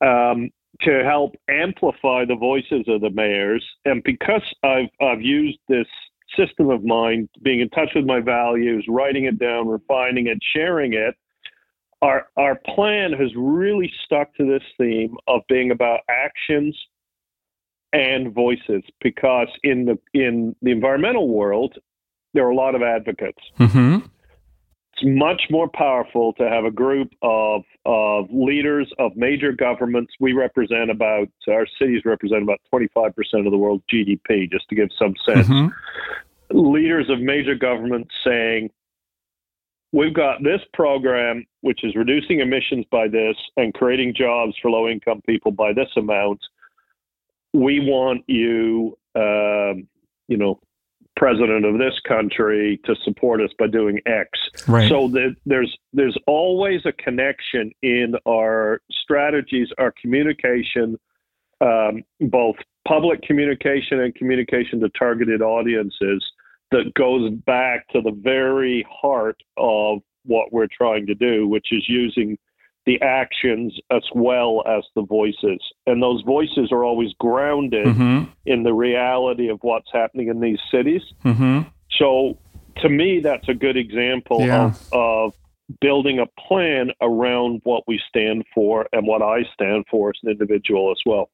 Um, 0.00 0.50
to 0.82 1.02
help 1.04 1.34
amplify 1.48 2.26
the 2.26 2.36
voices 2.36 2.84
of 2.86 3.00
the 3.00 3.10
mayors, 3.10 3.64
and 3.84 4.02
because 4.04 4.42
I've 4.62 4.90
I've 5.00 5.22
used 5.22 5.58
this 5.68 5.86
system 6.36 6.68
of 6.68 6.84
mine, 6.84 7.28
being 7.42 7.60
in 7.60 7.70
touch 7.70 7.90
with 7.94 8.04
my 8.04 8.20
values, 8.20 8.84
writing 8.88 9.24
it 9.24 9.38
down, 9.38 9.68
refining 9.68 10.26
it, 10.26 10.38
sharing 10.54 10.92
it, 10.92 11.14
our 12.02 12.28
our 12.36 12.56
plan 12.56 13.12
has 13.12 13.30
really 13.36 13.90
stuck 14.04 14.34
to 14.34 14.44
this 14.44 14.62
theme 14.78 15.16
of 15.28 15.42
being 15.48 15.70
about 15.70 16.00
actions 16.10 16.76
and 17.96 18.32
voices 18.32 18.82
because 19.00 19.48
in 19.62 19.86
the 19.86 19.98
in 20.12 20.54
the 20.60 20.70
environmental 20.70 21.28
world 21.28 21.78
there 22.34 22.46
are 22.46 22.50
a 22.50 22.54
lot 22.54 22.74
of 22.74 22.82
advocates. 22.82 23.40
Mm-hmm. 23.58 24.04
It's 24.92 25.02
much 25.04 25.44
more 25.50 25.68
powerful 25.68 26.34
to 26.34 26.48
have 26.48 26.64
a 26.64 26.70
group 26.70 27.10
of 27.22 27.62
of 27.86 28.26
leaders 28.30 28.92
of 28.98 29.16
major 29.16 29.52
governments. 29.52 30.12
We 30.20 30.34
represent 30.34 30.90
about 30.90 31.28
our 31.48 31.66
cities 31.78 32.02
represent 32.04 32.42
about 32.42 32.60
twenty 32.68 32.88
five 32.94 33.16
percent 33.16 33.46
of 33.46 33.52
the 33.52 33.58
world's 33.58 33.84
GDP, 33.92 34.50
just 34.50 34.68
to 34.68 34.74
give 34.74 34.88
some 34.98 35.14
sense. 35.24 35.48
Mm-hmm. 35.48 36.58
Leaders 36.58 37.08
of 37.08 37.20
major 37.20 37.54
governments 37.54 38.14
saying, 38.22 38.70
"We've 39.92 40.14
got 40.14 40.42
this 40.42 40.60
program 40.74 41.46
which 41.62 41.82
is 41.82 41.96
reducing 41.96 42.40
emissions 42.40 42.84
by 42.90 43.08
this 43.08 43.36
and 43.56 43.72
creating 43.72 44.14
jobs 44.14 44.54
for 44.60 44.70
low 44.70 44.86
income 44.86 45.22
people 45.26 45.50
by 45.50 45.72
this 45.72 45.88
amount." 45.96 46.40
We 47.56 47.80
want 47.80 48.22
you, 48.26 48.98
uh, 49.14 49.72
you 50.28 50.36
know, 50.36 50.60
president 51.16 51.64
of 51.64 51.78
this 51.78 51.98
country 52.06 52.78
to 52.84 52.94
support 53.02 53.40
us 53.40 53.50
by 53.58 53.66
doing 53.66 53.98
X. 54.04 54.28
Right. 54.68 54.88
So 54.88 55.08
that 55.08 55.34
there's 55.46 55.74
there's 55.94 56.16
always 56.26 56.82
a 56.84 56.92
connection 56.92 57.72
in 57.82 58.14
our 58.28 58.82
strategies, 58.90 59.68
our 59.78 59.94
communication, 60.00 60.98
um, 61.62 62.02
both 62.20 62.56
public 62.86 63.22
communication 63.22 64.00
and 64.00 64.14
communication 64.14 64.78
to 64.80 64.90
targeted 64.90 65.40
audiences 65.40 66.22
that 66.72 66.92
goes 66.94 67.30
back 67.46 67.88
to 67.88 68.02
the 68.02 68.12
very 68.12 68.86
heart 68.90 69.40
of 69.56 70.00
what 70.24 70.52
we're 70.52 70.68
trying 70.70 71.06
to 71.06 71.14
do, 71.14 71.48
which 71.48 71.68
is 71.70 71.84
using 71.88 72.36
the 72.86 73.00
actions 73.02 73.76
as 73.90 74.02
well 74.14 74.62
as 74.66 74.84
the 74.94 75.02
voices. 75.02 75.58
And 75.86 76.02
those 76.02 76.22
voices 76.22 76.70
are 76.70 76.84
always 76.84 77.12
grounded 77.18 77.86
mm-hmm. 77.86 78.30
in 78.46 78.62
the 78.62 78.72
reality 78.72 79.48
of 79.48 79.58
what's 79.62 79.88
happening 79.92 80.28
in 80.28 80.40
these 80.40 80.60
cities. 80.70 81.02
Mm-hmm. 81.24 81.62
So 81.98 82.38
to 82.78 82.88
me, 82.88 83.20
that's 83.20 83.48
a 83.48 83.54
good 83.54 83.76
example 83.76 84.40
yeah. 84.40 84.66
of, 84.66 84.88
of 84.92 85.34
building 85.80 86.20
a 86.20 86.26
plan 86.40 86.92
around 87.00 87.60
what 87.64 87.82
we 87.88 88.00
stand 88.08 88.44
for 88.54 88.86
and 88.92 89.06
what 89.06 89.20
I 89.20 89.42
stand 89.52 89.84
for 89.90 90.10
as 90.10 90.16
an 90.22 90.30
individual 90.30 90.92
as 90.92 90.98
well. 91.04 91.28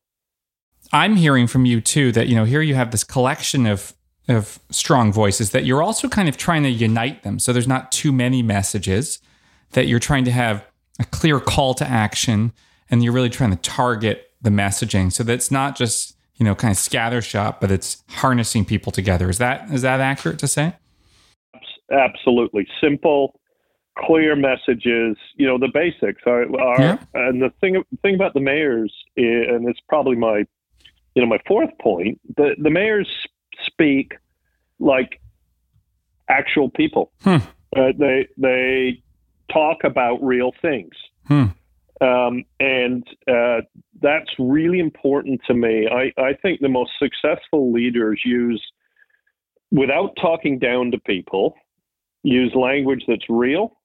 I'm 0.92 1.16
hearing 1.16 1.46
from 1.46 1.66
you 1.66 1.80
too 1.80 2.12
that, 2.12 2.28
you 2.28 2.34
know, 2.34 2.44
here 2.44 2.62
you 2.62 2.74
have 2.74 2.90
this 2.90 3.04
collection 3.04 3.66
of 3.66 3.94
of 4.28 4.60
strong 4.70 5.12
voices 5.12 5.50
that 5.50 5.64
you're 5.64 5.82
also 5.82 6.08
kind 6.08 6.28
of 6.28 6.36
trying 6.36 6.62
to 6.62 6.70
unite 6.70 7.24
them. 7.24 7.40
So 7.40 7.52
there's 7.52 7.66
not 7.66 7.90
too 7.90 8.12
many 8.12 8.40
messages 8.40 9.18
that 9.72 9.88
you're 9.88 9.98
trying 9.98 10.24
to 10.26 10.30
have 10.30 10.64
a 10.98 11.04
clear 11.04 11.40
call 11.40 11.74
to 11.74 11.86
action 11.86 12.52
and 12.90 13.02
you're 13.02 13.12
really 13.12 13.30
trying 13.30 13.50
to 13.50 13.56
target 13.56 14.30
the 14.40 14.50
messaging. 14.50 15.12
So 15.12 15.22
that's 15.24 15.50
not 15.50 15.76
just 15.76 16.16
you 16.36 16.44
know 16.44 16.54
kind 16.54 16.72
of 16.72 16.78
scattershot 16.78 17.60
but 17.60 17.70
it's 17.70 18.02
harnessing 18.08 18.64
people 18.64 18.92
together. 18.92 19.28
Is 19.30 19.38
that 19.38 19.70
is 19.70 19.82
that 19.82 20.00
accurate 20.00 20.38
to 20.40 20.48
say? 20.48 20.74
Absolutely. 21.90 22.66
Simple 22.80 23.38
clear 24.06 24.34
messages 24.34 25.18
you 25.36 25.46
know 25.46 25.58
the 25.58 25.68
basics 25.68 26.22
are, 26.24 26.44
are 26.58 26.80
yeah. 26.80 26.98
and 27.12 27.42
the 27.42 27.52
thing 27.60 27.82
thing 28.00 28.14
about 28.14 28.32
the 28.32 28.40
mayors 28.40 28.90
and 29.18 29.68
it's 29.68 29.80
probably 29.86 30.16
my 30.16 30.38
you 31.14 31.20
know 31.20 31.26
my 31.26 31.38
fourth 31.46 31.68
point 31.78 32.18
the 32.38 32.56
the 32.56 32.70
mayors 32.70 33.06
speak 33.66 34.14
like 34.78 35.20
actual 36.28 36.68
people. 36.68 37.12
Hmm. 37.22 37.38
uh, 37.76 37.92
they 37.98 38.28
they 38.36 39.02
talk 39.52 39.78
about 39.84 40.22
real 40.22 40.52
things. 40.60 40.92
Hmm. 41.26 41.44
Um, 42.00 42.44
and 42.58 43.06
uh, 43.28 43.60
that's 44.00 44.30
really 44.38 44.80
important 44.80 45.40
to 45.46 45.54
me. 45.54 45.88
I, 45.88 46.12
I 46.20 46.34
think 46.34 46.60
the 46.60 46.68
most 46.68 46.90
successful 46.98 47.72
leaders 47.72 48.20
use, 48.24 48.62
without 49.70 50.16
talking 50.20 50.58
down 50.58 50.90
to 50.90 50.98
people, 50.98 51.54
use 52.24 52.52
language 52.54 53.04
that's 53.06 53.28
real 53.28 53.76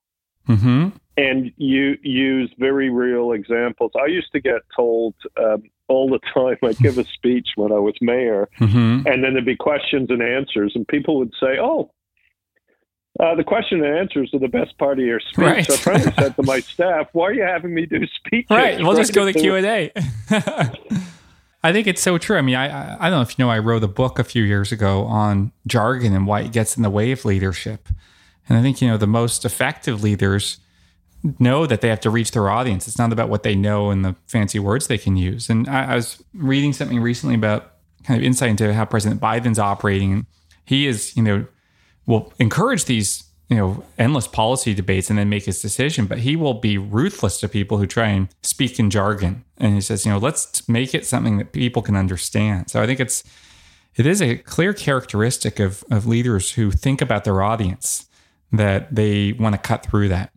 mm-hmm. 0.48 0.88
and 1.16 1.52
you 1.56 1.96
use 2.02 2.52
very 2.58 2.90
real 2.90 3.32
examples. 3.32 3.92
I 4.00 4.06
used 4.06 4.32
to 4.32 4.40
get 4.40 4.62
told 4.74 5.14
um, 5.36 5.62
all 5.88 6.08
the 6.08 6.20
time, 6.34 6.56
I'd 6.62 6.78
give 6.78 6.98
a 6.98 7.04
speech 7.14 7.48
when 7.56 7.72
I 7.72 7.78
was 7.78 7.94
mayor, 8.00 8.48
mm-hmm. 8.58 9.06
and 9.06 9.24
then 9.24 9.34
there'd 9.34 9.44
be 9.44 9.56
questions 9.56 10.10
and 10.10 10.22
answers, 10.22 10.72
and 10.74 10.86
people 10.86 11.18
would 11.18 11.32
say, 11.40 11.58
Oh, 11.60 11.90
uh, 13.20 13.34
the 13.34 13.44
question 13.44 13.84
and 13.84 13.98
answers 13.98 14.32
are 14.32 14.38
the 14.38 14.48
best 14.48 14.78
part 14.78 14.98
of 14.98 15.04
your 15.04 15.20
speech. 15.20 15.38
Right. 15.38 15.66
So 15.66 15.74
I 15.74 15.76
finally 15.76 16.12
said 16.18 16.36
to 16.36 16.42
my 16.44 16.60
staff, 16.60 17.08
"Why 17.12 17.26
are 17.26 17.32
you 17.32 17.42
having 17.42 17.74
me 17.74 17.84
do 17.84 18.06
speeches?" 18.06 18.50
Right. 18.50 18.78
We'll 18.78 18.96
just 18.96 19.12
go 19.12 19.26
to 19.26 19.32
the 19.32 19.38
Q 19.38 19.56
and 19.56 19.66
A. 19.66 19.92
I 21.64 21.72
think 21.72 21.88
it's 21.88 22.00
so 22.00 22.16
true. 22.16 22.36
I 22.36 22.42
mean, 22.42 22.54
I 22.54 22.94
I 22.94 23.10
don't 23.10 23.18
know 23.18 23.22
if 23.22 23.38
you 23.38 23.44
know, 23.44 23.50
I 23.50 23.58
wrote 23.58 23.82
a 23.82 23.88
book 23.88 24.20
a 24.20 24.24
few 24.24 24.44
years 24.44 24.70
ago 24.70 25.04
on 25.04 25.50
jargon 25.66 26.14
and 26.14 26.26
why 26.26 26.42
it 26.42 26.52
gets 26.52 26.76
in 26.76 26.84
the 26.84 26.90
way 26.90 27.10
of 27.10 27.24
leadership. 27.24 27.88
And 28.48 28.56
I 28.56 28.62
think 28.62 28.80
you 28.80 28.88
know 28.88 28.96
the 28.96 29.08
most 29.08 29.44
effective 29.44 30.02
leaders 30.02 30.58
know 31.40 31.66
that 31.66 31.80
they 31.80 31.88
have 31.88 32.00
to 32.00 32.10
reach 32.10 32.30
their 32.30 32.48
audience. 32.48 32.86
It's 32.86 32.98
not 32.98 33.12
about 33.12 33.28
what 33.28 33.42
they 33.42 33.56
know 33.56 33.90
and 33.90 34.04
the 34.04 34.14
fancy 34.28 34.60
words 34.60 34.86
they 34.86 34.98
can 34.98 35.16
use. 35.16 35.50
And 35.50 35.68
I, 35.68 35.92
I 35.92 35.94
was 35.96 36.22
reading 36.32 36.72
something 36.72 37.00
recently 37.00 37.34
about 37.34 37.72
kind 38.04 38.20
of 38.20 38.24
insight 38.24 38.50
into 38.50 38.72
how 38.72 38.84
President 38.84 39.20
Biden's 39.20 39.58
operating. 39.58 40.26
He 40.64 40.86
is, 40.86 41.16
you 41.16 41.22
know 41.24 41.46
will 42.08 42.32
encourage 42.40 42.86
these 42.86 43.24
you 43.48 43.56
know 43.56 43.84
endless 43.96 44.26
policy 44.26 44.74
debates 44.74 45.08
and 45.08 45.18
then 45.18 45.28
make 45.28 45.44
his 45.44 45.62
decision 45.62 46.06
but 46.06 46.18
he 46.18 46.34
will 46.34 46.54
be 46.54 46.76
ruthless 46.76 47.38
to 47.38 47.48
people 47.48 47.78
who 47.78 47.86
try 47.86 48.08
and 48.08 48.28
speak 48.42 48.80
in 48.80 48.90
jargon. 48.90 49.44
And 49.58 49.74
he 49.74 49.80
says 49.80 50.04
you 50.04 50.10
know 50.10 50.18
let's 50.18 50.68
make 50.68 50.94
it 50.94 51.06
something 51.06 51.38
that 51.38 51.52
people 51.52 51.82
can 51.82 51.94
understand. 51.94 52.70
So 52.70 52.82
i 52.82 52.86
think 52.86 52.98
it's 52.98 53.22
it 53.94 54.06
is 54.06 54.20
a 54.20 54.36
clear 54.38 54.72
characteristic 54.72 55.60
of 55.60 55.84
of 55.90 56.06
leaders 56.06 56.52
who 56.52 56.72
think 56.72 57.00
about 57.00 57.24
their 57.24 57.40
audience 57.42 58.08
that 58.50 58.92
they 58.94 59.32
want 59.32 59.54
to 59.54 59.60
cut 59.60 59.84
through 59.84 60.08
that. 60.08 60.32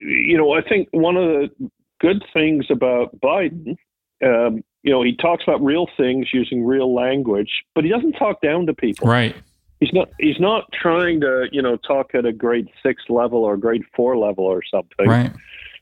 You 0.00 0.38
know 0.38 0.52
i 0.52 0.62
think 0.62 0.88
one 0.92 1.16
of 1.16 1.24
the 1.24 1.70
good 2.00 2.24
things 2.32 2.66
about 2.70 3.20
biden 3.20 3.76
um, 4.24 4.62
you 4.82 4.92
know 4.92 5.02
he 5.02 5.16
talks 5.16 5.42
about 5.44 5.62
real 5.62 5.88
things 5.96 6.28
using 6.32 6.64
real 6.64 6.94
language 6.94 7.50
but 7.74 7.84
he 7.84 7.90
doesn't 7.90 8.12
talk 8.12 8.40
down 8.40 8.66
to 8.66 8.74
people. 8.74 9.08
Right 9.08 9.34
he's 9.80 9.92
not 9.92 10.08
he's 10.18 10.40
not 10.40 10.70
trying 10.72 11.20
to 11.20 11.48
you 11.52 11.62
know 11.62 11.76
talk 11.76 12.14
at 12.14 12.24
a 12.24 12.32
grade 12.32 12.68
six 12.82 13.04
level 13.08 13.44
or 13.44 13.56
grade 13.56 13.84
four 13.94 14.16
level 14.16 14.44
or 14.44 14.62
something. 14.62 15.08
Right. 15.08 15.32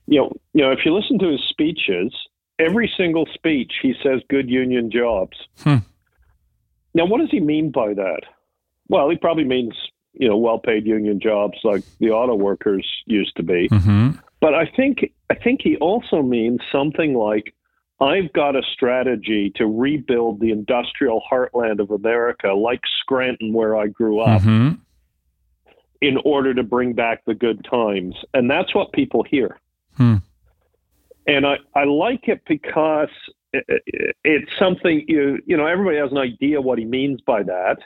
You 0.07 0.21
know, 0.21 0.33
you 0.53 0.63
know, 0.63 0.71
if 0.71 0.81
you 0.85 0.95
listen 0.95 1.19
to 1.19 1.31
his 1.31 1.43
speeches, 1.49 2.15
every 2.59 2.93
single 2.97 3.27
speech 3.35 3.73
he 3.83 3.95
says 4.03 4.21
"good 4.29 4.49
union 4.49 4.91
jobs." 4.91 5.37
Hmm. 5.59 5.77
Now, 6.95 7.07
what 7.07 7.21
does 7.21 7.31
he 7.31 7.41
mean 7.41 7.71
by 7.71 7.93
that? 7.95 8.21
Well, 8.89 9.11
he 9.11 9.17
probably 9.17 9.45
means 9.45 9.75
you 10.13 10.29
know 10.29 10.37
well-paid 10.37 10.87
union 10.87 11.21
jobs 11.21 11.59
like 11.65 11.83
the 11.99 12.11
auto 12.11 12.35
workers 12.35 12.87
used 13.07 13.37
to 13.37 13.43
be. 13.43 13.69
Mm-hmm. 13.69 14.19
But 14.41 14.55
I 14.55 14.67
think 14.67 15.13
I 15.31 15.35
think 15.35 15.61
he 15.63 15.77
also 15.77 16.23
means 16.23 16.61
something 16.71 17.15
like 17.15 17.55
I've 18.01 18.33
got 18.33 18.57
a 18.57 18.63
strategy 18.75 19.51
to 19.57 19.67
rebuild 19.67 20.41
the 20.41 20.51
industrial 20.51 21.23
heartland 21.31 21.81
of 21.81 21.91
America, 21.91 22.49
like 22.49 22.81
Scranton, 23.01 23.55
where 23.55 23.75
I 23.77 23.87
grew 23.87 24.21
up, 24.21 24.43
mm-hmm. 24.43 24.75
in 26.03 26.19
order 26.25 26.53
to 26.53 26.63
bring 26.63 26.93
back 26.93 27.25
the 27.25 27.35
good 27.35 27.65
times. 27.65 28.15
And 28.35 28.51
that's 28.51 28.75
what 28.75 28.93
people 28.93 29.23
hear. 29.23 29.59
Hmm. 29.97 30.17
And 31.27 31.47
I, 31.47 31.57
I 31.75 31.85
like 31.85 32.29
it 32.29 32.43
because 32.47 33.09
it's 34.25 34.51
something 34.59 35.05
you 35.09 35.39
you 35.47 35.57
know 35.57 35.67
everybody 35.67 35.97
has 35.97 36.11
an 36.11 36.19
idea 36.19 36.61
what 36.61 36.79
he 36.79 36.85
means 36.85 37.21
by 37.23 37.43
that, 37.43 37.79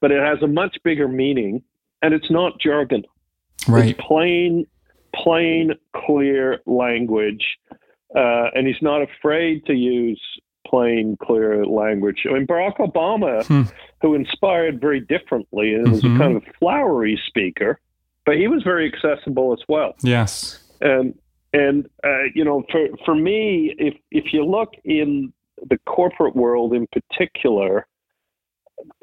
but 0.00 0.10
it 0.10 0.22
has 0.22 0.42
a 0.42 0.46
much 0.46 0.76
bigger 0.82 1.08
meaning, 1.08 1.62
and 2.00 2.14
it's 2.14 2.30
not 2.30 2.58
jargon. 2.58 3.04
Right. 3.68 3.90
It's 3.90 4.00
plain, 4.00 4.66
plain, 5.14 5.74
clear 5.94 6.60
language 6.66 7.44
uh, 8.16 8.50
and 8.54 8.66
he's 8.66 8.82
not 8.82 9.02
afraid 9.02 9.64
to 9.66 9.74
use 9.74 10.20
plain, 10.66 11.16
clear 11.22 11.64
language. 11.66 12.24
I 12.28 12.34
mean, 12.34 12.46
Barack 12.46 12.78
Obama, 12.78 13.44
hmm. 13.44 13.62
who 14.00 14.14
inspired 14.14 14.80
very 14.80 15.00
differently 15.00 15.74
and 15.74 15.84
mm-hmm. 15.84 15.92
was 15.92 16.04
a 16.04 16.06
mm-hmm. 16.06 16.18
kind 16.18 16.36
of 16.36 16.42
flowery 16.58 17.20
speaker, 17.26 17.80
but 18.24 18.36
he 18.36 18.48
was 18.48 18.62
very 18.62 18.90
accessible 18.92 19.52
as 19.52 19.62
well. 19.68 19.94
Yes. 20.02 20.62
And 20.80 21.14
and 21.52 21.86
uh, 22.04 22.24
you 22.34 22.44
know, 22.44 22.64
for 22.70 22.88
for 23.04 23.14
me, 23.14 23.74
if 23.78 23.94
if 24.10 24.32
you 24.32 24.44
look 24.44 24.70
in 24.84 25.32
the 25.68 25.78
corporate 25.86 26.34
world 26.34 26.72
in 26.72 26.86
particular, 26.88 27.86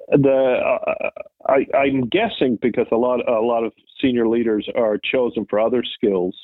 the 0.10 0.80
uh, 0.88 1.10
I, 1.48 1.66
I'm 1.78 2.08
guessing 2.08 2.58
because 2.62 2.88
a 2.92 2.96
lot 2.96 3.28
a 3.28 3.42
lot 3.42 3.64
of 3.64 3.74
senior 4.02 4.28
leaders 4.28 4.68
are 4.76 4.98
chosen 4.98 5.46
for 5.50 5.60
other 5.60 5.84
skills. 5.84 6.36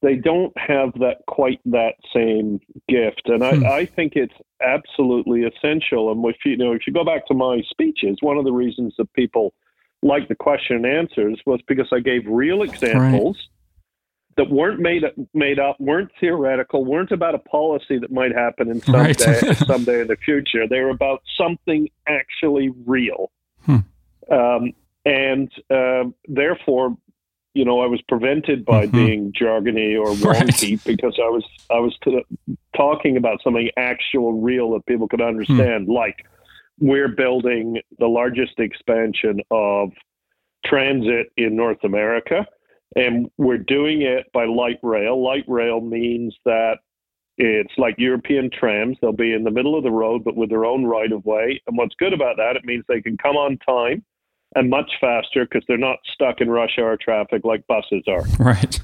They 0.00 0.14
don't 0.14 0.56
have 0.56 0.92
that 1.00 1.18
quite 1.26 1.60
that 1.66 1.94
same 2.14 2.60
gift, 2.88 3.22
and 3.26 3.42
hmm. 3.42 3.66
I, 3.66 3.78
I 3.78 3.84
think 3.86 4.14
it's 4.14 4.34
absolutely 4.62 5.44
essential. 5.44 6.12
And 6.12 6.24
if 6.26 6.36
you, 6.44 6.56
know, 6.56 6.72
if 6.72 6.86
you 6.86 6.92
go 6.92 7.04
back 7.04 7.26
to 7.26 7.34
my 7.34 7.62
speeches, 7.68 8.16
one 8.20 8.36
of 8.36 8.44
the 8.44 8.52
reasons 8.52 8.94
that 8.98 9.12
people 9.14 9.54
like 10.02 10.28
the 10.28 10.36
question 10.36 10.76
and 10.76 10.86
answers 10.86 11.40
was 11.46 11.60
because 11.66 11.88
I 11.92 11.98
gave 12.00 12.22
real 12.26 12.62
examples. 12.62 13.36
Right 13.36 13.54
that 14.38 14.48
weren't 14.50 14.78
made 14.78 15.02
made 15.34 15.58
up, 15.58 15.76
weren't 15.80 16.10
theoretical, 16.20 16.84
weren't 16.84 17.10
about 17.10 17.34
a 17.34 17.40
policy 17.40 17.98
that 17.98 18.10
might 18.10 18.32
happen 18.32 18.70
in 18.70 18.80
some 18.80 18.94
right. 18.94 19.18
day, 19.18 19.52
someday 19.66 20.00
in 20.00 20.06
the 20.06 20.16
future. 20.16 20.66
They 20.66 20.80
were 20.80 20.90
about 20.90 21.22
something 21.36 21.88
actually 22.06 22.70
real, 22.86 23.32
hmm. 23.64 23.78
um, 24.30 24.72
and 25.04 25.50
uh, 25.70 26.04
therefore, 26.28 26.96
you 27.58 27.64
know, 27.64 27.80
I 27.80 27.86
was 27.86 28.00
prevented 28.02 28.64
by 28.64 28.86
mm-hmm. 28.86 28.96
being 28.96 29.32
jargony 29.32 29.98
or 29.98 30.06
wonky 30.14 30.72
right. 30.72 30.84
because 30.84 31.18
I 31.18 31.28
was 31.28 31.44
I 31.70 31.80
was 31.80 31.96
t- 32.04 32.24
talking 32.76 33.16
about 33.16 33.42
something 33.42 33.68
actual, 33.76 34.40
real 34.40 34.70
that 34.72 34.86
people 34.86 35.08
could 35.08 35.20
understand, 35.20 35.86
hmm. 35.86 35.92
like 35.92 36.24
we're 36.78 37.08
building 37.08 37.80
the 37.98 38.06
largest 38.06 38.60
expansion 38.60 39.40
of 39.50 39.90
transit 40.64 41.32
in 41.36 41.56
North 41.56 41.82
America 41.82 42.46
and 42.94 43.28
we're 43.36 43.58
doing 43.58 44.02
it 44.02 44.26
by 44.32 44.44
light 44.44 44.78
rail. 44.82 45.20
Light 45.22 45.44
rail 45.48 45.80
means 45.80 46.36
that 46.44 46.78
it's 47.36 47.72
like 47.76 47.96
European 47.98 48.50
trams. 48.50 48.96
They'll 49.00 49.12
be 49.12 49.32
in 49.32 49.42
the 49.42 49.50
middle 49.50 49.76
of 49.76 49.82
the 49.82 49.90
road, 49.90 50.22
but 50.24 50.36
with 50.36 50.50
their 50.50 50.64
own 50.64 50.84
right 50.84 51.10
of 51.10 51.24
way. 51.24 51.60
And 51.66 51.76
what's 51.76 51.94
good 51.96 52.12
about 52.12 52.36
that, 52.36 52.56
it 52.56 52.64
means 52.64 52.84
they 52.86 53.02
can 53.02 53.16
come 53.16 53.36
on 53.36 53.58
time 53.58 54.04
and 54.54 54.70
much 54.70 54.92
faster 55.00 55.44
because 55.44 55.64
they're 55.68 55.76
not 55.76 55.98
stuck 56.12 56.40
in 56.40 56.50
rush 56.50 56.78
hour 56.78 56.96
traffic 56.96 57.44
like 57.44 57.66
buses 57.66 58.04
are. 58.06 58.24
Right. 58.38 58.80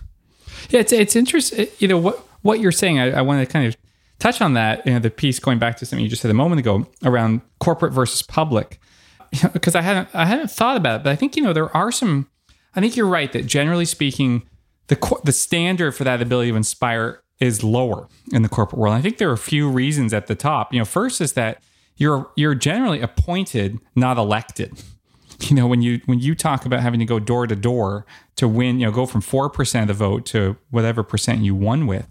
Yeah, 0.71 0.81
it's 0.81 0.93
it's 0.93 1.17
interesting. 1.17 1.67
You 1.79 1.89
know 1.89 1.99
what 1.99 2.27
what 2.43 2.61
you're 2.61 2.73
saying. 2.73 2.99
I, 2.99 3.19
I 3.19 3.23
want 3.23 3.47
to 3.47 3.53
kind 3.53 3.67
of 3.67 3.77
touch 4.19 4.41
on 4.41 4.55
that. 4.55 4.87
You 4.87 4.95
know, 4.95 4.99
the 4.99 5.11
piece 5.11 5.39
going 5.39 5.59
back 5.59 5.77
to 5.79 5.87
something 5.87 6.03
you 6.03 6.09
just 6.09 6.23
said 6.23 6.31
a 6.31 6.35
moment 6.35 6.61
ago 6.61 6.87
around 7.05 7.43
corporate 7.61 7.93
versus 7.93 8.23
public. 8.23 8.79
Because 9.53 9.75
I 9.75 9.83
hadn't 9.83 10.09
I 10.15 10.27
hadn't 10.27 10.51
thought 10.51 10.77
about 10.77 11.01
it, 11.01 11.05
but 11.05 11.11
I 11.11 11.17
think 11.17 11.37
you 11.37 11.43
know 11.43 11.53
there 11.53 11.75
are 11.77 11.91
some 11.91 12.29
I 12.75 12.81
think 12.81 12.97
you're 12.97 13.07
right 13.07 13.33
that 13.33 13.47
generally 13.47 13.85
speaking, 13.85 14.43
the 14.89 15.21
the 15.25 15.33
standard 15.33 15.93
for 15.93 16.05
that 16.05 16.23
ability 16.23 16.51
to 16.51 16.57
inspire 16.57 17.23
is 17.41 17.65
lower 17.65 18.09
in 18.33 18.43
the 18.43 18.49
corporate 18.49 18.81
world. 18.81 18.95
I 18.95 19.01
think 19.01 19.19
there 19.19 19.29
are 19.29 19.35
a 19.35 19.39
few 19.39 19.69
reasons 19.69 20.15
at 20.15 20.27
the 20.27 20.35
top. 20.35 20.73
You 20.73 20.79
know, 20.79 20.85
first 20.85 21.21
is 21.21 21.33
that 21.35 21.63
you're 21.97 22.31
you're 22.37 22.55
generally 22.55 23.01
appointed, 23.01 23.79
not 23.95 24.19
elected. 24.19 24.83
You 25.49 25.57
know, 25.57 25.67
when 25.67 25.83
you 25.83 26.01
when 26.07 26.21
you 26.21 26.35
talk 26.35 26.65
about 26.65 26.81
having 26.81 27.01
to 27.01 27.07
go 27.07 27.19
door 27.19 27.47
to 27.47 27.57
door 27.57 28.07
to 28.37 28.49
win, 28.49 28.81
you 28.81 28.87
know, 28.87 28.93
go 28.93 29.05
from 29.05 29.21
four 29.21 29.51
percent 29.51 29.91
of 29.91 29.99
the 29.99 30.05
vote 30.05 30.25
to 30.27 30.57
whatever 30.71 31.03
percent 31.03 31.41
you 31.41 31.55
won 31.55 31.87
with, 31.87 32.07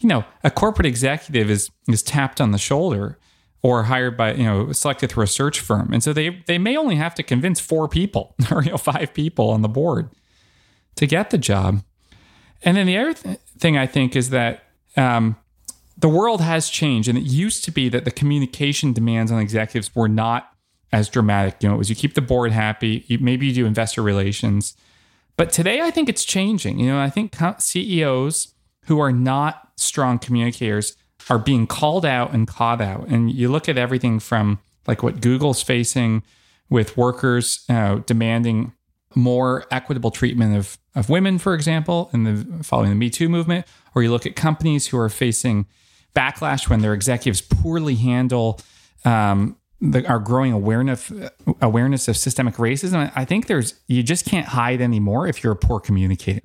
you 0.00 0.08
know, 0.08 0.24
a 0.44 0.50
corporate 0.50 0.86
executive 0.86 1.50
is 1.50 1.70
is 1.88 2.02
tapped 2.02 2.40
on 2.40 2.52
the 2.52 2.58
shoulder 2.58 3.18
or 3.62 3.84
hired 3.84 4.16
by 4.16 4.34
you 4.34 4.44
know 4.44 4.72
selected 4.72 5.10
through 5.10 5.24
a 5.24 5.28
search 5.28 5.60
firm. 5.60 5.92
And 5.92 6.02
so 6.02 6.12
they 6.12 6.42
they 6.46 6.58
may 6.58 6.76
only 6.76 6.96
have 6.96 7.14
to 7.16 7.22
convince 7.22 7.60
four 7.60 7.88
people 7.88 8.34
or 8.50 8.62
you 8.62 8.70
know 8.70 8.76
five 8.76 9.12
people 9.14 9.50
on 9.50 9.62
the 9.62 9.68
board 9.68 10.10
to 10.96 11.06
get 11.06 11.30
the 11.30 11.38
job. 11.38 11.82
And 12.62 12.76
then 12.76 12.86
the 12.86 12.98
other 12.98 13.14
th- 13.14 13.38
thing 13.58 13.76
i 13.76 13.86
think 13.86 14.14
is 14.14 14.30
that 14.30 14.64
um, 14.96 15.36
the 15.96 16.08
world 16.08 16.40
has 16.40 16.68
changed 16.68 17.08
and 17.08 17.18
it 17.18 17.24
used 17.24 17.64
to 17.64 17.70
be 17.70 17.88
that 17.88 18.04
the 18.04 18.10
communication 18.10 18.92
demands 18.92 19.32
on 19.32 19.40
executives 19.40 19.94
were 19.94 20.08
not 20.08 20.52
as 20.92 21.08
dramatic 21.08 21.62
you 21.62 21.68
know 21.68 21.74
it 21.74 21.78
was 21.78 21.90
you 21.90 21.96
keep 21.96 22.14
the 22.14 22.20
board 22.20 22.52
happy 22.52 23.04
you, 23.08 23.18
maybe 23.18 23.46
you 23.46 23.52
do 23.52 23.66
investor 23.66 24.02
relations 24.02 24.76
but 25.36 25.50
today 25.52 25.80
i 25.80 25.90
think 25.90 26.08
it's 26.08 26.24
changing 26.24 26.78
you 26.78 26.86
know 26.86 26.98
i 26.98 27.10
think 27.10 27.34
ceos 27.58 28.54
who 28.86 28.98
are 28.98 29.12
not 29.12 29.70
strong 29.76 30.18
communicators 30.18 30.96
are 31.30 31.38
being 31.38 31.66
called 31.66 32.06
out 32.06 32.32
and 32.32 32.46
caught 32.46 32.80
out. 32.80 33.06
And 33.08 33.30
you 33.30 33.48
look 33.48 33.68
at 33.68 33.76
everything 33.76 34.18
from 34.18 34.58
like 34.86 35.02
what 35.02 35.20
Google's 35.20 35.62
facing 35.62 36.22
with 36.70 36.96
workers 36.96 37.64
uh, 37.68 37.96
demanding 38.06 38.72
more 39.14 39.66
equitable 39.70 40.10
treatment 40.10 40.56
of, 40.56 40.78
of 40.94 41.08
women, 41.08 41.38
for 41.38 41.54
example, 41.54 42.10
in 42.12 42.24
the 42.24 42.64
following 42.64 42.90
the 42.90 42.96
Me 42.96 43.10
Too 43.10 43.28
movement, 43.28 43.66
or 43.94 44.02
you 44.02 44.10
look 44.10 44.26
at 44.26 44.36
companies 44.36 44.86
who 44.88 44.98
are 44.98 45.08
facing 45.08 45.66
backlash 46.14 46.68
when 46.68 46.80
their 46.80 46.94
executives 46.94 47.40
poorly 47.40 47.94
handle 47.94 48.60
um, 49.04 49.56
the, 49.80 50.06
our 50.08 50.18
growing 50.18 50.52
awareness 50.52 51.12
awareness 51.60 52.08
of 52.08 52.16
systemic 52.16 52.54
racism. 52.54 53.12
I 53.14 53.24
think 53.24 53.46
there's 53.46 53.74
you 53.86 54.02
just 54.02 54.26
can't 54.26 54.46
hide 54.46 54.80
anymore 54.80 55.26
if 55.26 55.42
you're 55.42 55.52
a 55.52 55.56
poor 55.56 55.80
communicator. 55.80 56.40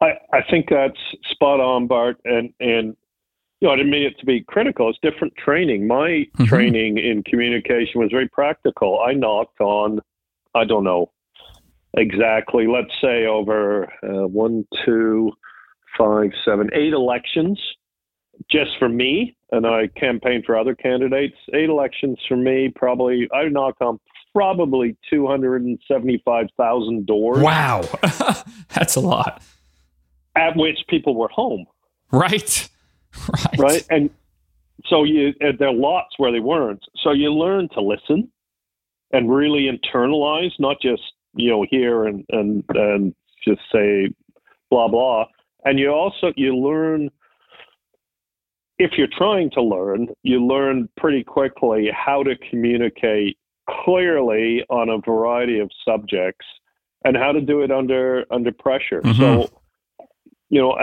I, 0.00 0.12
I 0.32 0.42
think 0.50 0.68
that's 0.70 0.98
spot 1.30 1.60
on, 1.60 1.86
Bart, 1.86 2.16
and 2.24 2.52
and 2.60 2.96
you 3.60 3.68
know, 3.68 3.74
I 3.74 3.76
didn't 3.76 3.92
mean 3.92 4.04
it 4.04 4.18
to 4.18 4.26
be 4.26 4.40
critical. 4.40 4.88
It's 4.88 4.98
different 5.02 5.34
training. 5.36 5.86
My 5.86 6.08
mm-hmm. 6.08 6.44
training 6.44 6.98
in 6.98 7.22
communication 7.22 8.00
was 8.00 8.10
very 8.10 8.28
practical. 8.28 9.00
I 9.00 9.12
knocked 9.12 9.60
on, 9.60 10.00
I 10.54 10.64
don't 10.64 10.84
know 10.84 11.12
exactly, 11.94 12.66
let's 12.66 12.92
say 13.02 13.26
over 13.26 13.84
uh, 14.02 14.26
one, 14.26 14.66
two, 14.86 15.32
five, 15.98 16.30
seven, 16.44 16.70
eight 16.72 16.94
elections 16.94 17.60
just 18.50 18.70
for 18.78 18.88
me, 18.88 19.36
and 19.52 19.66
I 19.66 19.88
campaigned 19.88 20.44
for 20.44 20.56
other 20.56 20.74
candidates. 20.74 21.36
Eight 21.52 21.68
elections 21.68 22.18
for 22.28 22.36
me, 22.36 22.72
probably, 22.74 23.28
I 23.32 23.44
knocked 23.44 23.82
on 23.82 23.98
probably 24.32 24.96
275,000 25.10 27.06
doors. 27.06 27.42
Wow. 27.42 27.82
That's 28.74 28.96
a 28.96 29.00
lot. 29.00 29.42
At 30.36 30.56
which 30.56 30.78
people 30.88 31.14
were 31.16 31.28
home. 31.28 31.66
Right. 32.12 32.68
Right. 33.28 33.58
Right. 33.58 33.84
And 33.90 34.08
so 34.86 35.02
you 35.02 35.34
there 35.40 35.68
are 35.68 35.74
lots 35.74 36.14
where 36.18 36.30
they 36.32 36.38
weren't. 36.40 36.84
So 37.02 37.10
you 37.10 37.32
learn 37.32 37.68
to 37.70 37.80
listen 37.80 38.30
and 39.12 39.28
really 39.28 39.68
internalize, 39.68 40.52
not 40.60 40.80
just 40.80 41.02
you 41.34 41.50
know 41.50 41.66
hear 41.68 42.04
and 42.04 42.24
and 42.30 42.64
and 42.68 43.14
just 43.44 43.60
say 43.72 44.10
blah 44.70 44.88
blah. 44.88 45.26
And 45.64 45.78
you 45.78 45.90
also 45.90 46.32
you 46.36 46.56
learn 46.56 47.10
if 48.80 48.92
you're 48.96 49.08
trying 49.12 49.50
to 49.50 49.62
learn, 49.62 50.08
you 50.22 50.44
learn 50.44 50.88
pretty 50.96 51.22
quickly 51.22 51.90
how 51.92 52.22
to 52.22 52.34
communicate 52.48 53.36
clearly 53.68 54.64
on 54.70 54.88
a 54.88 54.98
variety 54.98 55.58
of 55.58 55.70
subjects 55.84 56.46
and 57.04 57.14
how 57.14 57.30
to 57.30 57.42
do 57.42 57.60
it 57.60 57.70
under 57.70 58.24
under 58.30 58.50
pressure. 58.50 59.02
Mm-hmm. 59.02 59.20
So, 59.20 59.50
you 60.48 60.62
know, 60.62 60.74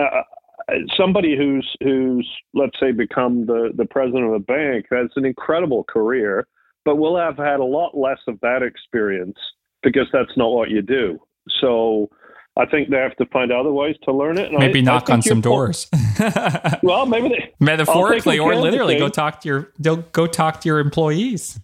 somebody 0.95 1.35
who's 1.35 1.67
who's 1.81 2.29
let's 2.53 2.79
say 2.79 2.91
become 2.91 3.47
the 3.47 3.71
the 3.75 3.85
president 3.85 4.25
of 4.25 4.33
a 4.33 4.39
bank 4.39 4.85
has 4.91 5.09
an 5.15 5.25
incredible 5.25 5.83
career, 5.83 6.47
but 6.85 6.97
will 6.97 7.17
have 7.17 7.37
had 7.37 7.59
a 7.59 7.65
lot 7.65 7.97
less 7.97 8.19
of 8.27 8.39
that 8.41 8.61
experience 8.61 9.39
because 9.81 10.07
that's 10.13 10.37
not 10.37 10.49
what 10.49 10.69
you 10.69 10.83
do. 10.83 11.19
So 11.61 12.11
I 12.57 12.65
think 12.65 12.89
they 12.89 12.97
have 12.97 13.15
to 13.17 13.25
find 13.27 13.51
other 13.51 13.71
ways 13.71 13.95
to 14.03 14.11
learn 14.11 14.37
it. 14.37 14.49
And 14.49 14.57
maybe 14.59 14.79
I, 14.79 14.83
knock 14.83 15.09
I 15.09 15.13
on 15.13 15.21
some 15.21 15.41
doors. 15.41 15.87
well, 16.83 17.05
maybe 17.05 17.29
they, 17.29 17.53
metaphorically 17.59 18.39
or 18.39 18.55
literally 18.55 18.97
go 18.97 19.09
talk 19.09 19.41
to 19.41 19.47
your 19.47 19.71
go 20.11 20.27
talk 20.27 20.61
to 20.61 20.69
your 20.69 20.79
employees. 20.79 21.59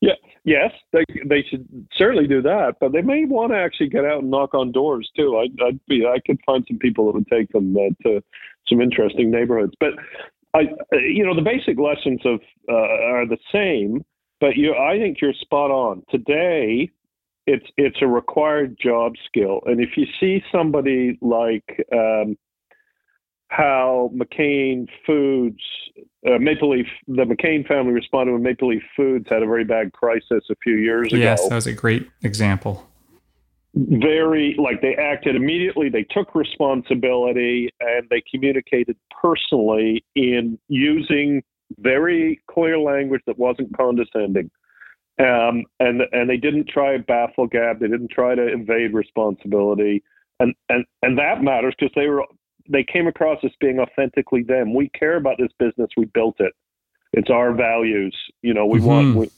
Yeah, 0.00 0.12
yes, 0.44 0.72
they 0.92 1.04
they 1.24 1.42
should 1.48 1.66
certainly 1.96 2.26
do 2.26 2.42
that, 2.42 2.74
but 2.80 2.92
they 2.92 3.02
may 3.02 3.24
want 3.24 3.52
to 3.52 3.58
actually 3.58 3.88
get 3.88 4.04
out 4.04 4.22
and 4.22 4.30
knock 4.30 4.54
on 4.54 4.70
doors 4.72 5.10
too. 5.16 5.36
I, 5.36 5.64
I'd 5.66 5.80
be 5.86 6.04
I 6.06 6.18
could 6.26 6.38
find 6.44 6.64
some 6.68 6.78
people 6.78 7.06
that 7.06 7.14
would 7.14 7.28
take 7.28 7.50
them 7.52 7.76
uh, 7.76 8.08
to 8.08 8.22
some 8.68 8.80
interesting 8.80 9.30
neighborhoods. 9.30 9.72
But 9.80 9.92
I, 10.54 10.62
you 10.92 11.24
know, 11.24 11.34
the 11.34 11.42
basic 11.42 11.78
lessons 11.78 12.20
of 12.24 12.40
uh, 12.68 12.74
are 12.74 13.26
the 13.26 13.38
same. 13.52 14.04
But 14.38 14.56
you, 14.56 14.74
I 14.74 14.98
think 14.98 15.20
you're 15.20 15.32
spot 15.32 15.70
on. 15.70 16.02
Today, 16.10 16.90
it's 17.46 17.66
it's 17.76 17.98
a 18.00 18.06
required 18.06 18.76
job 18.82 19.14
skill, 19.26 19.60
and 19.66 19.80
if 19.80 19.96
you 19.96 20.06
see 20.20 20.42
somebody 20.50 21.18
like 21.20 21.86
um, 21.92 22.36
how 23.48 24.10
McCain 24.14 24.88
Foods, 25.06 25.62
uh, 26.26 26.38
Maple 26.38 26.70
Leaf, 26.70 26.86
the 27.06 27.24
McCain 27.24 27.66
family 27.66 27.92
responded 27.92 28.32
when 28.32 28.42
Maple 28.42 28.68
Leaf 28.68 28.82
Foods 28.96 29.26
had 29.28 29.42
a 29.42 29.46
very 29.46 29.64
bad 29.64 29.92
crisis 29.92 30.44
a 30.50 30.54
few 30.62 30.74
years 30.74 31.12
ago. 31.12 31.22
Yes, 31.22 31.48
that 31.48 31.54
was 31.54 31.66
a 31.66 31.72
great 31.72 32.08
example. 32.22 32.86
Very, 33.74 34.56
like 34.58 34.80
they 34.80 34.94
acted 34.96 35.36
immediately, 35.36 35.90
they 35.90 36.04
took 36.04 36.34
responsibility, 36.34 37.70
and 37.80 38.08
they 38.08 38.22
communicated 38.30 38.96
personally 39.22 40.04
in 40.14 40.58
using 40.68 41.42
very 41.78 42.40
clear 42.50 42.78
language 42.78 43.20
that 43.26 43.38
wasn't 43.38 43.76
condescending. 43.76 44.50
Um, 45.18 45.64
and 45.80 46.02
and 46.12 46.28
they 46.28 46.36
didn't 46.36 46.68
try 46.68 46.96
to 46.96 47.02
bafflegab. 47.02 47.80
They 47.80 47.88
didn't 47.88 48.10
try 48.10 48.34
to 48.34 48.46
evade 48.46 48.92
responsibility, 48.92 50.02
and 50.40 50.54
and 50.68 50.84
and 51.02 51.18
that 51.18 51.42
matters 51.42 51.74
because 51.78 51.94
they 51.96 52.06
were 52.08 52.24
they 52.68 52.84
came 52.84 53.06
across 53.06 53.38
as 53.42 53.52
being 53.60 53.78
authentically 53.78 54.42
them. 54.42 54.74
We 54.74 54.90
care 54.90 55.16
about 55.16 55.38
this 55.38 55.52
business. 55.58 55.88
We 55.96 56.04
built 56.06 56.36
it. 56.40 56.52
It's 57.12 57.30
our 57.30 57.54
values. 57.54 58.14
You 58.42 58.52
know, 58.52 58.66
we 58.66 58.78
mm-hmm. 58.78 58.88
want. 58.88 59.16
We, 59.16 59.30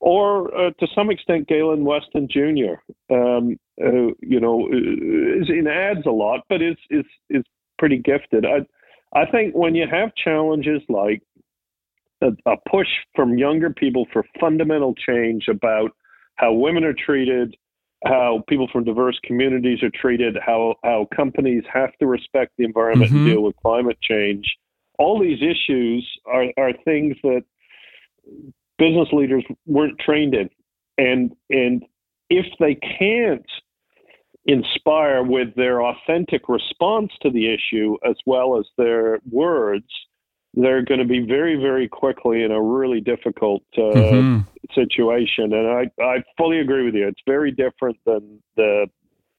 or 0.00 0.54
uh, 0.56 0.70
to 0.78 0.86
some 0.94 1.10
extent 1.10 1.48
Galen 1.48 1.84
Weston 1.84 2.28
Jr. 2.28 3.14
Um, 3.14 3.58
uh, 3.82 4.12
you 4.20 4.40
know, 4.40 4.68
is 4.70 5.48
in 5.48 5.66
ads 5.66 6.06
a 6.06 6.10
lot, 6.10 6.40
but 6.48 6.60
is 6.60 6.76
is 6.90 7.04
is 7.30 7.42
pretty 7.78 7.98
gifted. 7.98 8.44
I 8.44 8.66
I 9.18 9.26
think 9.26 9.54
when 9.54 9.74
you 9.74 9.86
have 9.90 10.14
challenges 10.14 10.82
like 10.88 11.22
a, 12.22 12.50
a 12.50 12.56
push 12.68 12.88
from 13.14 13.36
younger 13.36 13.70
people 13.70 14.06
for 14.12 14.24
fundamental 14.40 14.94
change 14.94 15.48
about 15.48 15.90
how 16.36 16.52
women 16.52 16.84
are 16.84 16.94
treated, 16.94 17.56
how 18.04 18.42
people 18.48 18.68
from 18.72 18.84
diverse 18.84 19.18
communities 19.24 19.82
are 19.82 19.90
treated, 19.90 20.36
how 20.44 20.74
how 20.82 21.06
companies 21.14 21.64
have 21.72 21.90
to 22.00 22.06
respect 22.06 22.52
the 22.58 22.64
environment 22.64 23.10
mm-hmm. 23.10 23.26
and 23.26 23.34
deal 23.34 23.42
with 23.42 23.56
climate 23.56 23.98
change. 24.00 24.44
All 24.98 25.20
these 25.20 25.40
issues 25.42 26.08
are, 26.26 26.46
are 26.56 26.72
things 26.84 27.16
that 27.22 27.42
business 28.78 29.08
leaders 29.12 29.44
weren't 29.66 29.98
trained 29.98 30.34
in. 30.34 30.48
And 30.98 31.32
and 31.50 31.84
if 32.30 32.46
they 32.58 32.74
can't 32.98 33.46
inspire 34.46 35.22
with 35.22 35.54
their 35.54 35.82
authentic 35.82 36.48
response 36.48 37.12
to 37.22 37.30
the 37.30 37.52
issue 37.52 37.96
as 38.04 38.16
well 38.26 38.58
as 38.58 38.66
their 38.76 39.20
words, 39.30 39.86
they're 40.54 40.82
going 40.82 41.00
to 41.00 41.06
be 41.06 41.20
very, 41.20 41.56
very 41.56 41.88
quickly 41.88 42.42
in 42.42 42.52
a 42.52 42.60
really 42.60 43.00
difficult 43.00 43.62
uh, 43.76 43.80
mm-hmm. 43.80 44.40
situation. 44.74 45.52
And 45.52 45.66
I, 45.66 46.02
I 46.02 46.22
fully 46.36 46.60
agree 46.60 46.84
with 46.84 46.94
you. 46.94 47.08
It's 47.08 47.20
very 47.26 47.50
different 47.50 47.96
than 48.04 48.40
the 48.56 48.86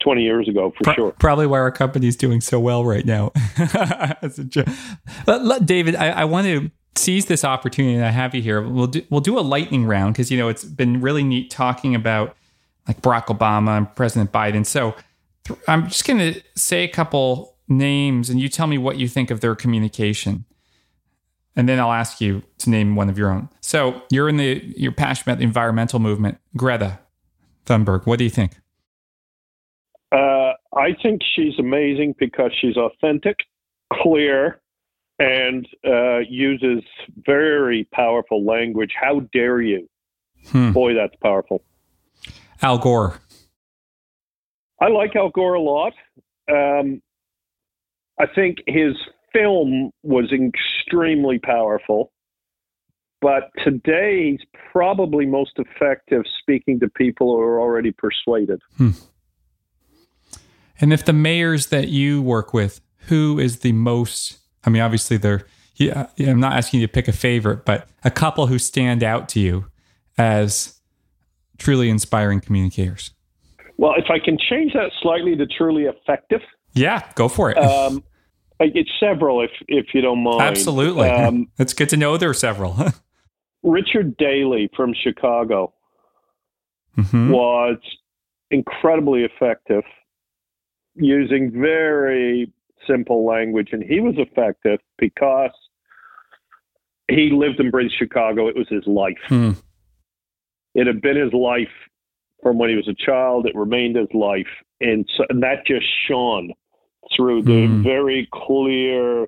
20 0.01 0.21
years 0.21 0.49
ago, 0.49 0.73
for 0.77 0.83
Pro- 0.83 0.93
sure. 0.93 1.11
Probably 1.11 1.47
why 1.47 1.59
our 1.59 1.71
company's 1.71 2.15
doing 2.15 2.41
so 2.41 2.59
well 2.59 2.83
right 2.83 3.05
now. 3.05 3.31
David, 5.65 5.95
I, 5.95 6.09
I 6.09 6.25
want 6.25 6.47
to 6.47 6.71
seize 6.95 7.25
this 7.25 7.43
opportunity 7.43 7.97
that 7.97 8.07
I 8.07 8.11
have 8.11 8.35
you 8.35 8.41
here. 8.41 8.61
We'll 8.61 8.87
do, 8.87 9.01
we'll 9.09 9.21
do 9.21 9.39
a 9.39 9.41
lightning 9.41 9.85
round 9.85 10.13
because 10.13 10.31
you 10.31 10.37
know 10.37 10.49
it's 10.49 10.63
been 10.63 11.01
really 11.01 11.23
neat 11.23 11.49
talking 11.49 11.95
about 11.95 12.35
like 12.87 13.01
Barack 13.01 13.27
Obama 13.27 13.77
and 13.77 13.95
President 13.95 14.31
Biden. 14.31 14.65
So 14.65 14.95
th- 15.45 15.59
I'm 15.67 15.87
just 15.87 16.05
going 16.05 16.19
to 16.19 16.41
say 16.55 16.83
a 16.83 16.87
couple 16.87 17.55
names, 17.67 18.29
and 18.29 18.39
you 18.39 18.49
tell 18.49 18.67
me 18.67 18.77
what 18.77 18.97
you 18.97 19.07
think 19.07 19.31
of 19.31 19.41
their 19.41 19.55
communication, 19.55 20.45
and 21.55 21.69
then 21.69 21.79
I'll 21.79 21.91
ask 21.93 22.19
you 22.19 22.43
to 22.59 22.69
name 22.69 22.95
one 22.95 23.09
of 23.09 23.17
your 23.17 23.29
own. 23.29 23.49
So 23.61 24.01
you're 24.09 24.29
in 24.29 24.37
the 24.37 24.61
you're 24.75 24.91
passionate 24.91 25.33
about 25.33 25.37
the 25.39 25.45
environmental 25.45 25.99
movement, 25.99 26.39
Greta 26.55 26.99
Thunberg. 27.65 28.05
What 28.05 28.19
do 28.19 28.23
you 28.23 28.29
think? 28.29 28.59
Uh, 30.11 30.53
I 30.75 30.93
think 31.01 31.21
she's 31.35 31.57
amazing 31.57 32.15
because 32.19 32.51
she's 32.59 32.77
authentic, 32.77 33.37
clear, 33.91 34.61
and 35.19 35.67
uh, 35.85 36.19
uses 36.19 36.83
very 37.25 37.87
powerful 37.91 38.45
language. 38.45 38.91
How 38.99 39.21
dare 39.33 39.61
you? 39.61 39.89
Hmm. 40.47 40.71
Boy, 40.71 40.93
that's 40.93 41.15
powerful. 41.21 41.63
Al 42.61 42.77
Gore. 42.77 43.19
I 44.79 44.89
like 44.89 45.15
Al 45.15 45.29
Gore 45.29 45.53
a 45.53 45.61
lot. 45.61 45.93
Um, 46.51 47.01
I 48.19 48.25
think 48.27 48.57
his 48.67 48.95
film 49.31 49.91
was 50.03 50.31
extremely 50.85 51.39
powerful, 51.39 52.11
but 53.21 53.49
today 53.63 54.31
he's 54.31 54.47
probably 54.71 55.25
most 55.25 55.53
effective 55.57 56.23
speaking 56.39 56.79
to 56.79 56.89
people 56.89 57.35
who 57.35 57.41
are 57.41 57.59
already 57.59 57.91
persuaded. 57.91 58.61
Hmm. 58.77 58.91
And 60.81 60.91
if 60.91 61.05
the 61.05 61.13
mayors 61.13 61.67
that 61.67 61.87
you 61.89 62.21
work 62.21 62.53
with, 62.53 62.81
who 63.07 63.39
is 63.39 63.59
the 63.59 63.71
most 63.71 64.39
I 64.63 64.69
mean, 64.69 64.81
obviously, 64.81 65.17
they're. 65.17 65.45
Yeah, 65.75 66.05
I'm 66.19 66.39
not 66.39 66.53
asking 66.53 66.81
you 66.81 66.87
to 66.87 66.93
pick 66.93 67.07
a 67.07 67.11
favorite, 67.11 67.65
but 67.65 67.87
a 68.03 68.11
couple 68.11 68.45
who 68.45 68.59
stand 68.59 69.03
out 69.03 69.27
to 69.29 69.39
you 69.39 69.65
as 70.19 70.79
truly 71.57 71.89
inspiring 71.89 72.41
communicators. 72.41 73.09
Well, 73.77 73.95
if 73.97 74.05
I 74.11 74.19
can 74.19 74.37
change 74.37 74.73
that 74.73 74.91
slightly 75.01 75.35
to 75.35 75.47
truly 75.47 75.85
effective. 75.85 76.41
Yeah, 76.73 77.01
go 77.15 77.27
for 77.27 77.49
it. 77.49 77.57
Um, 77.57 78.03
it's 78.73 78.91
several, 78.99 79.41
if 79.41 79.51
if 79.67 79.87
you 79.93 80.01
don't 80.01 80.23
mind. 80.23 80.41
Absolutely, 80.41 81.09
um, 81.09 81.47
it's 81.57 81.73
good 81.73 81.89
to 81.89 81.97
know 81.97 82.17
there 82.17 82.29
are 82.29 82.33
several. 82.33 82.77
Richard 83.63 84.17
Daley 84.17 84.69
from 84.75 84.93
Chicago 84.93 85.73
mm-hmm. 86.97 87.31
was 87.31 87.77
incredibly 88.51 89.23
effective, 89.23 89.83
using 90.95 91.51
very 91.51 92.51
simple 92.87 93.25
language, 93.25 93.69
and 93.71 93.83
he 93.83 93.99
was 93.99 94.15
effective 94.17 94.79
because 94.97 95.51
he 97.07 97.29
lived 97.31 97.59
and 97.59 97.71
breathed 97.71 97.93
Chicago. 97.97 98.47
It 98.47 98.55
was 98.55 98.67
his 98.69 98.85
life. 98.85 99.17
Hmm. 99.27 99.51
It 100.75 100.87
had 100.87 101.01
been 101.01 101.17
his 101.17 101.33
life 101.33 101.71
from 102.41 102.57
when 102.57 102.69
he 102.69 102.75
was 102.75 102.87
a 102.87 102.95
child. 102.95 103.45
It 103.45 103.55
remained 103.55 103.95
his 103.95 104.07
life, 104.13 104.47
and, 104.81 105.09
so, 105.15 105.23
and 105.29 105.41
that 105.43 105.65
just 105.65 105.85
shone 106.07 106.53
through 107.15 107.43
the 107.43 107.67
hmm. 107.67 107.83
very 107.83 108.27
clear, 108.33 109.27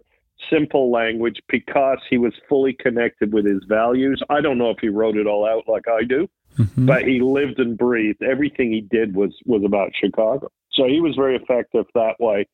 simple 0.49 0.91
language 0.91 1.41
because 1.49 1.99
he 2.09 2.17
was 2.17 2.33
fully 2.47 2.73
connected 2.73 3.33
with 3.33 3.45
his 3.45 3.63
values. 3.67 4.21
I 4.29 4.41
don't 4.41 4.57
know 4.57 4.69
if 4.69 4.77
he 4.79 4.89
wrote 4.89 5.17
it 5.17 5.27
all 5.27 5.47
out 5.47 5.63
like 5.67 5.87
I 5.87 6.03
do, 6.03 6.27
mm-hmm. 6.57 6.85
but 6.85 7.03
he 7.03 7.19
lived 7.21 7.59
and 7.59 7.77
breathed. 7.77 8.21
Everything 8.23 8.71
he 8.71 8.81
did 8.81 9.15
was 9.15 9.33
was 9.45 9.63
about 9.65 9.91
Chicago. 9.99 10.51
So 10.71 10.85
he 10.85 10.99
was 10.99 11.15
very 11.15 11.35
effective 11.35 11.85
that 11.93 12.15
way. 12.19 12.47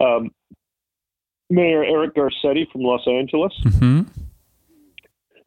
Um, 0.00 0.30
Mayor 1.48 1.84
Eric 1.84 2.14
Garcetti 2.14 2.70
from 2.70 2.82
Los 2.82 3.06
Angeles. 3.06 3.52
Mm-hmm. 3.64 4.02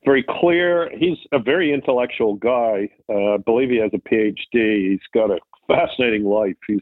Very 0.05 0.23
clear. 0.27 0.89
He's 0.97 1.17
a 1.31 1.39
very 1.39 1.73
intellectual 1.73 2.35
guy. 2.35 2.89
Uh, 3.09 3.35
I 3.35 3.37
believe 3.37 3.69
he 3.69 3.77
has 3.77 3.91
a 3.93 3.97
PhD. 3.97 4.91
He's 4.91 4.99
got 5.13 5.31
a 5.31 5.39
fascinating 5.67 6.25
life. 6.25 6.57
He's 6.67 6.81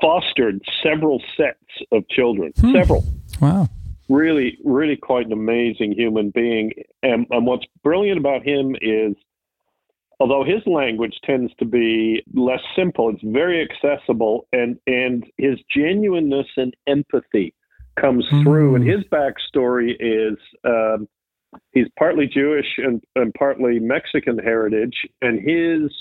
fostered 0.00 0.60
several 0.82 1.22
sets 1.36 1.58
of 1.92 2.08
children. 2.08 2.52
Hmm. 2.58 2.72
Several. 2.72 3.04
Wow. 3.40 3.68
Really, 4.08 4.58
really 4.64 4.96
quite 4.96 5.26
an 5.26 5.32
amazing 5.32 5.92
human 5.92 6.30
being. 6.30 6.72
And, 7.02 7.26
and 7.30 7.46
what's 7.46 7.64
brilliant 7.82 8.18
about 8.18 8.42
him 8.42 8.76
is 8.80 9.14
although 10.22 10.44
his 10.44 10.64
language 10.66 11.18
tends 11.24 11.52
to 11.58 11.64
be 11.64 12.22
less 12.32 12.60
simple, 12.76 13.10
it's 13.10 13.22
very 13.24 13.60
accessible, 13.60 14.46
and 14.52 14.78
and 14.86 15.24
his 15.36 15.58
genuineness 15.74 16.46
and 16.56 16.74
empathy 16.86 17.54
comes 18.00 18.24
mm. 18.28 18.42
through. 18.44 18.76
And 18.76 18.86
his 18.86 19.02
backstory 19.10 19.96
is 19.98 20.38
um, 20.64 21.08
he's 21.72 21.88
partly 21.98 22.26
Jewish 22.26 22.66
and, 22.78 23.02
and 23.16 23.34
partly 23.34 23.80
Mexican 23.80 24.38
heritage, 24.38 24.94
and 25.20 25.40
his 25.40 25.92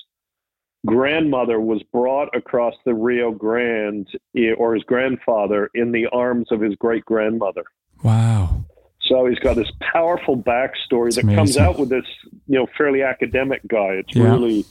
grandmother 0.86 1.60
was 1.60 1.84
brought 1.91 2.36
across 2.36 2.74
the 2.86 2.94
Rio 2.94 3.32
Grande, 3.32 4.08
eh, 4.36 4.52
or 4.58 4.74
his 4.74 4.84
grandfather, 4.84 5.70
in 5.74 5.91
the 5.91 6.08
arms 6.08 6.48
of 6.52 6.62
his 6.62 6.76
great 6.76 7.06
grandmother. 7.06 7.63
Wow. 8.04 8.65
So 9.02 9.26
he's 9.26 9.39
got 9.39 9.56
this 9.56 9.72
powerful 9.94 10.38
backstory 10.38 11.08
it's 11.08 11.15
that 11.17 11.24
amazing. 11.24 11.36
comes 11.36 11.58
out 11.58 11.78
with 11.78 11.89
this, 11.89 12.06
you 12.48 12.58
know, 12.58 12.67
fairly 12.78 13.04
academic 13.04 13.62
guy. 13.67 13.96
It's 13.96 14.15
yeah. 14.15 14.24
really 14.24 14.65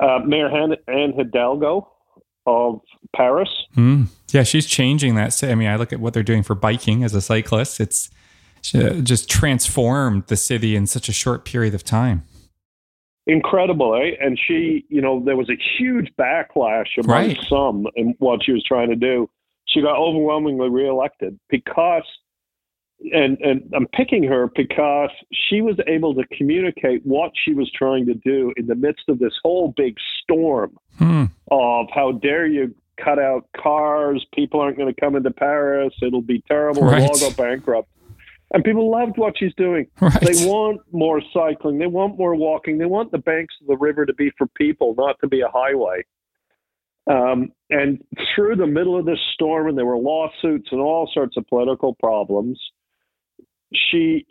uh, 0.00 0.20
Mayor 0.24 0.48
Han- 0.48 0.76
Anne 0.88 1.12
Hidalgo 1.16 1.88
of 2.46 2.80
Paris. 3.14 3.50
Mm. 3.76 4.06
Yeah, 4.30 4.42
she's 4.42 4.66
changing 4.66 5.14
that. 5.16 5.42
I 5.44 5.54
mean, 5.54 5.68
I 5.68 5.76
look 5.76 5.92
at 5.92 6.00
what 6.00 6.14
they're 6.14 6.22
doing 6.22 6.42
for 6.42 6.54
biking 6.54 7.04
as 7.04 7.14
a 7.14 7.20
cyclist. 7.20 7.80
It's 7.80 8.10
just 8.62 9.28
transformed 9.28 10.24
the 10.28 10.36
city 10.36 10.76
in 10.76 10.86
such 10.86 11.08
a 11.08 11.12
short 11.12 11.44
period 11.44 11.74
of 11.74 11.84
time. 11.84 12.22
Incredible, 13.26 13.94
eh? 13.94 14.16
And 14.20 14.38
she, 14.38 14.84
you 14.88 15.00
know, 15.00 15.22
there 15.24 15.36
was 15.36 15.48
a 15.48 15.56
huge 15.78 16.12
backlash 16.18 16.98
among 16.98 17.28
right. 17.28 17.38
some 17.48 17.86
in 17.94 18.14
what 18.18 18.44
she 18.44 18.52
was 18.52 18.64
trying 18.64 18.88
to 18.90 18.96
do. 18.96 19.30
She 19.66 19.80
got 19.80 19.96
overwhelmingly 19.96 20.68
reelected 20.68 21.38
because 21.48 22.02
and 23.12 23.38
and 23.40 23.68
I'm 23.74 23.86
picking 23.88 24.22
her 24.24 24.48
because 24.54 25.10
she 25.32 25.60
was 25.60 25.76
able 25.86 26.14
to 26.14 26.24
communicate 26.36 27.04
what 27.04 27.32
she 27.34 27.54
was 27.54 27.70
trying 27.72 28.06
to 28.06 28.14
do 28.14 28.52
in 28.56 28.66
the 28.66 28.74
midst 28.74 29.08
of 29.08 29.18
this 29.18 29.34
whole 29.42 29.72
big 29.76 29.96
storm 30.22 30.76
hmm. 30.98 31.24
of 31.50 31.86
how 31.92 32.12
dare 32.12 32.46
you 32.46 32.74
cut 33.02 33.18
out 33.18 33.48
cars, 33.56 34.24
people 34.34 34.60
aren't 34.60 34.76
going 34.76 34.92
to 34.92 35.00
come 35.00 35.16
into 35.16 35.30
Paris, 35.30 35.92
it'll 36.02 36.22
be 36.22 36.42
terrible, 36.46 36.82
right. 36.82 37.00
we'll 37.00 37.10
all 37.10 37.18
go 37.18 37.30
bankrupt. 37.34 37.88
And 38.52 38.62
people 38.62 38.90
loved 38.90 39.16
what 39.16 39.34
she's 39.38 39.54
doing. 39.54 39.86
Right. 40.00 40.20
They 40.20 40.46
want 40.46 40.80
more 40.90 41.22
cycling, 41.32 41.78
they 41.78 41.86
want 41.86 42.18
more 42.18 42.34
walking, 42.34 42.78
they 42.78 42.86
want 42.86 43.12
the 43.12 43.18
banks 43.18 43.54
of 43.60 43.68
the 43.68 43.76
river 43.76 44.04
to 44.04 44.12
be 44.14 44.30
for 44.36 44.46
people, 44.48 44.94
not 44.96 45.16
to 45.20 45.28
be 45.28 45.40
a 45.40 45.48
highway. 45.48 46.04
Um, 47.10 47.52
and 47.70 48.02
through 48.34 48.56
the 48.56 48.66
middle 48.66 48.98
of 48.98 49.06
this 49.06 49.18
storm, 49.32 49.68
and 49.68 49.78
there 49.78 49.86
were 49.86 49.96
lawsuits 49.96 50.68
and 50.70 50.80
all 50.80 51.10
sorts 51.12 51.36
of 51.36 51.46
political 51.48 51.94
problems, 51.94 52.60
she 53.72 54.26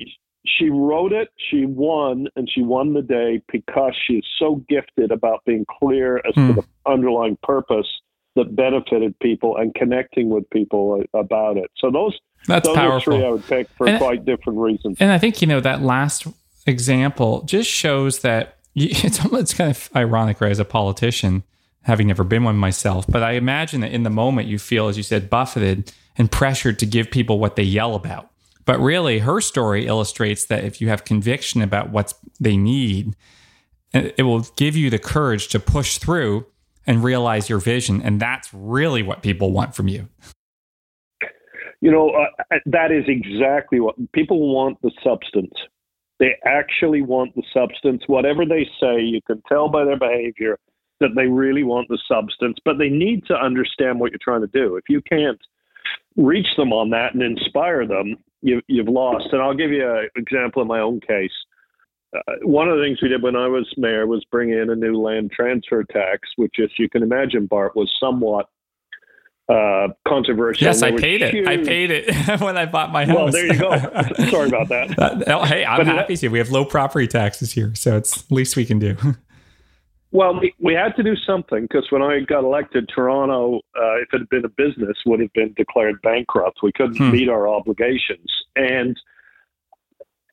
she 0.45 0.69
wrote 0.69 1.13
it, 1.13 1.30
she 1.38 1.65
won, 1.65 2.28
and 2.36 2.49
she 2.49 2.63
won 2.63 2.93
the 2.93 3.01
day 3.01 3.41
because 3.51 3.93
she's 4.07 4.24
so 4.39 4.63
gifted 4.67 5.11
about 5.11 5.45
being 5.45 5.65
clear 5.80 6.17
as 6.17 6.34
mm. 6.34 6.47
to 6.47 6.53
hmm. 6.53 6.59
the 6.59 6.91
underlying 6.91 7.38
purpose 7.43 7.88
that 8.36 8.55
benefited 8.55 9.17
people 9.19 9.57
and 9.57 9.73
connecting 9.75 10.29
with 10.29 10.49
people 10.49 11.03
about 11.13 11.57
it. 11.57 11.69
So 11.77 11.91
those 11.91 12.17
that's 12.47 12.67
those 12.67 12.75
powerful. 12.75 13.13
Are 13.13 13.17
three 13.17 13.25
I 13.25 13.32
would 13.32 13.47
pick 13.47 13.69
for 13.69 13.88
and, 13.88 13.97
quite 13.97 14.25
different 14.25 14.59
reasons. 14.59 14.97
And 14.99 15.11
I 15.11 15.17
think 15.17 15.41
you 15.41 15.47
know 15.47 15.59
that 15.59 15.82
last 15.82 16.27
example 16.65 17.43
just 17.43 17.69
shows 17.69 18.19
that 18.19 18.57
it's 18.75 19.23
almost 19.23 19.57
kind 19.57 19.71
of 19.71 19.89
ironic, 19.95 20.41
right? 20.41 20.51
As 20.51 20.59
a 20.59 20.65
politician, 20.65 21.43
having 21.84 22.07
never 22.07 22.23
been 22.23 22.43
one 22.43 22.55
myself, 22.55 23.05
but 23.07 23.23
I 23.23 23.34
imagine 23.34 23.82
that 23.82 23.91
in 23.91 24.03
the 24.03 24.09
moment 24.09 24.47
you 24.47 24.59
feel, 24.59 24.88
as 24.88 24.97
you 24.97 25.03
said, 25.03 25.29
buffeted 25.29 25.91
and 26.17 26.32
pressured 26.32 26.79
to 26.79 26.86
give 26.86 27.09
people 27.09 27.39
what 27.39 27.55
they 27.55 27.63
yell 27.63 27.95
about. 27.95 28.29
But 28.65 28.79
really, 28.79 29.19
her 29.19 29.41
story 29.41 29.88
illustrates 29.88 30.45
that 30.45 30.63
if 30.63 30.79
you 30.79 30.89
have 30.89 31.03
conviction 31.03 31.61
about 31.61 31.89
what 31.89 32.13
they 32.39 32.55
need, 32.55 33.15
it 33.93 34.23
will 34.23 34.41
give 34.55 34.75
you 34.75 34.89
the 34.89 34.99
courage 34.99 35.47
to 35.49 35.59
push 35.59 35.97
through 35.97 36.45
and 36.88 37.03
realize 37.03 37.49
your 37.49 37.59
vision. 37.59 38.01
And 38.01 38.19
that's 38.19 38.49
really 38.53 39.03
what 39.03 39.21
people 39.21 39.51
want 39.51 39.75
from 39.75 39.88
you. 39.88 40.07
You 41.82 41.91
know, 41.91 42.11
uh, 42.11 42.57
that 42.67 42.91
is 42.91 43.05
exactly 43.07 43.79
what 43.79 43.95
people 44.11 44.53
want 44.53 44.82
the 44.82 44.91
substance. 45.03 45.53
They 46.19 46.36
actually 46.45 47.01
want 47.01 47.36
the 47.36 47.43
substance. 47.51 48.03
Whatever 48.05 48.45
they 48.45 48.67
say, 48.79 49.01
you 49.01 49.19
can 49.25 49.41
tell 49.49 49.67
by 49.67 49.84
their 49.84 49.97
behavior 49.97 50.59
that 50.99 51.15
they 51.15 51.25
really 51.25 51.63
want 51.63 51.88
the 51.89 51.97
substance, 52.07 52.57
but 52.63 52.77
they 52.77 52.89
need 52.89 53.25
to 53.25 53.34
understand 53.34 53.99
what 53.99 54.11
you're 54.11 54.19
trying 54.21 54.41
to 54.41 54.47
do. 54.47 54.75
If 54.75 54.84
you 54.88 55.01
can't 55.01 55.39
reach 56.15 56.47
them 56.57 56.71
on 56.71 56.91
that 56.91 57.15
and 57.15 57.23
inspire 57.23 57.88
them, 57.88 58.17
you, 58.41 58.61
you've 58.67 58.88
lost. 58.88 59.29
And 59.32 59.41
I'll 59.41 59.55
give 59.55 59.71
you 59.71 59.89
an 59.89 60.09
example 60.15 60.61
in 60.61 60.67
my 60.67 60.79
own 60.79 60.99
case. 61.01 61.32
Uh, 62.14 62.34
one 62.41 62.70
of 62.70 62.78
the 62.78 62.84
things 62.84 63.01
we 63.01 63.07
did 63.07 63.24
when 63.24 63.36
I 63.36 63.47
was 63.47 63.72
mayor 63.78 64.05
was 64.05 64.24
bring 64.26 64.49
in 64.49 64.70
a 64.70 64.76
new 64.76 64.99
land 64.99 65.32
transfer 65.32 65.84
tax, 65.84 66.30
which, 66.36 66.55
as 66.62 66.70
you 66.78 66.89
can 66.89 67.03
imagine, 67.03 67.45
Bart, 67.45 67.76
was 67.76 67.91
somewhat 67.99 68.49
uh, 69.47 69.88
controversial. 70.07 70.66
Yes, 70.66 70.82
I 70.82 70.91
paid 70.91 71.22
huge... 71.22 71.34
it. 71.34 71.47
I 71.47 71.57
paid 71.57 71.91
it 71.91 72.39
when 72.41 72.57
I 72.57 72.66
bought 72.66 72.91
my 72.91 73.05
house. 73.05 73.16
Well, 73.16 73.32
there 73.32 73.45
you 73.47 73.59
go. 73.59 73.72
Sorry 74.30 74.47
about 74.47 74.70
that. 74.70 74.97
Uh, 74.99 75.45
hey, 75.45 75.66
I'm 75.66 75.80
but 75.80 75.88
happy 75.88 76.18
to. 76.18 76.28
We 76.30 76.39
have 76.39 76.51
low 76.51 76.66
property 76.66 77.07
taxes 77.07 77.51
here, 77.51 77.74
so 77.76 77.97
it's 77.97 78.30
least 78.32 78.55
we 78.55 78.66
can 78.66 78.80
do. 78.80 78.97
Well, 80.14 80.38
we, 80.38 80.53
we 80.59 80.74
had 80.74 80.93
to 80.97 81.03
do 81.03 81.16
something 81.16 81.62
because 81.62 81.88
when 81.89 82.01
I 82.01 82.20
got 82.20 82.43
elected, 82.43 82.89
Toronto, 82.93 83.62
uh, 83.78 83.95
if 84.01 84.09
it 84.12 84.20
had 84.20 84.30
been 84.30 84.43
a 84.43 84.49
business, 84.49 84.97
would 85.05 85.22
have 85.22 85.32
been 85.32 85.53
declared 85.55 86.01
bankrupt. 86.01 86.59
We 86.62 86.74
couldn't 86.74 86.97
hmm. 86.97 87.12
meet 87.12 87.30
our 87.30 87.47
obligations. 87.47 88.30
And 88.57 88.99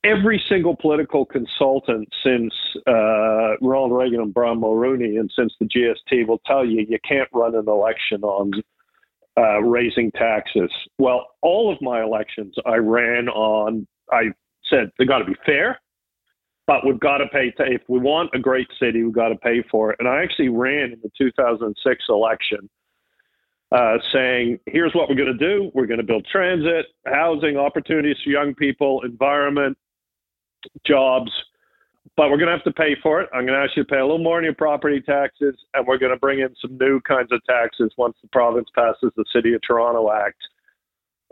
every 0.04 0.42
single 0.48 0.76
political 0.76 1.24
consultant 1.24 2.08
since 2.22 2.54
uh, 2.86 3.56
Ronald 3.60 3.92
Reagan 3.92 4.20
and 4.20 4.32
Brian 4.34 4.60
Mulroney 4.60 5.18
and 5.18 5.30
since 5.34 5.52
the 5.60 5.66
GST 5.66 6.26
will 6.26 6.40
tell 6.46 6.64
you 6.64 6.86
you 6.88 6.98
can't 7.06 7.28
run 7.32 7.54
an 7.54 7.68
election 7.68 8.22
on 8.22 8.52
uh, 9.36 9.60
raising 9.60 10.10
taxes. 10.12 10.70
Well, 10.98 11.26
all 11.42 11.72
of 11.72 11.80
my 11.80 12.02
elections 12.02 12.54
I 12.66 12.76
ran 12.76 13.28
on, 13.28 13.86
I 14.12 14.30
said 14.68 14.90
they 14.98 15.04
got 15.04 15.18
to 15.18 15.24
be 15.24 15.36
fair, 15.46 15.80
but 16.66 16.84
we've 16.86 17.00
got 17.00 17.18
to 17.18 17.26
pay. 17.28 17.50
To, 17.52 17.64
if 17.64 17.82
we 17.88 17.98
want 17.98 18.30
a 18.34 18.38
great 18.38 18.68
city, 18.80 19.02
we've 19.02 19.12
got 19.12 19.28
to 19.28 19.36
pay 19.36 19.62
for 19.70 19.92
it. 19.92 19.96
And 20.00 20.08
I 20.08 20.22
actually 20.22 20.48
ran 20.48 20.92
in 20.92 21.00
the 21.02 21.10
2006 21.18 22.04
election 22.08 22.68
uh, 23.70 23.98
saying, 24.12 24.58
here's 24.66 24.94
what 24.94 25.08
we're 25.08 25.14
going 25.14 25.36
to 25.36 25.38
do. 25.38 25.70
We're 25.74 25.86
going 25.86 26.00
to 26.00 26.06
build 26.06 26.26
transit, 26.30 26.86
housing, 27.06 27.56
opportunities 27.56 28.16
for 28.24 28.30
young 28.30 28.54
people, 28.54 29.02
environment, 29.04 29.76
jobs, 30.86 31.30
but 32.16 32.30
we're 32.30 32.36
going 32.36 32.48
to 32.48 32.52
have 32.52 32.64
to 32.64 32.72
pay 32.72 32.96
for 33.02 33.20
it. 33.20 33.28
I'm 33.32 33.46
going 33.46 33.58
to 33.58 33.64
ask 33.64 33.76
you 33.76 33.84
to 33.84 33.88
pay 33.88 33.98
a 33.98 34.02
little 34.04 34.18
more 34.18 34.38
on 34.38 34.44
your 34.44 34.54
property 34.54 35.00
taxes, 35.00 35.54
and 35.74 35.86
we're 35.86 35.98
going 35.98 36.12
to 36.12 36.18
bring 36.18 36.40
in 36.40 36.54
some 36.60 36.76
new 36.78 37.00
kinds 37.00 37.32
of 37.32 37.44
taxes 37.44 37.92
once 37.96 38.16
the 38.22 38.28
province 38.28 38.68
passes 38.74 39.12
the 39.16 39.24
City 39.32 39.54
of 39.54 39.60
Toronto 39.62 40.10
Act. 40.10 40.38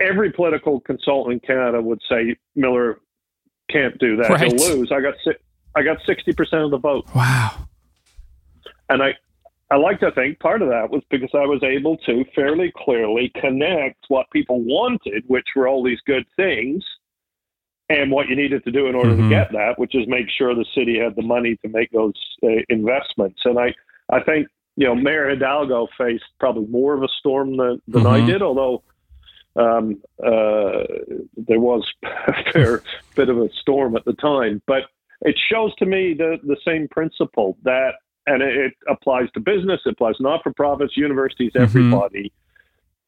Every 0.00 0.30
political 0.30 0.80
consultant 0.80 1.34
in 1.34 1.40
Canada 1.40 1.80
would 1.80 2.00
say 2.08 2.36
Miller 2.54 3.00
can't 3.70 3.98
do 3.98 4.16
that. 4.16 4.30
Right. 4.30 4.52
He'll 4.52 4.76
lose. 4.76 4.92
I 4.92 5.00
got 5.00 5.14
I 5.74 5.82
got 5.82 5.98
sixty 6.06 6.32
percent 6.32 6.62
of 6.62 6.70
the 6.70 6.78
vote. 6.78 7.06
Wow. 7.14 7.66
And 8.88 9.02
I 9.02 9.14
I 9.70 9.76
like 9.76 9.98
to 10.00 10.12
think 10.12 10.38
part 10.38 10.62
of 10.62 10.68
that 10.68 10.90
was 10.90 11.02
because 11.10 11.30
I 11.34 11.46
was 11.46 11.62
able 11.62 11.96
to 11.98 12.24
fairly 12.34 12.72
clearly 12.76 13.32
connect 13.40 14.04
what 14.08 14.30
people 14.30 14.60
wanted, 14.60 15.24
which 15.26 15.46
were 15.56 15.66
all 15.66 15.82
these 15.82 16.00
good 16.06 16.24
things, 16.36 16.84
and 17.88 18.10
what 18.10 18.28
you 18.28 18.36
needed 18.36 18.64
to 18.64 18.70
do 18.70 18.86
in 18.86 18.94
order 18.94 19.10
mm-hmm. 19.10 19.28
to 19.28 19.28
get 19.28 19.52
that, 19.52 19.78
which 19.78 19.94
is 19.94 20.06
make 20.08 20.26
sure 20.28 20.54
the 20.54 20.66
city 20.74 20.98
had 20.98 21.14
the 21.14 21.22
money 21.22 21.56
to 21.62 21.68
make 21.68 21.90
those 21.92 22.14
uh, 22.42 22.48
investments. 22.68 23.40
And 23.44 23.58
I, 23.58 23.74
I 24.10 24.22
think 24.22 24.48
you 24.76 24.86
know 24.86 24.94
Mayor 24.94 25.30
Hidalgo 25.30 25.88
faced 25.96 26.24
probably 26.38 26.66
more 26.66 26.94
of 26.94 27.02
a 27.02 27.08
storm 27.18 27.56
than, 27.56 27.80
than 27.86 28.02
mm-hmm. 28.02 28.24
I 28.24 28.26
did, 28.26 28.42
although 28.42 28.82
um, 29.54 30.02
uh, 30.22 30.84
there 31.36 31.60
was 31.60 31.88
a 32.02 32.52
fair 32.52 32.82
bit 33.14 33.28
of 33.28 33.38
a 33.38 33.48
storm 33.60 33.96
at 33.96 34.04
the 34.04 34.14
time. 34.14 34.62
But 34.66 34.82
it 35.22 35.38
shows 35.50 35.74
to 35.76 35.86
me 35.86 36.14
the 36.14 36.38
the 36.42 36.56
same 36.66 36.88
principle 36.88 37.56
that, 37.62 37.94
and 38.26 38.42
it, 38.42 38.56
it 38.56 38.72
applies 38.88 39.30
to 39.34 39.40
business, 39.40 39.80
it 39.86 39.90
applies 39.90 40.16
not 40.18 40.42
for 40.42 40.52
profits, 40.52 40.96
universities, 40.96 41.52
mm-hmm. 41.52 41.62
everybody. 41.62 42.32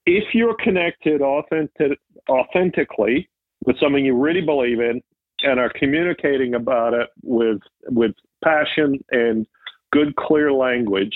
If 0.06 0.34
you're 0.34 0.54
connected 0.54 1.20
authentic, 1.20 1.98
authentically 2.30 3.28
with 3.64 3.78
something 3.80 4.04
you 4.04 4.16
really 4.16 4.40
believe 4.40 4.80
in 4.80 5.00
and 5.42 5.60
are 5.60 5.72
communicating 5.74 6.54
about 6.54 6.94
it 6.94 7.08
with 7.22 7.60
with 7.88 8.12
passion 8.44 8.98
and 9.10 9.46
good 9.92 10.16
clear 10.16 10.52
language 10.52 11.14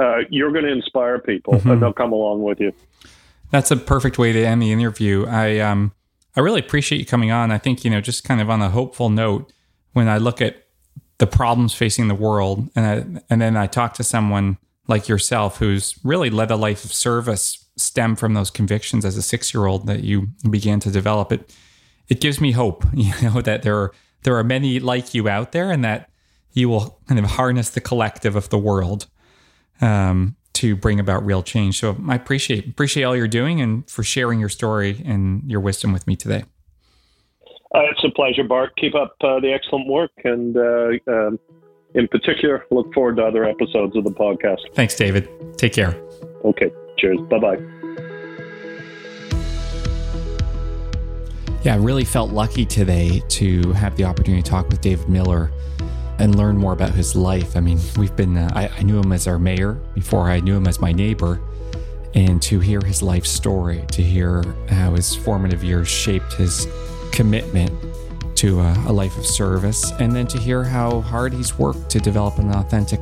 uh, 0.00 0.18
you're 0.30 0.52
going 0.52 0.64
to 0.64 0.72
inspire 0.72 1.18
people 1.18 1.54
mm-hmm. 1.54 1.70
and 1.70 1.82
they'll 1.82 1.92
come 1.92 2.12
along 2.12 2.42
with 2.42 2.60
you. 2.60 2.72
That's 3.50 3.70
a 3.70 3.76
perfect 3.76 4.18
way 4.18 4.32
to 4.32 4.44
end 4.44 4.62
the 4.62 4.70
interview. 4.72 5.26
I 5.26 5.58
um 5.58 5.92
i 6.36 6.40
really 6.40 6.60
appreciate 6.60 6.98
you 6.98 7.06
coming 7.06 7.30
on. 7.30 7.50
I 7.50 7.58
think 7.58 7.84
you 7.84 7.90
know 7.90 8.00
just 8.00 8.24
kind 8.24 8.40
of 8.40 8.48
on 8.48 8.62
a 8.62 8.70
hopeful 8.70 9.10
note 9.10 9.52
when 9.92 10.08
i 10.08 10.18
look 10.18 10.40
at 10.40 10.66
the 11.18 11.26
problems 11.26 11.74
facing 11.74 12.08
the 12.08 12.14
world 12.14 12.70
and 12.74 12.86
I, 12.86 13.22
and 13.28 13.42
then 13.42 13.56
i 13.56 13.66
talk 13.66 13.94
to 13.94 14.04
someone 14.04 14.56
like 14.86 15.08
yourself 15.08 15.58
who's 15.58 15.98
really 16.04 16.30
led 16.30 16.50
a 16.50 16.56
life 16.56 16.84
of 16.84 16.92
service 16.92 17.66
stem 17.80 18.16
from 18.16 18.34
those 18.34 18.50
convictions 18.50 19.04
as 19.04 19.16
a 19.16 19.22
six 19.22 19.54
year 19.54 19.66
old 19.66 19.86
that 19.86 20.04
you 20.04 20.28
began 20.48 20.80
to 20.80 20.90
develop 20.90 21.32
it 21.32 21.54
it 22.08 22.20
gives 22.20 22.40
me 22.40 22.52
hope 22.52 22.84
you 22.94 23.12
know 23.22 23.40
that 23.40 23.62
there 23.62 23.76
are 23.76 23.92
there 24.22 24.36
are 24.36 24.44
many 24.44 24.80
like 24.80 25.14
you 25.14 25.28
out 25.28 25.52
there 25.52 25.70
and 25.70 25.84
that 25.84 26.10
you 26.52 26.68
will 26.68 26.98
kind 27.06 27.18
of 27.18 27.24
harness 27.24 27.70
the 27.70 27.80
collective 27.80 28.36
of 28.36 28.48
the 28.50 28.58
world 28.58 29.06
um, 29.80 30.36
to 30.52 30.76
bring 30.76 31.00
about 31.00 31.24
real 31.24 31.42
change. 31.42 31.78
So 31.78 31.96
i 32.08 32.14
appreciate 32.14 32.66
appreciate 32.66 33.04
all 33.04 33.16
you're 33.16 33.28
doing 33.28 33.60
and 33.60 33.88
for 33.88 34.02
sharing 34.02 34.40
your 34.40 34.48
story 34.48 35.02
and 35.04 35.48
your 35.50 35.60
wisdom 35.60 35.92
with 35.92 36.06
me 36.06 36.16
today. 36.16 36.44
Uh, 37.72 37.82
it's 37.90 38.02
a 38.04 38.10
pleasure 38.10 38.42
bart. 38.42 38.76
Keep 38.76 38.96
up 38.96 39.14
uh, 39.20 39.38
the 39.40 39.52
excellent 39.52 39.86
work 39.86 40.10
and 40.24 40.56
uh, 40.56 40.90
um, 41.06 41.38
in 41.94 42.08
particular 42.08 42.66
look 42.70 42.92
forward 42.92 43.16
to 43.16 43.22
other 43.22 43.44
episodes 43.44 43.96
of 43.96 44.04
the 44.04 44.10
podcast. 44.10 44.60
Thanks 44.74 44.94
david. 44.94 45.28
Take 45.56 45.72
care. 45.72 46.00
Okay 46.44 46.70
Cheers. 47.00 47.20
Bye 47.30 47.38
bye. 47.38 47.56
Yeah, 51.62 51.74
I 51.74 51.76
really 51.76 52.04
felt 52.04 52.30
lucky 52.30 52.64
today 52.64 53.22
to 53.28 53.72
have 53.72 53.96
the 53.96 54.04
opportunity 54.04 54.42
to 54.42 54.50
talk 54.50 54.68
with 54.68 54.80
David 54.80 55.08
Miller 55.08 55.50
and 56.18 56.34
learn 56.34 56.56
more 56.56 56.72
about 56.72 56.92
his 56.92 57.16
life. 57.16 57.56
I 57.56 57.60
mean, 57.60 57.78
we've 57.98 58.14
been, 58.16 58.36
uh, 58.36 58.50
I, 58.54 58.68
I, 58.68 58.82
knew 58.82 58.98
him 58.98 59.12
as 59.12 59.26
our 59.26 59.38
mayor 59.38 59.74
before 59.94 60.30
I 60.30 60.40
knew 60.40 60.56
him 60.56 60.66
as 60.66 60.80
my 60.80 60.92
neighbor. 60.92 61.40
And 62.14 62.42
to 62.42 62.60
hear 62.60 62.80
his 62.80 63.02
life 63.02 63.24
story, 63.24 63.84
to 63.92 64.02
hear 64.02 64.42
how 64.68 64.94
his 64.94 65.14
formative 65.14 65.62
years 65.62 65.88
shaped 65.88 66.32
his 66.34 66.66
commitment 67.12 67.72
to 68.36 68.60
a, 68.60 68.72
a 68.86 68.92
life 68.92 69.16
of 69.16 69.26
service, 69.26 69.92
and 70.00 70.12
then 70.12 70.26
to 70.28 70.38
hear 70.38 70.64
how 70.64 71.02
hard 71.02 71.32
he's 71.32 71.58
worked 71.58 71.90
to 71.90 72.00
develop 72.00 72.38
an 72.38 72.50
authentic 72.52 73.00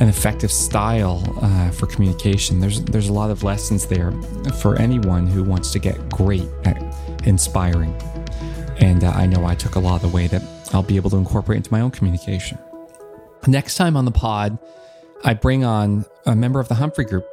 an 0.00 0.08
effective 0.08 0.50
style 0.50 1.22
uh, 1.42 1.70
for 1.70 1.86
communication. 1.86 2.60
There's 2.60 2.82
there's 2.84 3.08
a 3.08 3.12
lot 3.12 3.30
of 3.30 3.42
lessons 3.42 3.86
there 3.86 4.12
for 4.60 4.76
anyone 4.76 5.26
who 5.26 5.42
wants 5.44 5.72
to 5.72 5.78
get 5.78 6.08
great 6.08 6.48
at 6.64 6.82
inspiring. 7.24 7.94
And 8.78 9.04
uh, 9.04 9.10
I 9.10 9.26
know 9.26 9.44
I 9.44 9.54
took 9.54 9.76
a 9.76 9.78
lot 9.78 9.96
of 9.96 10.02
the 10.02 10.16
way 10.16 10.26
that 10.26 10.42
I'll 10.72 10.82
be 10.82 10.96
able 10.96 11.10
to 11.10 11.16
incorporate 11.16 11.58
into 11.58 11.72
my 11.72 11.80
own 11.80 11.90
communication. 11.90 12.58
Next 13.46 13.76
time 13.76 13.96
on 13.96 14.04
the 14.04 14.10
pod, 14.10 14.58
I 15.24 15.34
bring 15.34 15.64
on 15.64 16.04
a 16.26 16.34
member 16.34 16.60
of 16.60 16.68
the 16.68 16.74
Humphrey 16.74 17.04
Group. 17.04 17.26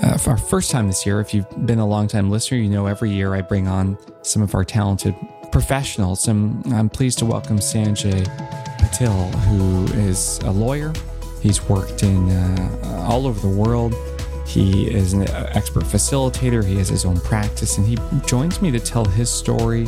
Uh, 0.00 0.16
for 0.16 0.30
our 0.30 0.38
first 0.38 0.70
time 0.70 0.86
this 0.86 1.04
year, 1.04 1.20
if 1.20 1.34
you've 1.34 1.66
been 1.66 1.80
a 1.80 1.86
long 1.86 2.06
time 2.06 2.30
listener, 2.30 2.58
you 2.58 2.68
know 2.68 2.86
every 2.86 3.10
year 3.10 3.34
I 3.34 3.42
bring 3.42 3.66
on 3.66 3.98
some 4.22 4.42
of 4.42 4.54
our 4.54 4.64
talented 4.64 5.14
professionals. 5.50 6.28
And 6.28 6.64
I'm 6.72 6.88
pleased 6.88 7.18
to 7.18 7.26
welcome 7.26 7.58
Sanjay 7.58 8.24
Patil, 8.78 9.34
who 9.46 9.84
is 9.98 10.38
a 10.44 10.50
lawyer, 10.50 10.92
He's 11.40 11.62
worked 11.68 12.02
in 12.02 12.30
uh, 12.30 13.06
all 13.08 13.26
over 13.26 13.40
the 13.40 13.54
world. 13.54 13.94
He 14.46 14.88
is 14.90 15.12
an 15.12 15.28
expert 15.28 15.84
facilitator. 15.84 16.64
He 16.64 16.76
has 16.76 16.88
his 16.88 17.04
own 17.04 17.20
practice, 17.20 17.78
and 17.78 17.86
he 17.86 17.98
joins 18.26 18.62
me 18.62 18.70
to 18.70 18.80
tell 18.80 19.04
his 19.04 19.30
story 19.30 19.86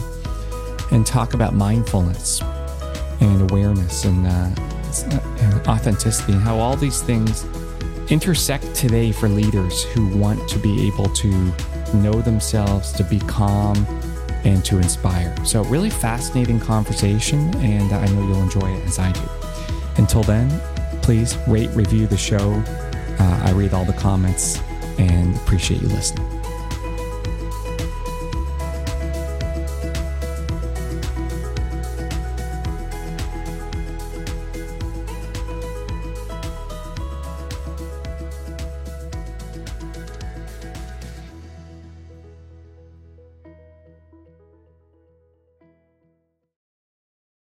and 0.90 1.07
talk 1.07 1.34
about 1.34 1.55
mindfulness 1.55 2.42
and 3.20 3.51
awareness 3.51 4.05
and, 4.05 4.26
uh, 4.26 4.51
and 5.40 5.66
authenticity 5.66 6.32
and 6.32 6.42
how 6.42 6.59
all 6.59 6.76
these 6.76 7.03
things 7.03 7.44
intersect 8.11 8.74
today 8.74 9.12
for 9.12 9.28
leaders 9.28 9.84
who 9.84 10.09
want 10.18 10.48
to 10.48 10.59
be 10.59 10.86
able 10.86 11.09
to 11.11 11.28
know 11.94 12.20
themselves, 12.20 12.92
to 12.92 13.05
be 13.05 13.18
calm, 13.20 13.76
and 14.44 14.64
to 14.64 14.78
inspire. 14.78 15.34
So, 15.44 15.62
really 15.64 15.90
fascinating 15.90 16.61
conversation, 16.61 17.55
and 17.57 17.92
I 17.92 18.07
know 18.07 18.26
you'll 18.26 18.42
enjoy 18.42 18.72
it 18.72 18.86
as 18.86 18.98
I 18.98 19.12
do. 19.12 19.20
Until 19.96 20.22
then, 20.22 20.48
please 21.11 21.36
rate, 21.48 21.68
review 21.70 22.06
the 22.06 22.16
show. 22.16 22.62
Uh, 23.18 23.40
I 23.42 23.50
read 23.50 23.74
all 23.74 23.84
the 23.84 23.92
comments 23.94 24.61
and 24.96 25.34
appreciate 25.38 25.82
you 25.82 25.88
listening. 25.88 26.39